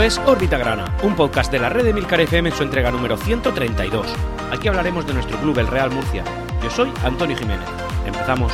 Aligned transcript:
Es 0.00 0.16
Órbita 0.26 0.56
Grana, 0.56 0.96
un 1.02 1.14
podcast 1.14 1.52
de 1.52 1.58
la 1.58 1.68
red 1.68 1.84
de 1.84 1.92
Milcar 1.92 2.22
FM 2.22 2.48
en 2.48 2.56
su 2.56 2.62
entrega 2.62 2.90
número 2.90 3.18
132. 3.18 4.06
Aquí 4.50 4.66
hablaremos 4.66 5.06
de 5.06 5.12
nuestro 5.12 5.38
club, 5.38 5.58
el 5.58 5.66
Real 5.66 5.90
Murcia. 5.90 6.24
Yo 6.62 6.70
soy 6.70 6.90
Antonio 7.04 7.36
Jiménez. 7.36 7.68
Empezamos. 8.06 8.50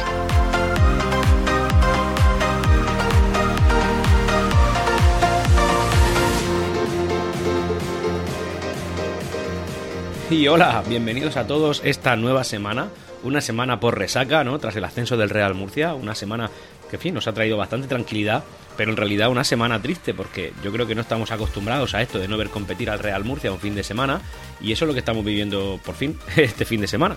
Y 10.28 10.48
hola, 10.48 10.82
bienvenidos 10.88 11.36
a 11.36 11.46
todos 11.46 11.80
esta 11.84 12.16
nueva 12.16 12.42
semana, 12.42 12.88
una 13.22 13.40
semana 13.40 13.78
por 13.78 13.96
resaca, 13.96 14.42
¿no? 14.42 14.58
Tras 14.58 14.74
el 14.74 14.84
ascenso 14.84 15.16
del 15.16 15.30
Real 15.30 15.54
Murcia, 15.54 15.94
una 15.94 16.16
semana 16.16 16.50
que, 16.90 16.96
en 16.96 17.02
fin, 17.02 17.14
nos 17.14 17.28
ha 17.28 17.32
traído 17.32 17.56
bastante 17.56 17.86
tranquilidad, 17.86 18.42
pero 18.76 18.90
en 18.90 18.96
realidad 18.96 19.30
una 19.30 19.44
semana 19.44 19.80
triste, 19.80 20.14
porque 20.14 20.52
yo 20.62 20.72
creo 20.72 20.86
que 20.86 20.94
no 20.94 21.00
estamos 21.00 21.30
acostumbrados 21.30 21.94
a 21.94 22.02
esto 22.02 22.18
de 22.18 22.28
no 22.28 22.36
ver 22.36 22.50
competir 22.50 22.90
al 22.90 22.98
Real 22.98 23.24
Murcia 23.24 23.52
un 23.52 23.60
fin 23.60 23.74
de 23.74 23.84
semana, 23.84 24.20
y 24.60 24.72
eso 24.72 24.84
es 24.84 24.88
lo 24.88 24.92
que 24.92 25.00
estamos 25.00 25.24
viviendo 25.24 25.80
por 25.84 25.94
fin 25.94 26.18
este 26.36 26.64
fin 26.64 26.80
de 26.80 26.86
semana. 26.86 27.16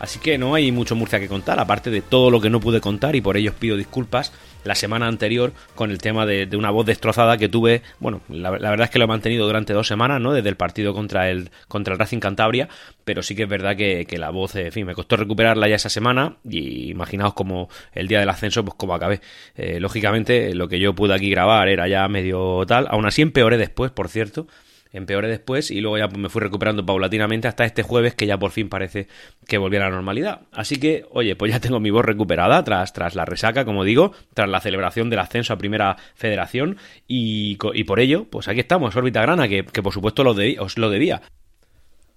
Así 0.00 0.18
que 0.18 0.38
no 0.38 0.54
hay 0.54 0.72
mucho 0.72 0.96
Murcia 0.96 1.20
que 1.20 1.28
contar, 1.28 1.60
aparte 1.60 1.90
de 1.90 2.00
todo 2.00 2.30
lo 2.30 2.40
que 2.40 2.48
no 2.48 2.58
pude 2.58 2.80
contar 2.80 3.14
y 3.16 3.20
por 3.20 3.36
ello 3.36 3.50
os 3.50 3.56
pido 3.56 3.76
disculpas 3.76 4.32
la 4.64 4.74
semana 4.74 5.06
anterior 5.06 5.52
con 5.74 5.90
el 5.90 5.98
tema 5.98 6.24
de, 6.24 6.48
una 6.56 6.70
voz 6.70 6.86
destrozada 6.86 7.36
que 7.36 7.50
tuve. 7.50 7.82
Bueno, 7.98 8.22
la, 8.30 8.50
verdad 8.50 8.84
es 8.84 8.90
que 8.90 8.98
lo 8.98 9.04
he 9.04 9.08
mantenido 9.08 9.46
durante 9.46 9.74
dos 9.74 9.86
semanas, 9.86 10.18
¿no? 10.18 10.32
Desde 10.32 10.48
el 10.48 10.56
partido 10.56 10.94
contra 10.94 11.28
el, 11.28 11.50
contra 11.68 11.92
el 11.92 11.98
Racing 11.98 12.18
Cantabria, 12.18 12.70
pero 13.04 13.22
sí 13.22 13.34
que 13.34 13.42
es 13.42 13.48
verdad 13.48 13.76
que, 13.76 14.06
la 14.18 14.30
voz, 14.30 14.56
en 14.56 14.72
fin, 14.72 14.86
me 14.86 14.94
costó 14.94 15.16
recuperarla 15.16 15.68
ya 15.68 15.76
esa 15.76 15.90
semana 15.90 16.36
y 16.48 16.90
imaginaos 16.90 17.34
como 17.34 17.68
el 17.92 18.08
día 18.08 18.20
del 18.20 18.28
ascenso, 18.30 18.64
pues 18.64 18.76
como 18.76 18.94
acabé. 18.94 19.20
Eh, 19.54 19.80
lógicamente, 19.80 20.54
lo 20.54 20.66
que 20.66 20.80
yo 20.80 20.94
pude 20.94 21.14
aquí 21.14 21.28
grabar 21.28 21.68
era 21.68 21.86
ya 21.88 22.08
medio 22.08 22.64
tal, 22.66 22.86
aún 22.90 23.04
así 23.04 23.20
empeoré 23.20 23.58
después, 23.58 23.90
por 23.90 24.08
cierto 24.08 24.46
empeoré 24.92 25.28
después 25.28 25.70
y 25.70 25.80
luego 25.80 25.98
ya 25.98 26.08
me 26.08 26.28
fui 26.28 26.40
recuperando 26.40 26.84
paulatinamente 26.84 27.48
hasta 27.48 27.64
este 27.64 27.82
jueves 27.82 28.14
que 28.14 28.26
ya 28.26 28.38
por 28.38 28.50
fin 28.50 28.68
parece 28.68 29.08
que 29.46 29.58
volví 29.58 29.76
a 29.76 29.80
la 29.80 29.90
normalidad. 29.90 30.42
Así 30.52 30.78
que, 30.78 31.04
oye, 31.10 31.36
pues 31.36 31.52
ya 31.52 31.60
tengo 31.60 31.80
mi 31.80 31.90
voz 31.90 32.04
recuperada 32.04 32.62
tras, 32.64 32.92
tras 32.92 33.14
la 33.14 33.24
resaca, 33.24 33.64
como 33.64 33.84
digo, 33.84 34.12
tras 34.34 34.48
la 34.48 34.60
celebración 34.60 35.10
del 35.10 35.20
ascenso 35.20 35.52
a 35.52 35.58
Primera 35.58 35.96
Federación 36.14 36.76
y, 37.06 37.56
por 37.56 38.00
ello, 38.00 38.24
pues 38.30 38.48
aquí 38.48 38.60
estamos, 38.60 38.94
órbita 38.96 39.22
grana, 39.22 39.48
que, 39.48 39.64
por 39.64 39.92
supuesto 39.92 40.24
lo 40.24 40.34
os 40.58 40.78
lo 40.78 40.90
debía. 40.90 41.22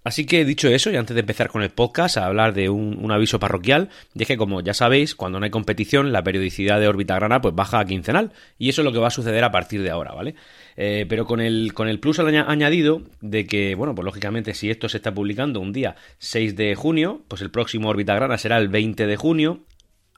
Así 0.03 0.25
que 0.25 0.43
dicho 0.43 0.67
eso, 0.67 0.91
y 0.91 0.97
antes 0.97 1.15
de 1.15 1.21
empezar 1.21 1.49
con 1.49 1.61
el 1.61 1.69
podcast, 1.69 2.17
a 2.17 2.25
hablar 2.25 2.53
de 2.53 2.69
un, 2.69 3.11
aviso 3.11 3.39
parroquial, 3.39 3.89
dije 4.13 4.35
como 4.35 4.61
ya 4.61 4.73
sabéis, 4.73 5.15
cuando 5.15 5.39
no 5.39 5.45
hay 5.45 5.51
competición, 5.51 6.11
la 6.11 6.23
periodicidad 6.23 6.79
de 6.79 6.87
órbita 6.87 7.15
grana 7.15 7.39
pues 7.39 7.55
baja 7.55 7.79
a 7.79 7.85
quincenal, 7.85 8.31
y 8.57 8.69
eso 8.69 8.81
es 8.81 8.85
lo 8.85 8.91
que 8.91 8.99
va 8.99 9.07
a 9.07 9.11
suceder 9.11 9.43
a 9.43 9.51
partir 9.51 9.81
de 9.81 9.91
ahora, 9.91 10.13
¿vale? 10.13 10.35
Eh, 10.75 11.05
pero 11.07 11.25
con 11.25 11.39
el, 11.39 11.73
con 11.73 11.87
el 11.87 11.99
plus 11.99 12.19
añadido 12.19 13.01
de 13.21 13.45
que, 13.45 13.75
bueno, 13.75 13.95
pues 13.95 14.03
lógicamente 14.05 14.53
si 14.53 14.69
esto 14.69 14.89
se 14.89 14.97
está 14.97 15.13
publicando 15.13 15.59
un 15.59 15.71
día 15.71 15.95
6 16.17 16.55
de 16.55 16.75
junio, 16.75 17.21
pues 17.27 17.41
el 17.41 17.51
próximo 17.51 17.89
órbita 17.89 18.13
grana 18.15 18.37
será 18.37 18.57
el 18.57 18.67
20 18.67 19.07
de 19.07 19.15
junio, 19.15 19.61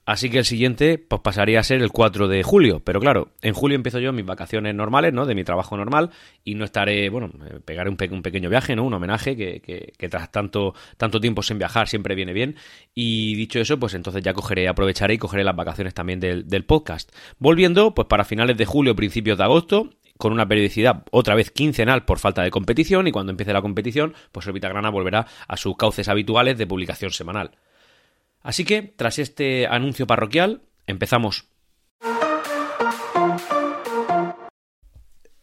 Así 0.06 0.30
que 0.30 0.38
el 0.38 0.46
siguiente 0.46 1.00
pues 1.00 1.22
pasaría 1.22 1.60
a 1.60 1.64
ser 1.64 1.82
el 1.82 1.92
4 1.92 2.28
de 2.28 2.44
julio. 2.44 2.82
Pero 2.84 3.00
claro, 3.00 3.30
en 3.42 3.54
julio 3.54 3.76
empiezo 3.76 4.00
yo 4.00 4.14
mis 4.14 4.26
vacaciones 4.26 4.76
normales, 4.76 5.14
¿no? 5.14 5.26
De 5.26 5.34
mi 5.34 5.44
trabajo 5.44 5.76
normal. 5.78 6.12
Y 6.44 6.56
no 6.56 6.64
estaré, 6.64 7.10
bueno, 7.10 7.32
pegaré 7.66 7.90
un, 7.90 7.98
un 8.12 8.22
pequeño 8.22 8.50
viaje, 8.50 8.76
¿no? 8.76 8.84
Un 8.84 8.94
homenaje 8.94 9.36
que, 9.36 9.62
que, 9.98 10.10
tras 10.10 10.32
tanto, 10.32 10.76
tanto 10.98 11.20
tiempo 11.20 11.42
sin 11.42 11.58
viajar 11.58 11.88
siempre 11.88 12.14
viene 12.14 12.34
bien. 12.34 12.56
Y 12.94 13.36
dicho 13.36 13.60
eso, 13.60 13.80
pues 13.80 13.96
entonces 13.96 14.22
ya 14.22 14.34
cogeré, 14.34 14.68
aprovecharé 14.68 15.16
y 15.16 15.18
cogeré 15.18 15.44
las 15.44 15.56
vacaciones 15.56 15.96
también 15.96 16.20
del, 16.20 16.48
del 16.48 16.66
podcast. 16.66 17.12
Volviendo, 17.40 17.96
pues 17.96 18.08
para 18.08 18.26
finales 18.26 18.58
de 18.58 18.66
julio, 18.66 18.96
principios 18.96 19.40
de 19.40 19.44
agosto, 19.44 19.90
con 20.18 20.32
una 20.32 20.48
periodicidad 20.48 21.04
otra 21.12 21.36
vez 21.36 21.52
quincenal 21.52 22.06
por 22.06 22.20
falta 22.20 22.44
de 22.44 22.52
competición 22.52 23.08
y 23.08 23.12
cuando 23.12 23.32
empiece 23.32 23.54
la 23.54 23.62
competición, 23.62 24.14
pues 24.32 24.48
el 24.48 24.60
Grana 24.60 24.90
volverá 24.90 25.28
a 25.48 25.58
sus 25.58 25.76
cauces 25.76 26.08
habituales 26.08 26.58
de 26.58 26.68
publicación 26.68 27.12
semanal. 27.12 27.52
Así 28.46 28.64
que, 28.64 28.84
tras 28.84 29.18
este 29.18 29.66
anuncio 29.66 30.06
parroquial, 30.06 30.62
empezamos. 30.86 31.46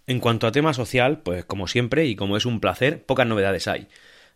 En 0.07 0.21
cuanto 0.21 0.47
a 0.47 0.53
tema 0.53 0.73
social, 0.73 1.19
pues 1.19 1.45
como 1.45 1.67
siempre 1.67 2.07
y 2.07 2.15
como 2.15 2.37
es 2.37 2.47
un 2.47 2.61
placer, 2.61 3.05
pocas 3.05 3.27
novedades 3.27 3.67
hay. 3.67 3.89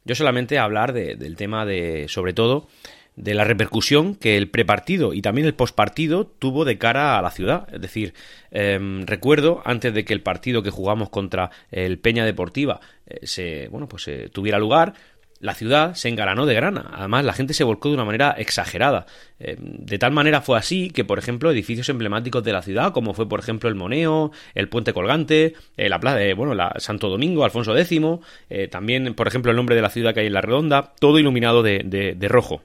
Yo 0.04 0.16
solamente 0.16 0.58
hablar 0.58 0.92
del 0.92 1.36
tema 1.36 1.64
de, 1.64 2.06
sobre 2.08 2.32
todo, 2.32 2.66
de 3.14 3.34
la 3.34 3.44
repercusión 3.44 4.16
que 4.16 4.36
el 4.36 4.50
prepartido 4.50 5.14
y 5.14 5.22
también 5.22 5.46
el 5.46 5.54
postpartido 5.54 6.26
tuvo 6.26 6.64
de 6.64 6.76
cara 6.76 7.18
a 7.18 7.22
la 7.22 7.30
ciudad. 7.30 7.68
Es 7.72 7.80
decir, 7.80 8.14
em, 8.50 9.06
recuerdo 9.06 9.62
antes 9.64 9.94
de 9.94 10.04
que 10.04 10.12
el 10.12 10.22
partido 10.22 10.64
que 10.64 10.70
jugamos 10.70 11.08
contra 11.08 11.50
el 11.70 11.98
Peña 11.98 12.24
Deportiva 12.24 12.80
eh, 13.06 13.26
se, 13.26 13.68
bueno, 13.68 13.88
pues 13.88 14.08
eh, 14.08 14.28
tuviera 14.32 14.58
lugar, 14.58 14.94
la 15.40 15.54
ciudad 15.54 15.94
se 15.94 16.08
engalanó 16.08 16.46
de 16.46 16.54
grana. 16.54 16.90
Además, 16.92 17.24
la 17.24 17.32
gente 17.32 17.54
se 17.54 17.64
volcó 17.64 17.88
de 17.88 17.94
una 17.94 18.04
manera 18.04 18.34
exagerada. 18.38 19.06
Eh, 19.38 19.56
de 19.58 19.98
tal 19.98 20.12
manera 20.12 20.40
fue 20.40 20.58
así 20.58 20.90
que, 20.90 21.04
por 21.04 21.18
ejemplo, 21.18 21.50
edificios 21.50 21.88
emblemáticos 21.88 22.42
de 22.42 22.52
la 22.52 22.62
ciudad, 22.62 22.92
como 22.92 23.14
fue, 23.14 23.28
por 23.28 23.40
ejemplo, 23.40 23.68
el 23.68 23.74
Moneo, 23.74 24.32
el 24.54 24.68
Puente 24.68 24.92
Colgante, 24.92 25.54
eh, 25.76 25.88
la 25.88 26.00
plaza, 26.00 26.16
de, 26.18 26.34
bueno, 26.34 26.54
la 26.54 26.74
Santo 26.78 27.08
Domingo, 27.08 27.44
Alfonso 27.44 27.76
X, 27.76 28.00
eh, 28.48 28.68
también, 28.68 29.14
por 29.14 29.28
ejemplo, 29.28 29.50
el 29.50 29.56
nombre 29.56 29.76
de 29.76 29.82
la 29.82 29.90
ciudad 29.90 30.14
que 30.14 30.20
hay 30.20 30.26
en 30.26 30.32
la 30.32 30.40
Redonda, 30.40 30.92
todo 30.98 31.18
iluminado 31.18 31.62
de, 31.62 31.80
de 31.84 32.28
rojo 32.28 32.62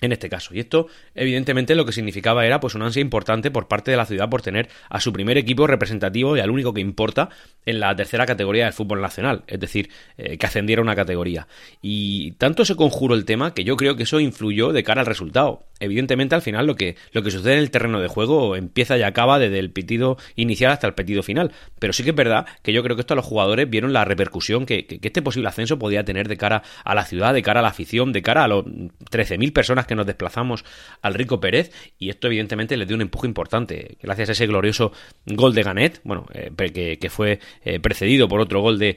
en 0.00 0.12
este 0.12 0.28
caso. 0.28 0.54
Y 0.54 0.60
esto, 0.60 0.88
evidentemente, 1.14 1.74
lo 1.74 1.84
que 1.86 1.92
significaba 1.92 2.44
era 2.44 2.60
pues 2.60 2.74
una 2.74 2.86
ansia 2.86 3.00
importante 3.00 3.50
por 3.50 3.66
parte 3.68 3.90
de 3.90 3.96
la 3.96 4.04
ciudad 4.04 4.28
por 4.28 4.42
tener 4.42 4.68
a 4.90 5.00
su 5.00 5.12
primer 5.12 5.38
equipo 5.38 5.66
representativo 5.66 6.36
y 6.36 6.40
al 6.40 6.50
único 6.50 6.74
que 6.74 6.80
importa 6.80 7.30
en 7.64 7.80
la 7.80 7.94
tercera 7.96 8.26
categoría 8.26 8.64
del 8.64 8.72
fútbol 8.72 9.00
nacional, 9.00 9.44
es 9.46 9.58
decir, 9.58 9.90
eh, 10.18 10.36
que 10.36 10.46
ascendiera 10.46 10.82
una 10.82 10.94
categoría. 10.94 11.48
Y 11.80 12.32
tanto 12.32 12.64
se 12.64 12.76
conjuró 12.76 13.14
el 13.14 13.24
tema 13.24 13.54
que 13.54 13.64
yo 13.64 13.76
creo 13.76 13.96
que 13.96 14.04
eso 14.04 14.20
influyó 14.20 14.72
de 14.72 14.82
cara 14.82 15.00
al 15.00 15.06
resultado. 15.06 15.64
Evidentemente, 15.78 16.34
al 16.34 16.42
final, 16.42 16.66
lo 16.66 16.74
que, 16.74 16.96
lo 17.12 17.22
que 17.22 17.30
sucede 17.30 17.54
en 17.54 17.58
el 17.58 17.70
terreno 17.70 18.00
de 18.00 18.08
juego 18.08 18.56
empieza 18.56 18.96
y 18.96 19.02
acaba 19.02 19.38
desde 19.38 19.58
el 19.58 19.70
pitido 19.70 20.16
inicial 20.34 20.72
hasta 20.72 20.86
el 20.86 20.94
pitido 20.94 21.22
final. 21.22 21.52
Pero 21.78 21.92
sí 21.92 22.02
que 22.02 22.10
es 22.10 22.16
verdad 22.16 22.46
que 22.62 22.72
yo 22.72 22.82
creo 22.82 22.96
que 22.96 23.00
esto 23.00 23.14
a 23.14 23.16
los 23.16 23.24
jugadores 23.24 23.68
vieron 23.68 23.92
la 23.92 24.04
repercusión 24.04 24.64
que, 24.64 24.86
este 25.06 25.22
posible 25.22 25.48
ascenso 25.48 25.78
podía 25.78 26.04
tener 26.04 26.28
de 26.28 26.36
cara 26.36 26.62
a 26.84 26.94
la 26.94 27.04
ciudad, 27.04 27.34
de 27.34 27.42
cara 27.42 27.60
a 27.60 27.62
la 27.62 27.68
afición, 27.68 28.12
de 28.12 28.22
cara 28.22 28.44
a 28.44 28.48
los 28.48 28.64
13.000 28.64 29.52
personas 29.52 29.85
que 29.86 29.94
nos 29.94 30.06
desplazamos 30.06 30.64
al 31.02 31.14
Rico 31.14 31.40
Pérez 31.40 31.72
y 31.98 32.10
esto 32.10 32.26
evidentemente 32.26 32.76
le 32.76 32.86
dio 32.86 32.96
un 32.96 33.02
empuje 33.02 33.26
importante 33.26 33.96
gracias 34.02 34.28
a 34.28 34.32
ese 34.32 34.46
glorioso 34.46 34.92
gol 35.26 35.54
de 35.54 35.62
Ganet, 35.62 36.00
bueno, 36.04 36.26
eh, 36.32 36.98
que, 37.00 37.10
fue 37.10 37.40
eh, 37.64 37.80
precedido 37.80 38.28
por 38.28 38.40
otro 38.40 38.60
gol 38.60 38.78
de 38.78 38.96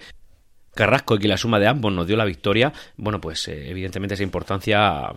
Carrasco 0.75 1.15
y 1.15 1.19
que 1.19 1.27
la 1.27 1.37
suma 1.37 1.59
de 1.59 1.67
ambos 1.67 1.91
nos 1.91 2.07
dio 2.07 2.15
la 2.15 2.25
victoria, 2.25 2.71
bueno, 2.95 3.19
pues 3.19 3.47
eh, 3.47 3.69
evidentemente 3.69 4.13
esa 4.13 4.23
importancia, 4.23 5.11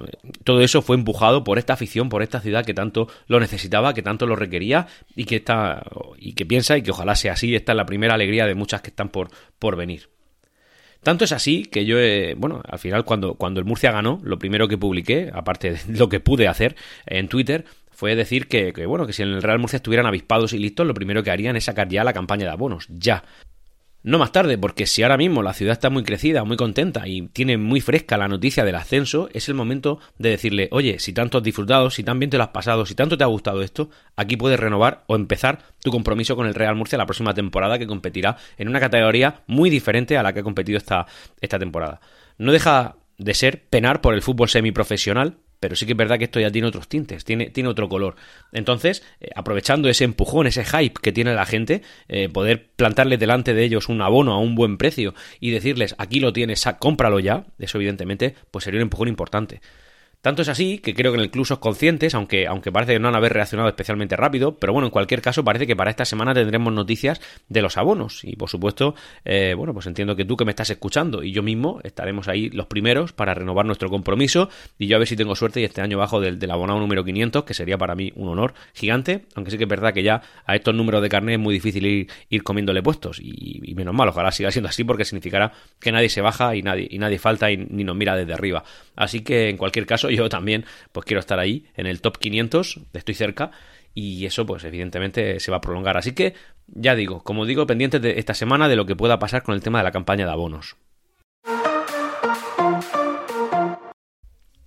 todo 0.45 0.61
eso 0.61 0.83
fue 0.83 0.97
empujado 0.97 1.45
por 1.45 1.59
esta 1.59 1.75
afición, 1.75 2.09
por 2.09 2.23
esta 2.23 2.41
ciudad 2.41 2.65
que 2.65 2.75
tanto 2.75 3.09
lo 3.27 3.39
necesitaba, 3.39 3.95
que 3.95 4.03
tanto 4.03 4.27
lo 4.27 4.35
requería 4.35 4.87
y 5.15 5.25
que 5.25 5.37
está 5.37 5.83
y 6.19 6.33
que 6.33 6.47
piensa 6.47 6.77
y 6.77 6.83
que 6.83 6.91
ojalá 6.91 7.15
sea 7.15 7.35
así, 7.35 7.55
esta 7.55 7.73
es 7.73 7.77
la 7.77 7.87
primera 7.87 8.15
alegría 8.15 8.47
de 8.47 8.55
muchas 8.55 8.81
que 8.81 8.91
están 8.91 9.11
por, 9.11 9.31
por 9.59 9.77
venir. 9.77 10.09
Tanto 11.03 11.25
es 11.25 11.33
así 11.33 11.65
que 11.65 11.85
yo, 11.85 11.97
bueno, 12.37 12.63
al 12.69 12.79
final 12.79 13.05
cuando, 13.05 13.35
cuando 13.35 13.61
el 13.61 13.67
Murcia 13.67 13.91
ganó, 13.91 14.21
lo 14.23 14.39
primero 14.39 14.69
que 14.69 14.79
publiqué, 14.79 15.31
aparte 15.33 15.73
de 15.73 15.81
lo 15.99 16.09
que 16.09 16.21
pude 16.21 16.49
hacer 16.49 16.77
en 17.07 17.29
Twitter, 17.29 17.65
fue 17.91 18.15
decir 18.17 18.49
que, 18.49 18.73
que, 18.73 18.87
bueno, 18.87 19.07
que 19.07 19.13
si 19.13 19.23
en 19.23 19.29
el 19.31 19.43
Real 19.43 19.59
Murcia 19.59 19.77
estuvieran 19.77 20.07
avispados 20.07 20.53
y 20.53 20.59
listos, 20.59 20.87
lo 20.87 20.95
primero 20.95 21.23
que 21.23 21.31
harían 21.31 21.57
es 21.57 21.65
sacar 21.65 21.89
ya 21.89 22.05
la 22.05 22.13
campaña 22.13 22.47
de 22.47 22.53
abonos, 22.53 22.87
ya. 22.89 23.25
No 24.05 24.19
más 24.19 24.33
tarde, 24.33 24.59
porque 24.59 24.87
si 24.87 25.05
ahora 25.05 25.17
mismo 25.17 25.45
la 25.45 25.55
ciudad 25.55 25.75
está 25.75 25.89
muy 25.89 26.03
crecida, 26.03 26.43
muy 26.43 26.57
contenta 26.57 27.07
y 27.07 27.29
tiene 27.29 27.57
muy 27.57 27.81
fresca 27.81 28.17
la 28.17 28.27
noticia 28.27 28.65
del 28.65 28.75
ascenso, 28.75 29.29
es 29.33 29.49
el 29.49 29.55
momento 29.55 30.01
de 30.19 30.31
decirle, 30.31 30.69
oye, 30.73 30.99
si 30.99 31.13
tanto 31.13 31.39
has 31.39 31.45
disfrutado, 31.45 31.89
si 31.89 32.03
tan 32.03 32.19
bien 32.19 32.29
te 32.29 32.37
lo 32.37 32.43
has 32.43 32.49
pasado, 32.49 32.85
si 32.85 32.97
tanto 32.97 33.17
te 33.17 33.23
ha 33.23 33.29
gustado 33.29 33.63
esto, 33.63 33.91
aquí 34.17 34.37
puedes 34.37 34.59
renovar 34.59 35.05
o 35.07 35.15
empezar 35.15 35.61
tu 35.81 35.93
compromiso 35.93 36.35
con 36.35 36.49
el 36.49 36.55
Real 36.55 36.75
Murcia 36.75 36.99
la 36.99 37.07
próxima 37.07 37.33
temporada 37.33 37.79
que 37.79 37.87
competirá 37.87 38.37
en 38.59 38.69
una 38.69 38.81
categoría 38.81 39.43
muy 39.47 39.71
diferente 39.71 40.19
a 40.19 40.25
la 40.25 40.33
que 40.33 40.41
ha 40.41 40.45
competido 40.45 40.79
esta, 40.79 41.07
esta 41.41 41.61
temporada. 41.61 42.01
No 42.39 42.51
deja 42.51 42.97
de 43.19 43.35
ser 43.35 43.63
penar 43.69 44.01
por 44.01 44.15
el 44.15 44.23
fútbol 44.23 44.49
semiprofesional, 44.49 45.37
pero 45.63 45.77
sí 45.77 45.87
que 45.87 45.93
es 45.93 45.97
verdad 45.97 46.19
que 46.19 46.25
esto 46.25 46.41
ya 46.41 46.51
tiene 46.51 46.67
otros 46.67 46.89
tintes, 46.89 47.25
tiene, 47.25 47.51
tiene 47.51 47.69
otro 47.69 47.89
color. 47.89 48.17
Entonces, 48.51 49.05
eh, 49.21 49.29
aprovechando 49.37 49.89
ese 49.89 50.03
empujón, 50.03 50.49
ese 50.49 50.65
hype 50.65 51.01
que 51.01 51.13
tiene 51.13 51.35
la 51.35 51.47
gente, 51.47 51.83
eh, 52.09 52.29
poder 52.29 52.67
plantarles 52.75 53.21
delante 53.21 53.55
de 53.55 53.63
ellos 53.63 53.89
un 53.89 54.03
abono 54.03 54.33
a 54.33 54.39
un 54.41 54.57
buen 54.57 54.77
precio 54.77 55.15
y 55.39 55.53
decirles, 55.53 55.95
aquí 55.99 56.19
lo 56.19 56.33
tienes, 56.33 56.65
cómpralo 56.81 57.21
ya, 57.21 57.47
eso 57.61 57.79
evidentemente, 57.79 58.35
pues 58.51 58.65
sería 58.65 58.79
un 58.79 58.83
empujón 58.83 59.07
importante. 59.07 59.61
Tanto 60.23 60.43
es 60.43 60.49
así 60.49 60.79
que 60.79 60.95
creo 60.95 61.11
que 61.11 61.19
en 61.19 61.25
el 61.25 61.33
club 61.33 61.45
sos 61.45 61.59
conscientes, 61.59 62.15
aunque, 62.15 62.47
aunque 62.47 62.71
parece 62.71 62.93
que 62.93 63.01
no 63.01 63.09
han 63.09 63.17
haber 63.17 63.33
reaccionado 63.33 63.69
especialmente 63.69 64.15
rápido, 64.15 64.55
pero 64.55 64.73
bueno, 64.73 64.87
en 64.87 64.93
cualquier 64.93 65.21
caso 65.21 65.43
parece 65.43 65.67
que 65.67 65.75
para 65.75 65.91
esta 65.91 66.05
semana 66.05 66.33
tendremos 66.33 66.73
noticias 66.73 67.21
de 67.49 67.61
los 67.61 67.77
abonos. 67.77 68.23
Y 68.23 68.37
por 68.37 68.49
supuesto, 68.49 68.95
eh, 69.25 69.55
bueno, 69.57 69.75
pues 69.75 69.87
entiendo 69.89 70.15
que 70.15 70.25
tú 70.25 70.37
que 70.37 70.45
me 70.45 70.53
estás 70.53 70.71
escuchando 70.71 71.25
y 71.25 71.33
yo 71.33 71.43
mismo 71.43 71.81
estaremos 71.83 72.29
ahí 72.29 72.51
los 72.51 72.67
primeros 72.67 73.13
para 73.13 73.35
renovar 73.35 73.67
nuestro 73.67 73.91
compromiso 73.91 74.49
y 74.79 74.87
yo 74.87 74.95
a 74.95 75.01
ver 75.01 75.09
si 75.09 75.17
tengo 75.17 75.35
suerte 75.35 75.61
y 75.61 75.65
este 75.65 75.81
año 75.81 75.99
bajo 75.99 76.21
del, 76.21 76.39
abonado 76.53 76.79
número 76.79 77.05
500, 77.05 77.43
que 77.43 77.53
sería 77.53 77.77
para 77.77 77.97
mí 77.97 78.13
un 78.15 78.29
honor 78.29 78.55
gigante, 78.75 79.25
aunque 79.35 79.51
sí 79.51 79.59
que 79.59 79.65
es 79.65 79.71
verdad 79.71 79.93
que 79.93 80.05
ya 80.05 80.23
a 80.47 80.55
estos 80.55 80.73
números 80.73 81.03
de 81.03 81.09
carnet 81.09 81.33
es 81.33 81.41
muy 81.41 81.55
difícil 81.55 81.85
ir, 81.85 82.07
ir 82.29 82.45
comiéndole 82.45 82.81
puestos 82.81 83.19
y, 83.21 83.75
menos 83.75 83.93
mal, 83.93 84.11
ojalá 84.11 84.31
siga 84.31 84.53
siendo 84.53 84.69
así 84.69 84.85
porque 84.85 85.05
significará 85.05 85.51
que 85.81 85.91
nadie 85.91 86.09
se 86.09 86.21
baja 86.21 86.55
y 86.55 86.63
nadie, 86.63 86.87
y 86.89 86.99
nadie 86.99 87.19
falta 87.19 87.51
y 87.51 87.57
ni 87.57 87.83
nos 87.83 87.97
mira 87.97 88.15
desde 88.15 88.35
arriba. 88.35 88.63
Así 88.95 89.23
que 89.23 89.49
en 89.49 89.57
cualquier 89.57 89.85
caso 89.85 90.12
yo 90.17 90.29
también 90.29 90.65
pues 90.93 91.07
quiero 91.07 91.21
estar 91.21 91.39
ahí 91.39 91.67
en 91.77 91.87
el 91.87 92.01
top 92.01 92.19
500, 92.19 92.81
estoy 92.93 93.15
cerca 93.15 93.51
y 93.95 94.25
eso 94.27 94.47
pues 94.47 94.65
evidentemente 94.65 95.41
se 95.41 95.51
va 95.51 95.59
a 95.59 95.61
prolongar. 95.61 95.97
Así 95.97 96.13
que 96.13 96.35
ya 96.67 96.95
digo, 96.95 97.23
como 97.23 97.47
digo, 97.47 97.67
pendientes 97.67 98.01
de 98.01 98.19
esta 98.19 98.35
semana 98.35 98.69
de 98.69 98.77
lo 98.77 98.87
que 98.87 98.97
pueda 98.97 99.19
pasar 99.19 99.43
con 99.43 99.55
el 99.55 99.63
tema 99.63 99.79
de 99.79 99.85
la 99.85 99.93
campaña 99.93 100.25
de 100.25 100.33
abonos. 100.33 100.77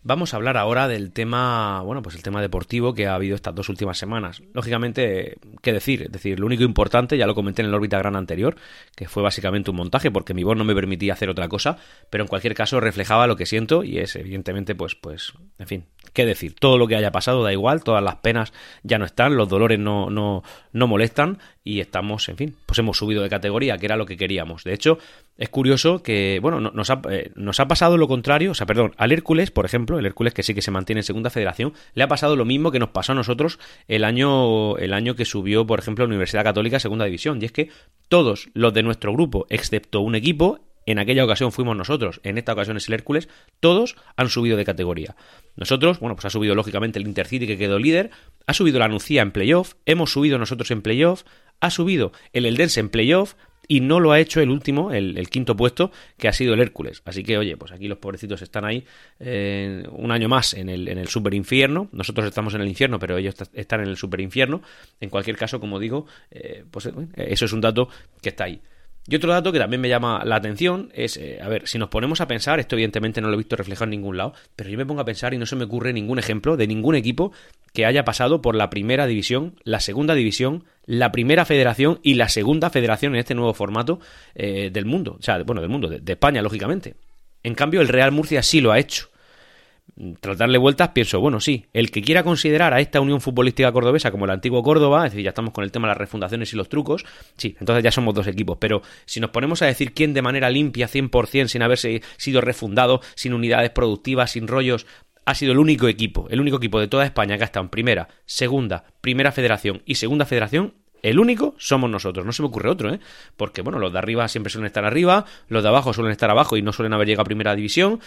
Vamos 0.07 0.33
a 0.33 0.37
hablar 0.37 0.55
ahora 0.55 0.87
del 0.87 1.11
tema, 1.11 1.81
bueno, 1.81 2.03
pues 2.03 2.15
el 2.15 2.21
tema 2.21 2.39
deportivo 2.39 2.93
que 2.93 3.07
ha 3.07 3.15
habido 3.15 3.33
estas 3.33 3.55
dos 3.55 3.69
últimas 3.69 3.97
semanas. 3.97 4.43
Lógicamente, 4.53 5.39
¿qué 5.63 5.73
decir? 5.73 6.03
Es 6.03 6.11
decir, 6.11 6.39
lo 6.39 6.45
único 6.45 6.61
importante, 6.61 7.17
ya 7.17 7.25
lo 7.25 7.33
comenté 7.33 7.63
en 7.63 7.69
el 7.69 7.73
órbita 7.73 7.97
gran 7.97 8.15
anterior, 8.15 8.55
que 8.95 9.07
fue 9.07 9.23
básicamente 9.23 9.71
un 9.71 9.77
montaje, 9.77 10.11
porque 10.11 10.35
mi 10.35 10.43
voz 10.43 10.57
no 10.57 10.63
me 10.63 10.75
permitía 10.75 11.13
hacer 11.13 11.27
otra 11.27 11.47
cosa, 11.47 11.79
pero 12.11 12.23
en 12.23 12.27
cualquier 12.27 12.53
caso 12.53 12.79
reflejaba 12.79 13.25
lo 13.25 13.35
que 13.35 13.47
siento 13.47 13.83
y 13.83 13.97
es 13.97 14.15
evidentemente, 14.15 14.75
pues, 14.75 14.93
pues, 14.93 15.33
en 15.57 15.65
fin, 15.65 15.85
¿qué 16.13 16.23
decir? 16.27 16.53
Todo 16.53 16.77
lo 16.77 16.85
que 16.85 16.97
haya 16.97 17.11
pasado 17.11 17.41
da 17.41 17.51
igual, 17.51 17.83
todas 17.83 18.03
las 18.03 18.17
penas 18.17 18.53
ya 18.83 18.99
no 18.99 19.05
están, 19.05 19.35
los 19.35 19.49
dolores 19.49 19.79
no, 19.79 20.11
no, 20.11 20.43
no 20.71 20.85
molestan 20.85 21.39
y 21.63 21.79
estamos, 21.79 22.29
en 22.29 22.37
fin, 22.37 22.55
pues 22.67 22.77
hemos 22.77 22.95
subido 22.95 23.23
de 23.23 23.29
categoría, 23.29 23.79
que 23.79 23.87
era 23.87 23.97
lo 23.97 24.05
que 24.05 24.17
queríamos. 24.17 24.63
De 24.65 24.75
hecho, 24.75 24.99
es 25.37 25.49
curioso 25.49 26.01
que, 26.01 26.39
bueno, 26.41 26.61
nos 26.61 26.89
ha, 26.89 27.01
eh, 27.09 27.31
nos 27.35 27.59
ha 27.59 27.67
pasado 27.67 27.97
lo 27.97 28.07
contrario, 28.07 28.51
o 28.51 28.53
sea, 28.53 28.65
perdón, 28.65 28.93
al 28.97 29.11
Hércules, 29.11 29.51
por 29.51 29.65
ejemplo, 29.65 29.99
el 29.99 30.05
Hércules 30.05 30.33
que 30.33 30.43
sí 30.43 30.53
que 30.53 30.61
se 30.61 30.71
mantiene 30.71 30.99
en 30.99 31.03
segunda 31.03 31.29
federación, 31.29 31.73
le 31.93 32.03
ha 32.03 32.07
pasado 32.07 32.35
lo 32.35 32.45
mismo 32.45 32.71
que 32.71 32.79
nos 32.79 32.89
pasó 32.89 33.11
a 33.11 33.15
nosotros 33.15 33.59
el 33.87 34.05
año, 34.05 34.77
el 34.77 34.93
año 34.93 35.15
que 35.15 35.25
subió, 35.25 35.67
por 35.67 35.79
ejemplo, 35.79 36.05
la 36.05 36.09
Universidad 36.09 36.43
Católica 36.43 36.79
segunda 36.79 37.05
división, 37.05 37.41
y 37.41 37.45
es 37.45 37.51
que 37.51 37.69
todos 38.07 38.49
los 38.53 38.73
de 38.73 38.83
nuestro 38.83 39.11
grupo, 39.11 39.45
excepto 39.49 39.99
un 40.01 40.15
equipo, 40.15 40.61
en 40.85 40.99
aquella 40.99 41.25
ocasión 41.25 41.51
fuimos 41.51 41.75
nosotros, 41.75 42.21
en 42.23 42.37
esta 42.37 42.53
ocasión 42.53 42.77
es 42.77 42.87
el 42.87 42.93
Hércules, 42.93 43.27
todos 43.59 43.95
han 44.15 44.29
subido 44.29 44.55
de 44.55 44.65
categoría. 44.65 45.15
Nosotros, 45.55 45.99
bueno, 45.99 46.15
pues 46.15 46.25
ha 46.25 46.29
subido 46.29 46.55
lógicamente 46.55 46.99
el 46.99 47.07
Intercity 47.07 47.47
que 47.47 47.57
quedó 47.57 47.79
líder, 47.79 48.11
ha 48.45 48.53
subido 48.53 48.79
la 48.79 48.87
Nucía 48.87 49.21
en 49.21 49.31
playoff, 49.31 49.73
hemos 49.85 50.11
subido 50.11 50.37
nosotros 50.37 50.69
en 50.71 50.81
playoff, 50.81 51.23
ha 51.59 51.71
subido 51.71 52.11
el 52.33 52.45
Eldense 52.45 52.79
en 52.79 52.89
playoff 52.89 53.33
y 53.67 53.81
no 53.81 53.99
lo 53.99 54.11
ha 54.11 54.19
hecho 54.19 54.41
el 54.41 54.49
último, 54.49 54.91
el, 54.91 55.29
quinto 55.29 55.55
puesto, 55.55 55.91
que 56.17 56.27
ha 56.27 56.33
sido 56.33 56.53
el 56.53 56.59
Hércules. 56.59 57.01
Así 57.05 57.23
que, 57.23 57.37
oye, 57.37 57.57
pues 57.57 57.71
aquí 57.71 57.87
los 57.87 57.97
pobrecitos 57.97 58.41
están 58.41 58.65
ahí 58.65 58.85
eh, 59.19 59.83
un 59.91 60.11
año 60.11 60.29
más 60.29 60.53
en 60.53 60.69
el, 60.69 60.87
en 60.87 60.97
el 60.97 61.07
super 61.07 61.33
infierno. 61.33 61.89
Nosotros 61.91 62.25
estamos 62.27 62.53
en 62.53 62.61
el 62.61 62.67
infierno, 62.67 62.99
pero 62.99 63.17
ellos 63.17 63.35
están 63.53 63.81
en 63.81 63.87
el 63.87 63.97
super 63.97 64.21
infierno. 64.21 64.61
En 64.99 65.09
cualquier 65.09 65.37
caso, 65.37 65.59
como 65.59 65.79
digo, 65.79 66.05
eh, 66.31 66.63
pues 66.69 66.85
eh, 66.87 66.91
eso 67.15 67.45
es 67.45 67.53
un 67.53 67.61
dato 67.61 67.89
que 68.21 68.29
está 68.29 68.45
ahí. 68.45 68.61
Y 69.07 69.15
otro 69.15 69.31
dato 69.31 69.51
que 69.51 69.59
también 69.59 69.81
me 69.81 69.89
llama 69.89 70.23
la 70.25 70.35
atención 70.35 70.89
es, 70.93 71.17
eh, 71.17 71.39
a 71.41 71.47
ver, 71.47 71.67
si 71.67 71.77
nos 71.77 71.89
ponemos 71.89 72.21
a 72.21 72.27
pensar, 72.27 72.59
esto 72.59 72.75
evidentemente 72.75 73.21
no 73.21 73.27
lo 73.27 73.35
he 73.35 73.37
visto 73.37 73.55
reflejado 73.55 73.85
en 73.85 73.91
ningún 73.91 74.17
lado, 74.17 74.33
pero 74.55 74.69
yo 74.69 74.77
me 74.77 74.85
pongo 74.85 75.01
a 75.01 75.05
pensar 75.05 75.33
y 75.35 75.37
no 75.37 75.45
se 75.45 75.55
me 75.55 75.65
ocurre 75.65 75.93
ningún 75.93 76.17
ejemplo 76.17 76.57
de 76.57 76.65
ningún 76.65 76.95
equipo 76.95 77.31
que 77.71 77.85
haya 77.85 78.03
pasado 78.03 78.41
por 78.41 78.55
la 78.55 78.71
primera 78.71 79.05
división, 79.05 79.59
la 79.63 79.79
segunda 79.79 80.15
división, 80.15 80.63
la 80.85 81.11
primera 81.11 81.45
federación 81.45 81.99
y 82.01 82.15
la 82.15 82.29
segunda 82.29 82.71
federación 82.71 83.13
en 83.13 83.19
este 83.19 83.35
nuevo 83.35 83.53
formato 83.53 83.99
eh, 84.33 84.71
del 84.73 84.85
mundo, 84.85 85.17
o 85.19 85.21
sea, 85.21 85.43
bueno, 85.43 85.61
del 85.61 85.69
mundo, 85.69 85.87
de 85.87 86.11
España, 86.11 86.41
lógicamente. 86.41 86.95
En 87.43 87.53
cambio, 87.53 87.81
el 87.81 87.89
Real 87.89 88.11
Murcia 88.11 88.41
sí 88.41 88.59
lo 88.59 88.71
ha 88.71 88.79
hecho 88.79 89.09
tras 90.19 90.37
darle 90.37 90.57
vueltas, 90.57 90.89
pienso, 90.89 91.21
bueno, 91.21 91.39
sí, 91.39 91.67
el 91.71 91.89
que 91.89 92.01
quiera 92.01 92.23
considerar 92.23 92.73
a 92.73 92.81
esta 92.81 92.99
Unión 92.99 93.21
Futbolística 93.21 93.71
Cordobesa 93.71 94.11
como 94.11 94.25
el 94.25 94.31
antiguo 94.31 94.61
Córdoba, 94.61 95.05
es 95.05 95.13
decir, 95.13 95.23
ya 95.23 95.29
estamos 95.29 95.53
con 95.53 95.63
el 95.63 95.71
tema 95.71 95.87
de 95.87 95.91
las 95.91 95.97
refundaciones 95.97 96.51
y 96.51 96.57
los 96.57 96.67
trucos, 96.67 97.05
sí, 97.37 97.55
entonces 97.59 97.83
ya 97.83 97.91
somos 97.91 98.13
dos 98.13 98.27
equipos, 98.27 98.57
pero 98.59 98.81
si 99.05 99.21
nos 99.21 99.29
ponemos 99.29 99.61
a 99.61 99.67
decir 99.67 99.93
quién 99.93 100.13
de 100.13 100.21
manera 100.21 100.49
limpia, 100.49 100.87
100%, 100.89 101.47
sin 101.47 101.61
haberse 101.61 102.01
sido 102.17 102.41
refundado, 102.41 103.01
sin 103.15 103.33
unidades 103.33 103.69
productivas, 103.69 104.31
sin 104.31 104.47
rollos, 104.47 104.85
ha 105.25 105.33
sido 105.33 105.53
el 105.53 105.59
único 105.59 105.87
equipo, 105.87 106.27
el 106.29 106.41
único 106.41 106.57
equipo 106.57 106.79
de 106.79 106.87
toda 106.87 107.05
España 107.05 107.37
que 107.37 107.43
ha 107.43 107.45
estado 107.45 107.63
en 107.63 107.69
primera, 107.69 108.09
segunda, 108.25 108.83
primera 109.01 109.31
federación 109.31 109.81
y 109.85 109.95
segunda 109.95 110.25
federación, 110.25 110.73
el 111.05 111.19
único 111.19 111.53
somos 111.59 111.87
nosotros, 111.87 112.25
no 112.25 112.31
se 112.31 112.41
me 112.41 112.47
ocurre 112.47 112.69
otro, 112.69 112.91
¿eh? 112.91 112.99
Porque, 113.37 113.61
bueno, 113.61 113.77
los 113.77 113.93
de 113.93 113.99
arriba 113.99 114.27
siempre 114.27 114.51
suelen 114.51 114.65
estar 114.65 114.85
arriba, 114.85 115.25
los 115.49 115.61
de 115.61 115.69
abajo 115.69 115.93
suelen 115.93 116.11
estar 116.11 116.31
abajo 116.31 116.57
y 116.57 116.63
no 116.63 116.73
suelen 116.73 116.93
haber 116.93 117.07
llegado 117.07 117.21
a 117.21 117.25
primera 117.25 117.55
división. 117.55 117.99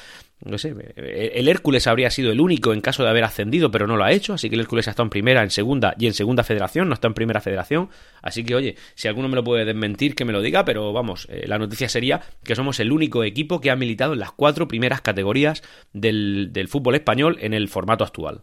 No 0.45 0.59
sé, 0.59 0.75
el 0.97 1.49
Hércules 1.49 1.87
habría 1.87 2.11
sido 2.11 2.33
el 2.33 2.41
único 2.41 2.73
en 2.73 2.81
caso 2.81 3.05
de 3.05 3.11
haber 3.11 3.23
ascendido, 3.23 3.71
pero 3.71 3.87
no 3.87 3.97
lo 3.97 4.03
ha 4.03 4.11
hecho, 4.11 4.35
así 4.35 4.49
que 4.49 4.57
el 4.57 4.63
Hércules 4.63 4.89
ha 4.89 4.91
estado 4.91 5.07
en 5.07 5.11
primera, 5.11 5.43
en 5.43 5.51
segunda 5.51 5.95
y 5.97 6.07
en 6.07 6.15
segunda 6.15 6.43
federación, 6.43 6.89
no 6.89 6.95
está 6.95 7.07
en 7.07 7.15
primera 7.15 7.41
federación. 7.41 7.89
Así 8.21 8.43
que, 8.43 8.57
oye, 8.57 8.77
si 8.97 9.07
alguno 9.07 9.29
me 9.29 9.37
lo 9.37 9.45
puede 9.45 9.65
desmentir, 9.65 10.17
que 10.17 10.25
me 10.25 10.33
lo 10.33 10.43
diga, 10.43 10.65
pero 10.65 10.93
vamos, 10.93 11.29
eh, 11.31 11.45
la 11.47 11.59
noticia 11.59 11.89
sería 11.89 12.21
que 12.43 12.57
somos 12.57 12.81
el 12.81 12.91
único 12.91 13.23
equipo 13.23 13.61
que 13.61 13.71
ha 13.71 13.77
militado 13.77 14.13
en 14.15 14.19
las 14.19 14.33
cuatro 14.33 14.67
primeras 14.67 15.01
categorías 15.01 15.63
del, 15.93 16.49
del 16.53 16.67
fútbol 16.67 16.97
español 16.97 17.39
en 17.41 17.55
el 17.55 17.69
formato 17.69 18.05
actual. 18.05 18.43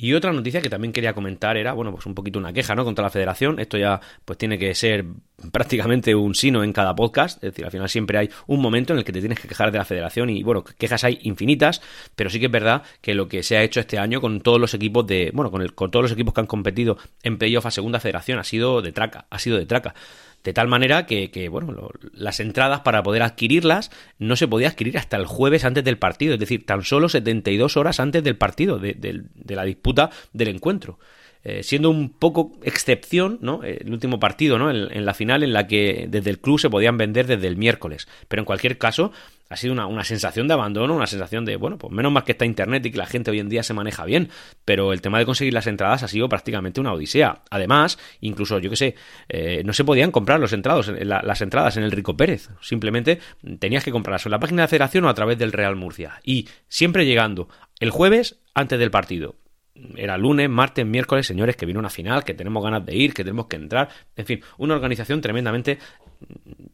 Y 0.00 0.14
otra 0.14 0.32
noticia 0.32 0.62
que 0.62 0.70
también 0.70 0.92
quería 0.92 1.12
comentar 1.12 1.56
era, 1.56 1.72
bueno, 1.72 1.90
pues 1.90 2.06
un 2.06 2.14
poquito 2.14 2.38
una 2.38 2.52
queja, 2.52 2.76
¿no? 2.76 2.84
Contra 2.84 3.02
la 3.02 3.10
federación. 3.10 3.58
Esto 3.58 3.76
ya, 3.78 4.00
pues 4.24 4.38
tiene 4.38 4.56
que 4.56 4.72
ser 4.72 5.04
prácticamente 5.52 6.14
un 6.14 6.36
sino 6.36 6.62
en 6.62 6.72
cada 6.72 6.94
podcast. 6.94 7.42
Es 7.42 7.50
decir, 7.50 7.64
al 7.64 7.72
final 7.72 7.88
siempre 7.88 8.16
hay 8.16 8.30
un 8.46 8.62
momento 8.62 8.92
en 8.92 9.00
el 9.00 9.04
que 9.04 9.10
te 9.10 9.18
tienes 9.18 9.40
que 9.40 9.48
quejar 9.48 9.72
de 9.72 9.78
la 9.78 9.84
federación 9.84 10.30
y, 10.30 10.44
bueno, 10.44 10.62
quejas 10.62 11.02
hay 11.02 11.18
infinitas, 11.22 11.82
pero 12.14 12.30
sí 12.30 12.38
que 12.38 12.46
es 12.46 12.52
verdad 12.52 12.84
que 13.00 13.12
lo 13.12 13.26
que 13.26 13.42
se 13.42 13.56
ha 13.56 13.64
hecho 13.64 13.80
este 13.80 13.98
año 13.98 14.20
con 14.20 14.40
todos 14.40 14.60
los 14.60 14.72
equipos 14.72 15.04
de, 15.04 15.32
bueno, 15.34 15.50
con, 15.50 15.62
el, 15.62 15.74
con 15.74 15.90
todos 15.90 16.04
los 16.04 16.12
equipos 16.12 16.32
que 16.32 16.42
han 16.42 16.46
competido 16.46 16.96
en 17.24 17.36
playoff 17.36 17.66
a 17.66 17.72
segunda 17.72 17.98
federación 17.98 18.38
ha 18.38 18.44
sido 18.44 18.80
de 18.82 18.92
traca, 18.92 19.26
ha 19.30 19.38
sido 19.40 19.58
de 19.58 19.66
traca. 19.66 19.96
De 20.44 20.52
tal 20.52 20.68
manera 20.68 21.04
que, 21.06 21.48
bueno, 21.50 21.90
las 22.12 22.40
entradas 22.40 22.80
para 22.80 23.02
poder 23.02 23.22
adquirirlas 23.22 23.90
no 24.18 24.36
se 24.36 24.48
podía 24.48 24.68
adquirir 24.68 24.96
hasta 24.96 25.16
el 25.16 25.26
jueves 25.26 25.64
antes 25.64 25.84
del 25.84 25.98
partido, 25.98 26.34
es 26.34 26.40
decir, 26.40 26.64
tan 26.64 26.84
solo 26.84 27.08
72 27.08 27.76
horas 27.76 28.00
antes 28.00 28.22
del 28.22 28.36
partido, 28.36 28.78
de, 28.78 28.94
de 28.94 29.56
la 29.56 29.64
disputa 29.64 30.10
del 30.32 30.48
encuentro. 30.48 30.98
Eh, 31.44 31.62
siendo 31.62 31.88
un 31.88 32.10
poco 32.10 32.52
excepción, 32.64 33.38
¿no? 33.40 33.62
El 33.62 33.92
último 33.92 34.18
partido, 34.18 34.58
¿no? 34.58 34.70
En, 34.70 35.06
la 35.06 35.14
final 35.14 35.44
en 35.44 35.52
la 35.52 35.68
que 35.68 36.06
desde 36.08 36.30
el 36.30 36.40
club 36.40 36.58
se 36.58 36.68
podían 36.68 36.98
vender 36.98 37.28
desde 37.28 37.46
el 37.46 37.56
miércoles. 37.56 38.08
Pero 38.26 38.42
en 38.42 38.44
cualquier 38.44 38.76
caso, 38.76 39.12
ha 39.48 39.56
sido 39.56 39.72
una, 39.72 40.04
sensación 40.04 40.46
de 40.46 40.54
abandono, 40.54 40.94
una 40.94 41.06
sensación 41.06 41.44
de, 41.44 41.56
bueno, 41.56 41.78
pues 41.78 41.92
menos 41.92 42.12
mal 42.12 42.24
que 42.24 42.32
está 42.32 42.44
internet 42.44 42.84
y 42.86 42.90
que 42.90 42.98
la 42.98 43.06
gente 43.06 43.30
hoy 43.30 43.40
en 43.40 43.48
día 43.48 43.62
se 43.62 43.72
maneja 43.74 44.04
bien. 44.04 44.28
Pero 44.64 44.92
el 44.92 45.00
tema 45.00 45.18
de 45.18 45.24
conseguir 45.24 45.54
las 45.54 45.66
entradas 45.66 46.02
ha 46.02 46.08
sido 46.08 46.28
prácticamente 46.28 46.80
una 46.80 46.92
odisea. 46.92 47.42
Además, 47.50 47.98
incluso, 48.20 48.58
yo 48.58 48.70
que 48.70 48.76
sé, 48.76 48.94
eh, 49.28 49.62
no 49.64 49.72
se 49.72 49.84
podían 49.84 50.10
comprar 50.10 50.38
los 50.38 50.52
entrados, 50.52 50.88
las 50.88 51.40
entradas 51.40 51.76
en 51.76 51.84
el 51.84 51.92
Rico 51.92 52.16
Pérez. 52.16 52.50
Simplemente 52.60 53.20
tenías 53.58 53.84
que 53.84 53.92
comprarlas 53.92 54.26
en 54.26 54.32
la 54.32 54.38
página 54.38 54.62
de 54.62 54.64
la 54.64 54.68
federación 54.68 55.04
o 55.04 55.08
a 55.08 55.14
través 55.14 55.38
del 55.38 55.52
Real 55.52 55.76
Murcia. 55.76 56.20
Y 56.24 56.48
siempre 56.68 57.06
llegando 57.06 57.48
el 57.80 57.90
jueves 57.90 58.40
antes 58.54 58.78
del 58.78 58.90
partido 58.90 59.36
era 59.96 60.18
lunes, 60.18 60.48
martes, 60.50 60.84
miércoles, 60.84 61.26
señores, 61.26 61.56
que 61.56 61.64
viene 61.64 61.78
una 61.78 61.90
final, 61.90 62.24
que 62.24 62.34
tenemos 62.34 62.62
ganas 62.62 62.84
de 62.84 62.96
ir, 62.96 63.14
que 63.14 63.22
tenemos 63.22 63.46
que 63.46 63.56
entrar. 63.56 63.88
En 64.16 64.26
fin, 64.26 64.40
una 64.58 64.74
organización 64.74 65.20
tremendamente, 65.20 65.78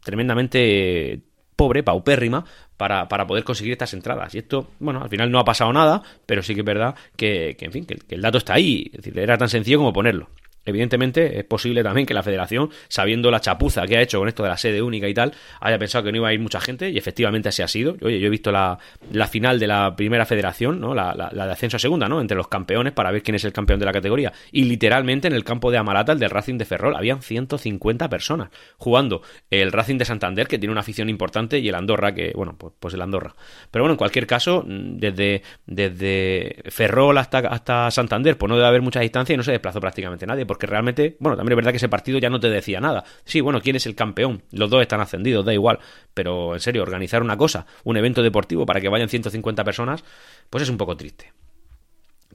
tremendamente 0.03 1.23
pobre, 1.57 1.83
paupérrima, 1.83 2.45
para, 2.77 3.09
para, 3.09 3.27
poder 3.27 3.45
conseguir 3.45 3.73
estas 3.73 3.95
entradas. 3.95 4.35
Y 4.35 4.39
esto, 4.39 4.71
bueno, 4.81 5.03
al 5.03 5.09
final 5.09 5.31
no 5.31 5.39
ha 5.39 5.45
pasado 5.45 5.73
nada, 5.73 6.03
pero 6.27 6.43
sí 6.43 6.55
que 6.55 6.61
es 6.61 6.67
verdad 6.67 6.95
que, 7.17 7.57
en 7.59 7.73
fin, 7.73 7.87
que, 7.87 7.99
el 8.15 8.23
dato 8.23 8.39
está 8.39 8.55
ahí. 8.55 8.91
Era 9.15 9.39
tan 9.39 9.49
sencillo 9.49 9.79
como 9.79 9.93
ponerlo. 9.93 10.29
Evidentemente 10.65 11.39
es 11.39 11.45
posible 11.45 11.83
también 11.83 12.07
que 12.07 12.15
la 12.15 12.23
federación, 12.23 12.71
sabiendo 12.89 13.31
la 13.31 13.41
chapuza 13.41 13.87
que 13.87 13.97
ha 13.97 14.03
hecho 14.03 14.19
con 14.19 14.29
esto 14.29 14.43
de 14.43 14.49
la 14.49 14.57
sede 14.57 14.83
única 14.83 15.09
y 15.09 15.15
tal, 15.15 15.33
haya 15.61 15.79
pensado 15.79 16.05
que 16.05 16.13
no 16.13 16.19
iba 16.19 16.29
a 16.29 16.33
ir 16.33 16.41
mucha 16.41 16.61
gente 16.61 16.91
y 16.91 16.99
efectivamente 16.99 17.49
así 17.49 17.63
ha 17.63 17.69
sido. 17.69 17.97
Oye, 18.03 18.19
yo 18.21 18.27
he 18.27 18.31
visto 18.31 18.51
la, 18.51 18.79
la 19.13 19.27
final 19.27 19.59
de 19.59 19.67
la 19.67 19.95
primera 19.97 20.27
federación, 20.27 20.81
¿no? 20.81 20.95
La, 20.95 21.15
la, 21.15 21.47
de 21.47 21.53
ascenso 21.53 21.77
a 21.77 21.81
segunda, 21.81 22.09
¿no? 22.09 22.21
Entre 22.21 22.37
los 22.37 22.49
campeones 22.49 22.93
para 22.93 23.11
ver 23.11 23.23
quién 23.23 23.35
es 23.35 23.45
el 23.45 23.53
campeón 23.53 23.79
de 23.81 23.87
la 23.87 23.93
categoría. 23.93 24.33
Y 24.53 24.65
literalmente 24.65 25.29
en 25.29 25.35
el 25.35 25.45
campo 25.45 25.71
de 25.71 25.79
Amarata, 25.79 26.13
el 26.13 26.19
del 26.19 26.31
Racing 26.31 26.59
de 26.59 26.65
Ferrol, 26.65 26.97
habían 26.97 27.23
150 27.23 28.09
personas 28.09 28.51
jugando 28.79 29.23
el 29.51 29.73
Racing 29.73 29.99
de 29.99 30.05
Santander, 30.05 30.47
que 30.49 30.59
tiene 30.59 30.73
una 30.73 30.81
afición 30.81 31.09
importante, 31.09 31.59
y 31.59 31.69
el 31.69 31.75
Andorra, 31.75 32.15
que, 32.15 32.33
bueno, 32.35 32.57
pues, 32.57 32.73
pues 32.79 32.95
el 32.95 33.03
Andorra. 33.03 33.35
Pero 33.71 33.85
bueno, 33.85 33.95
en 33.95 33.99
cualquier 33.99 34.27
caso, 34.27 34.65
desde, 34.67 35.43
desde 35.67 36.63
Ferrol 36.69 37.19
hasta, 37.19 37.39
hasta 37.39 37.91
Santander, 37.91 38.39
pues 38.39 38.49
no 38.49 38.57
debe 38.57 38.69
haber 38.69 38.83
mucha 38.83 39.01
distancia 39.01 39.35
y 39.35 39.37
no 39.37 39.43
se 39.43 39.53
desplazó 39.53 39.81
prácticamente 39.81 40.27
nadie 40.27 40.47
porque 40.55 40.69
realmente, 40.69 41.17
bueno, 41.19 41.37
también 41.37 41.55
es 41.55 41.57
verdad 41.57 41.73
que 41.73 41.79
ese 41.79 41.89
partido 41.89 42.21
ya 42.21 42.31
no 42.31 42.39
te 42.39 42.49
decía 42.49 42.79
nada. 42.79 43.03
Sí, 43.25 43.41
bueno, 43.41 43.61
¿quién 43.61 43.75
es 43.75 43.87
el 43.87 43.97
campeón? 43.97 44.45
Los 44.53 44.71
dos 44.71 44.83
están 44.83 45.01
ascendidos, 45.01 45.45
da 45.45 45.53
igual, 45.53 45.81
pero 46.15 46.55
en 46.55 46.61
serio, 46.61 46.83
organizar 46.83 47.25
una 47.25 47.37
cosa, 47.37 47.67
un 47.83 47.97
evento 47.97 48.23
deportivo 48.23 48.65
para 48.65 48.81
que 48.81 48.89
vayan 48.89 49.09
150 49.09 49.65
personas, 49.65 50.05
pues 50.51 50.63
es 50.63 50.69
un 50.69 50.77
poco 50.77 50.97
triste. 50.97 51.33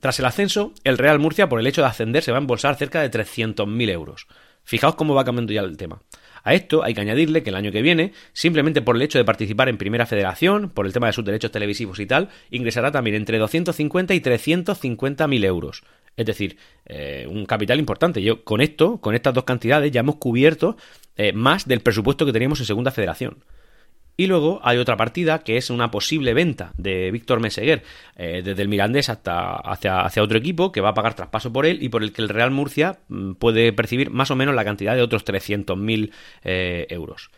Tras 0.01 0.19
el 0.19 0.25
ascenso, 0.25 0.73
el 0.83 0.97
Real 0.97 1.17
Murcia, 1.17 1.47
por 1.47 1.61
el 1.61 1.67
hecho 1.67 1.79
de 1.79 1.87
ascender, 1.87 2.21
se 2.21 2.33
va 2.33 2.39
a 2.39 2.41
embolsar 2.41 2.75
cerca 2.75 3.01
de 3.01 3.09
300.000 3.09 3.89
euros. 3.89 4.27
Fijaos 4.65 4.95
cómo 4.95 5.15
va 5.15 5.23
cambiando 5.23 5.53
ya 5.53 5.61
el 5.61 5.77
tema. 5.77 6.01
A 6.43 6.53
esto 6.53 6.83
hay 6.83 6.93
que 6.93 7.01
añadirle 7.01 7.41
que 7.41 7.51
el 7.51 7.55
año 7.55 7.71
que 7.71 7.81
viene, 7.81 8.11
simplemente 8.33 8.81
por 8.81 8.97
el 8.97 9.01
hecho 9.01 9.17
de 9.17 9.23
participar 9.23 9.69
en 9.69 9.77
Primera 9.77 10.05
Federación, 10.05 10.71
por 10.71 10.85
el 10.85 10.91
tema 10.91 11.07
de 11.07 11.13
sus 11.13 11.23
derechos 11.23 11.51
televisivos 11.51 11.99
y 12.01 12.05
tal, 12.05 12.27
ingresará 12.49 12.91
también 12.91 13.15
entre 13.15 13.37
250 13.37 14.13
y 14.13 14.19
350 14.19 15.27
mil 15.27 15.45
euros. 15.45 15.83
Es 16.19 16.25
decir, 16.25 16.57
eh, 16.85 17.25
un 17.29 17.45
capital 17.45 17.79
importante. 17.79 18.21
Yo 18.21 18.43
con 18.43 18.59
esto, 18.59 18.99
con 18.99 19.15
estas 19.15 19.33
dos 19.33 19.45
cantidades, 19.45 19.89
ya 19.89 20.01
hemos 20.01 20.17
cubierto 20.17 20.75
eh, 21.15 21.31
más 21.31 21.65
del 21.65 21.79
presupuesto 21.79 22.25
que 22.25 22.33
teníamos 22.33 22.59
en 22.59 22.65
Segunda 22.65 22.91
Federación. 22.91 23.37
Y 24.17 24.27
luego 24.27 24.59
hay 24.61 24.77
otra 24.79 24.97
partida 24.97 25.39
que 25.45 25.55
es 25.55 25.69
una 25.69 25.91
posible 25.91 26.33
venta 26.33 26.73
de 26.75 27.09
Víctor 27.09 27.39
Meseguer 27.39 27.83
eh, 28.17 28.41
desde 28.43 28.61
el 28.61 28.67
Mirandés 28.67 29.07
hasta 29.07 29.55
hacia, 29.55 30.01
hacia, 30.01 30.21
otro 30.21 30.37
equipo 30.37 30.73
que 30.73 30.81
va 30.81 30.89
a 30.89 30.93
pagar 30.93 31.13
traspaso 31.13 31.53
por 31.53 31.65
él 31.65 31.81
y 31.81 31.87
por 31.87 32.03
el 32.03 32.11
que 32.11 32.21
el 32.21 32.27
Real 32.27 32.51
Murcia 32.51 32.99
mm, 33.07 33.35
puede 33.35 33.71
percibir 33.71 34.09
más 34.09 34.29
o 34.29 34.35
menos 34.35 34.53
la 34.55 34.65
cantidad 34.65 34.93
de 34.93 35.03
otros 35.03 35.23
300.000 35.23 36.11
eh, 36.43 36.87
euros. 36.89 37.31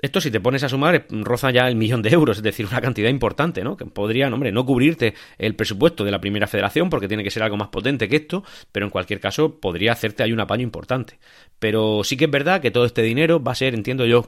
Esto, 0.00 0.20
si 0.20 0.30
te 0.30 0.40
pones 0.40 0.62
a 0.62 0.68
sumar, 0.68 1.06
roza 1.10 1.50
ya 1.50 1.68
el 1.68 1.76
millón 1.76 2.02
de 2.02 2.10
euros, 2.10 2.36
es 2.36 2.42
decir, 2.42 2.66
una 2.66 2.80
cantidad 2.80 3.08
importante, 3.08 3.64
¿no? 3.64 3.76
Que 3.76 3.86
podría, 3.86 4.28
hombre, 4.28 4.52
no 4.52 4.66
cubrirte 4.66 5.14
el 5.38 5.54
presupuesto 5.54 6.04
de 6.04 6.10
la 6.10 6.20
primera 6.20 6.46
federación, 6.46 6.90
porque 6.90 7.08
tiene 7.08 7.24
que 7.24 7.30
ser 7.30 7.42
algo 7.42 7.56
más 7.56 7.68
potente 7.68 8.08
que 8.08 8.16
esto, 8.16 8.44
pero 8.72 8.84
en 8.86 8.90
cualquier 8.90 9.20
caso 9.20 9.58
podría 9.58 9.92
hacerte 9.92 10.22
ahí 10.22 10.32
un 10.32 10.40
apaño 10.40 10.62
importante. 10.62 11.18
Pero 11.58 12.04
sí 12.04 12.16
que 12.16 12.26
es 12.26 12.30
verdad 12.30 12.60
que 12.60 12.70
todo 12.70 12.84
este 12.84 13.02
dinero 13.02 13.42
va 13.42 13.52
a 13.52 13.56
ser, 13.56 13.74
entiendo 13.74 14.04
yo, 14.04 14.26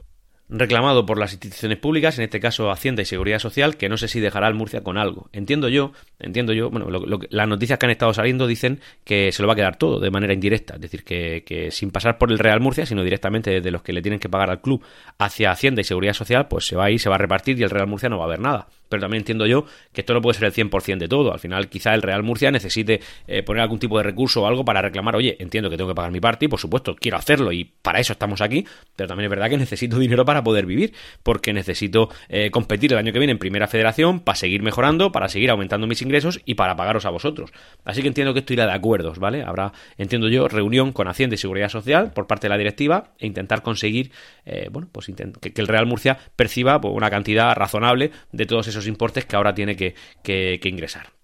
reclamado 0.49 1.05
por 1.05 1.19
las 1.19 1.31
instituciones 1.31 1.77
públicas, 1.77 2.17
en 2.17 2.25
este 2.25 2.39
caso 2.39 2.71
Hacienda 2.71 3.03
y 3.03 3.05
Seguridad 3.05 3.39
Social, 3.39 3.77
que 3.77 3.87
no 3.87 3.97
sé 3.97 4.07
si 4.07 4.19
dejará 4.19 4.47
al 4.47 4.55
Murcia 4.55 4.81
con 4.81 4.97
algo. 4.97 5.29
Entiendo 5.31 5.69
yo, 5.69 5.93
entiendo 6.19 6.53
yo, 6.53 6.69
bueno, 6.71 6.87
las 7.29 7.47
noticias 7.47 7.77
que 7.77 7.85
han 7.85 7.91
estado 7.91 8.13
saliendo 8.13 8.47
dicen 8.47 8.79
que 9.03 9.31
se 9.31 9.41
lo 9.43 9.47
va 9.47 9.53
a 9.53 9.55
quedar 9.55 9.77
todo 9.77 9.99
de 9.99 10.09
manera 10.09 10.33
indirecta, 10.33 10.75
es 10.75 10.81
decir, 10.81 11.03
que, 11.03 11.43
que, 11.45 11.71
sin 11.71 11.91
pasar 11.91 12.17
por 12.17 12.31
el 12.31 12.39
Real 12.39 12.59
Murcia, 12.59 12.85
sino 12.85 13.03
directamente 13.03 13.51
desde 13.51 13.71
los 13.71 13.83
que 13.83 13.93
le 13.93 14.01
tienen 14.01 14.19
que 14.19 14.29
pagar 14.29 14.49
al 14.49 14.61
club 14.61 14.83
hacia 15.19 15.51
Hacienda 15.51 15.81
y 15.81 15.83
Seguridad 15.83 16.13
Social, 16.13 16.47
pues 16.47 16.65
se 16.65 16.75
va 16.75 16.85
a 16.85 16.91
ir, 16.91 16.99
se 16.99 17.09
va 17.09 17.15
a 17.15 17.19
repartir 17.19 17.59
y 17.59 17.63
el 17.63 17.69
Real 17.69 17.87
Murcia 17.87 18.09
no 18.09 18.17
va 18.17 18.25
a 18.25 18.29
ver 18.29 18.39
nada 18.39 18.67
pero 18.89 19.01
también 19.01 19.21
entiendo 19.21 19.45
yo 19.45 19.65
que 19.93 20.01
esto 20.01 20.13
no 20.13 20.21
puede 20.21 20.37
ser 20.37 20.45
el 20.45 20.53
100% 20.53 20.97
de 20.97 21.07
todo. 21.07 21.31
Al 21.31 21.39
final, 21.39 21.69
quizá 21.69 21.93
el 21.93 22.01
Real 22.01 22.23
Murcia 22.23 22.51
necesite 22.51 22.99
eh, 23.27 23.43
poner 23.43 23.61
algún 23.61 23.79
tipo 23.79 23.97
de 23.97 24.03
recurso 24.03 24.41
o 24.41 24.47
algo 24.47 24.65
para 24.65 24.81
reclamar, 24.81 25.15
oye, 25.15 25.37
entiendo 25.39 25.69
que 25.69 25.77
tengo 25.77 25.89
que 25.89 25.95
pagar 25.95 26.11
mi 26.11 26.19
parte 26.19 26.45
y 26.45 26.47
por 26.47 26.59
supuesto 26.59 26.95
quiero 26.95 27.17
hacerlo 27.17 27.51
y 27.51 27.63
para 27.63 27.99
eso 27.99 28.13
estamos 28.13 28.41
aquí, 28.41 28.65
pero 28.95 29.07
también 29.07 29.25
es 29.25 29.29
verdad 29.29 29.49
que 29.49 29.57
necesito 29.57 29.99
dinero 29.99 30.25
para 30.25 30.43
poder 30.43 30.65
vivir, 30.65 30.93
porque 31.23 31.53
necesito 31.53 32.09
eh, 32.27 32.51
competir 32.51 32.91
el 32.93 32.99
año 32.99 33.13
que 33.13 33.19
viene 33.19 33.31
en 33.31 33.39
Primera 33.39 33.67
Federación 33.67 34.19
para 34.19 34.35
seguir 34.35 34.61
mejorando, 34.63 35.11
para 35.11 35.29
seguir 35.29 35.51
aumentando 35.51 35.87
mis 35.87 36.01
ingresos 36.01 36.41
y 36.45 36.55
para 36.55 36.75
pagaros 36.75 37.05
a 37.05 37.09
vosotros. 37.09 37.51
Así 37.85 38.01
que 38.01 38.07
entiendo 38.07 38.33
que 38.33 38.39
esto 38.39 38.53
irá 38.53 38.65
de 38.65 38.73
acuerdos, 38.73 39.19
¿vale? 39.19 39.43
Habrá, 39.43 39.71
entiendo 39.97 40.27
yo, 40.29 40.47
reunión 40.47 40.91
con 40.91 41.07
Hacienda 41.07 41.35
y 41.35 41.37
Seguridad 41.37 41.69
Social 41.69 42.11
por 42.13 42.27
parte 42.27 42.47
de 42.47 42.49
la 42.49 42.57
directiva 42.57 43.11
e 43.19 43.27
intentar 43.27 43.61
conseguir, 43.61 44.11
eh, 44.45 44.69
bueno, 44.71 44.89
pues 44.91 45.07
que, 45.15 45.61
el 45.61 45.67
Real 45.67 45.85
Murcia 45.85 46.17
perciba 46.35 46.79
pues, 46.79 46.93
una 46.93 47.09
cantidad 47.09 47.53
razonable 47.55 48.11
de 48.31 48.45
todos 48.45 48.67
esos 48.67 48.78
importes 48.87 49.25
que 49.25 49.35
ahora 49.35 49.53
tiene 49.53 49.75
que, 49.75 50.59
ingresar. 50.63 51.18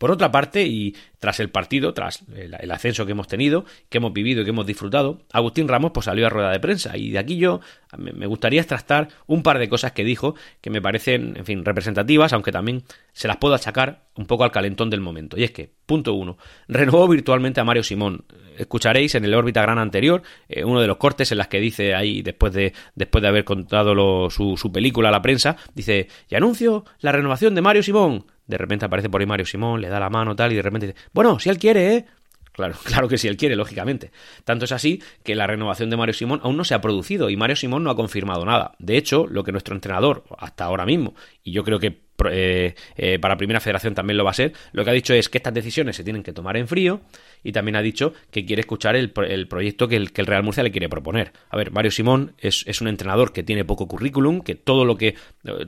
Por 0.00 0.10
otra 0.10 0.32
parte, 0.32 0.66
y 0.66 0.96
tras 1.18 1.40
el 1.40 1.50
partido, 1.50 1.92
tras 1.92 2.24
el, 2.34 2.70
ascenso 2.70 3.04
que 3.04 3.12
hemos 3.12 3.28
tenido, 3.28 3.66
que 3.90 3.98
hemos 3.98 4.14
vivido 4.14 4.40
y 4.40 4.44
que 4.44 4.50
hemos 4.50 4.64
disfrutado, 4.64 5.20
Agustín 5.30 5.68
Ramos 5.68 5.90
pues, 5.92 6.06
salió 6.06 6.26
a 6.26 6.30
rueda 6.30 6.50
de 6.50 6.58
prensa 6.58 6.96
y 6.96 7.10
de 7.10 7.18
aquí 7.18 7.36
yo 7.36 7.60
me 7.98 8.26
gustaría 8.26 8.62
extractar 8.62 9.08
un 9.26 9.42
par 9.42 9.58
de 9.58 9.68
cosas 9.68 9.92
que 9.92 10.02
dijo 10.02 10.36
que 10.62 10.70
me 10.70 10.80
parecen, 10.80 11.34
en 11.36 11.44
fin, 11.44 11.66
representativas, 11.66 12.32
aunque 12.32 12.50
también 12.50 12.82
se 13.12 13.28
las 13.28 13.36
puedo 13.36 13.54
achacar 13.54 14.04
un 14.14 14.24
poco 14.24 14.44
al 14.44 14.52
calentón 14.52 14.88
del 14.88 15.02
momento. 15.02 15.38
Y 15.38 15.44
es 15.44 15.50
que, 15.50 15.70
punto 15.84 16.14
uno, 16.14 16.38
renovó 16.66 17.06
virtualmente 17.06 17.60
a 17.60 17.64
Mario 17.64 17.82
Simón. 17.82 18.24
Escucharéis 18.56 19.14
en 19.16 19.26
el 19.26 19.34
órbita 19.34 19.60
gran 19.60 19.78
anterior 19.78 20.22
eh, 20.48 20.64
uno 20.64 20.80
de 20.80 20.86
los 20.86 20.96
cortes 20.96 21.30
en 21.30 21.36
las 21.36 21.48
que 21.48 21.60
dice 21.60 21.94
ahí, 21.94 22.22
después 22.22 22.54
de, 22.54 22.72
después 22.94 23.20
de 23.20 23.28
haber 23.28 23.44
contado 23.44 24.30
su, 24.30 24.56
su 24.56 24.72
película 24.72 25.10
a 25.10 25.12
la 25.12 25.20
prensa, 25.20 25.58
dice, 25.74 26.08
y 26.30 26.36
anuncio 26.36 26.86
la 27.00 27.12
renovación 27.12 27.54
de 27.54 27.60
Mario 27.60 27.82
Simón 27.82 28.24
de 28.50 28.58
repente 28.58 28.84
aparece 28.84 29.08
por 29.08 29.20
ahí 29.20 29.26
Mario 29.26 29.46
Simón, 29.46 29.80
le 29.80 29.88
da 29.88 30.00
la 30.00 30.10
mano 30.10 30.36
tal, 30.36 30.52
y 30.52 30.56
de 30.56 30.62
repente 30.62 30.88
dice, 30.88 30.98
bueno, 31.12 31.38
si 31.38 31.48
él 31.48 31.58
quiere, 31.58 31.96
¿eh? 31.96 32.04
Claro, 32.52 32.74
claro 32.84 33.08
que 33.08 33.16
si 33.16 33.28
él 33.28 33.36
quiere, 33.36 33.56
lógicamente. 33.56 34.10
Tanto 34.44 34.64
es 34.64 34.72
así 34.72 35.02
que 35.22 35.34
la 35.34 35.46
renovación 35.46 35.88
de 35.88 35.96
Mario 35.96 36.12
Simón 36.12 36.40
aún 36.42 36.56
no 36.56 36.64
se 36.64 36.74
ha 36.74 36.80
producido 36.80 37.30
y 37.30 37.36
Mario 37.36 37.56
Simón 37.56 37.84
no 37.84 37.90
ha 37.90 37.96
confirmado 37.96 38.44
nada. 38.44 38.72
De 38.78 38.96
hecho, 38.96 39.26
lo 39.26 39.44
que 39.44 39.52
nuestro 39.52 39.74
entrenador, 39.74 40.24
hasta 40.38 40.64
ahora 40.64 40.84
mismo, 40.84 41.14
y 41.42 41.52
yo 41.52 41.62
creo 41.64 41.78
que 41.78 42.09
eh, 42.30 42.74
eh, 42.96 43.18
para 43.18 43.36
Primera 43.36 43.60
Federación 43.60 43.94
también 43.94 44.16
lo 44.16 44.24
va 44.24 44.30
a 44.30 44.34
ser, 44.34 44.52
lo 44.72 44.84
que 44.84 44.90
ha 44.90 44.92
dicho 44.92 45.14
es 45.14 45.28
que 45.28 45.38
estas 45.38 45.54
decisiones 45.54 45.96
se 45.96 46.04
tienen 46.04 46.22
que 46.22 46.32
tomar 46.32 46.56
en 46.56 46.68
frío 46.68 47.00
y 47.42 47.52
también 47.52 47.76
ha 47.76 47.82
dicho 47.82 48.12
que 48.30 48.44
quiere 48.44 48.60
escuchar 48.60 48.96
el, 48.96 49.10
proyecto 49.10 49.88
que 49.88 49.96
el, 49.96 50.08
Real 50.08 50.42
Murcia 50.42 50.62
le 50.62 50.70
quiere 50.70 50.88
proponer. 50.88 51.32
A 51.48 51.56
ver, 51.56 51.70
Mario 51.70 51.90
Simón 51.90 52.32
es, 52.38 52.80
un 52.80 52.88
entrenador 52.88 53.32
que 53.32 53.42
tiene 53.42 53.64
poco 53.64 53.88
currículum, 53.88 54.42
que 54.42 54.54
todo 54.54 54.84
lo 54.84 54.96
que, 54.96 55.14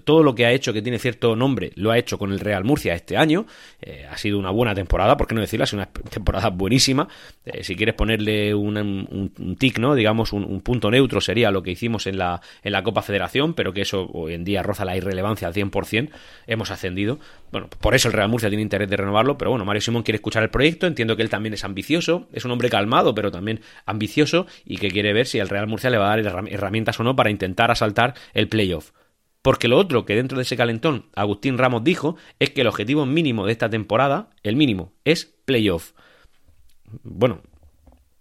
todo 0.05 0.23
lo 0.23 0.35
que 0.35 0.47
ha 0.47 0.53
hecho 0.53 0.73
que 0.73 0.83
tiene 0.83 0.99
cierto 0.99 1.35
nombre 1.35 1.73
lo 1.77 1.91
ha 1.91 1.99
hecho 1.99 2.19
con 2.19 2.33
el 2.33 2.41
Real 2.41 2.65
Murcia 2.65 2.95
este 2.95 3.17
año. 3.17 3.47
Eh, 3.81 4.07
ha 4.11 4.17
sido 4.19 4.39
una 4.39 4.51
buena 4.51 4.75
temporada, 4.75 5.17
por 5.17 5.27
qué 5.27 5.35
no 5.35 5.41
decirlo, 5.41 5.65
ha 5.65 5.67
sido 5.67 5.83
una 5.83 5.91
temporada 6.11 6.51
buenísima. 6.51 7.09
si 7.63 7.75
quieres 7.75 7.95
ponerle 7.95 8.55
un, 8.55 8.77
un, 8.77 9.57
tic, 9.57 9.79
¿no? 9.79 9.95
digamos, 9.95 10.33
un, 10.33 10.61
punto 10.61 10.91
neutro 10.91 11.21
sería 11.21 11.51
lo 11.51 11.63
que 11.63 11.71
hicimos 11.71 12.07
en 12.07 12.19
la, 12.19 12.41
en 12.63 12.73
la 12.73 12.83
Copa 12.83 13.03
Federación, 13.03 13.55
pero 13.55 13.73
que 13.73 13.83
eso 13.83 14.09
hoy 14.13 14.35
en 14.35 14.45
día 14.45 14.63
roza 14.63 14.85
la 14.85 14.97
irrelevancia 14.97 15.49
al 15.49 15.55
100% 15.55 16.11
hemos 16.47 16.71
ascendido. 16.71 17.19
Bueno, 17.51 17.69
por 17.81 17.95
eso 17.95 18.09
el 18.09 18.15
Real 18.15 18.29
Murcia 18.29 18.49
tiene 18.49 18.63
interés 18.63 18.89
de 18.89 18.97
renovarlo, 18.97 19.39
pero 19.39 19.51
bueno, 19.51 19.65
Mario 19.65 19.81
Simón 19.81 20.03
quiere 20.03 20.17
escuchar 20.17 20.43
el 20.43 20.51
proyecto, 20.51 20.87
entiendo 20.87 21.17
que 21.17 21.23
él 21.23 21.31
también 21.31 21.55
es 21.55 21.65
ambicioso, 21.65 22.29
es 22.33 22.45
un 22.45 22.51
hombre 22.51 22.71
calmado, 22.71 23.15
pero 23.15 23.31
también 23.31 23.61
ambicioso 23.87 24.47
y 24.65 24.79
que 24.79 24.91
quiere 24.91 25.13
ver 25.13 25.27
si 25.27 25.39
el 25.39 25.49
Real 25.49 25.67
Murcia 25.67 25.91
le 25.91 25.99
va 25.99 26.13
a 26.13 26.17
dar 26.17 26.49
herramientas 26.49 26.99
o 27.01 27.05
no 27.05 27.17
para 27.17 27.31
intentar 27.31 27.71
asaltar 27.71 28.15
el 28.35 28.49
playoff. 28.49 28.93
Porque 29.43 29.67
lo 29.67 29.77
otro 29.77 30.05
que 30.05 30.15
dentro 30.15 30.39
de 30.39 30.43
ese 30.43 30.57
calentón 30.57 31.07
Agustín 31.15 31.59
Ramos 31.59 31.83
dijo 31.83 32.17
es 32.39 32.51
que 32.51 32.61
el 32.61 32.69
objetivo 32.69 33.07
mínimo 33.07 33.45
de 33.45 33.53
esta 33.53 33.69
temporada, 33.69 34.31
el 34.45 34.55
mínimo, 34.55 34.93
es 35.05 35.35
playoff. 35.45 35.93
Bueno, 37.03 37.43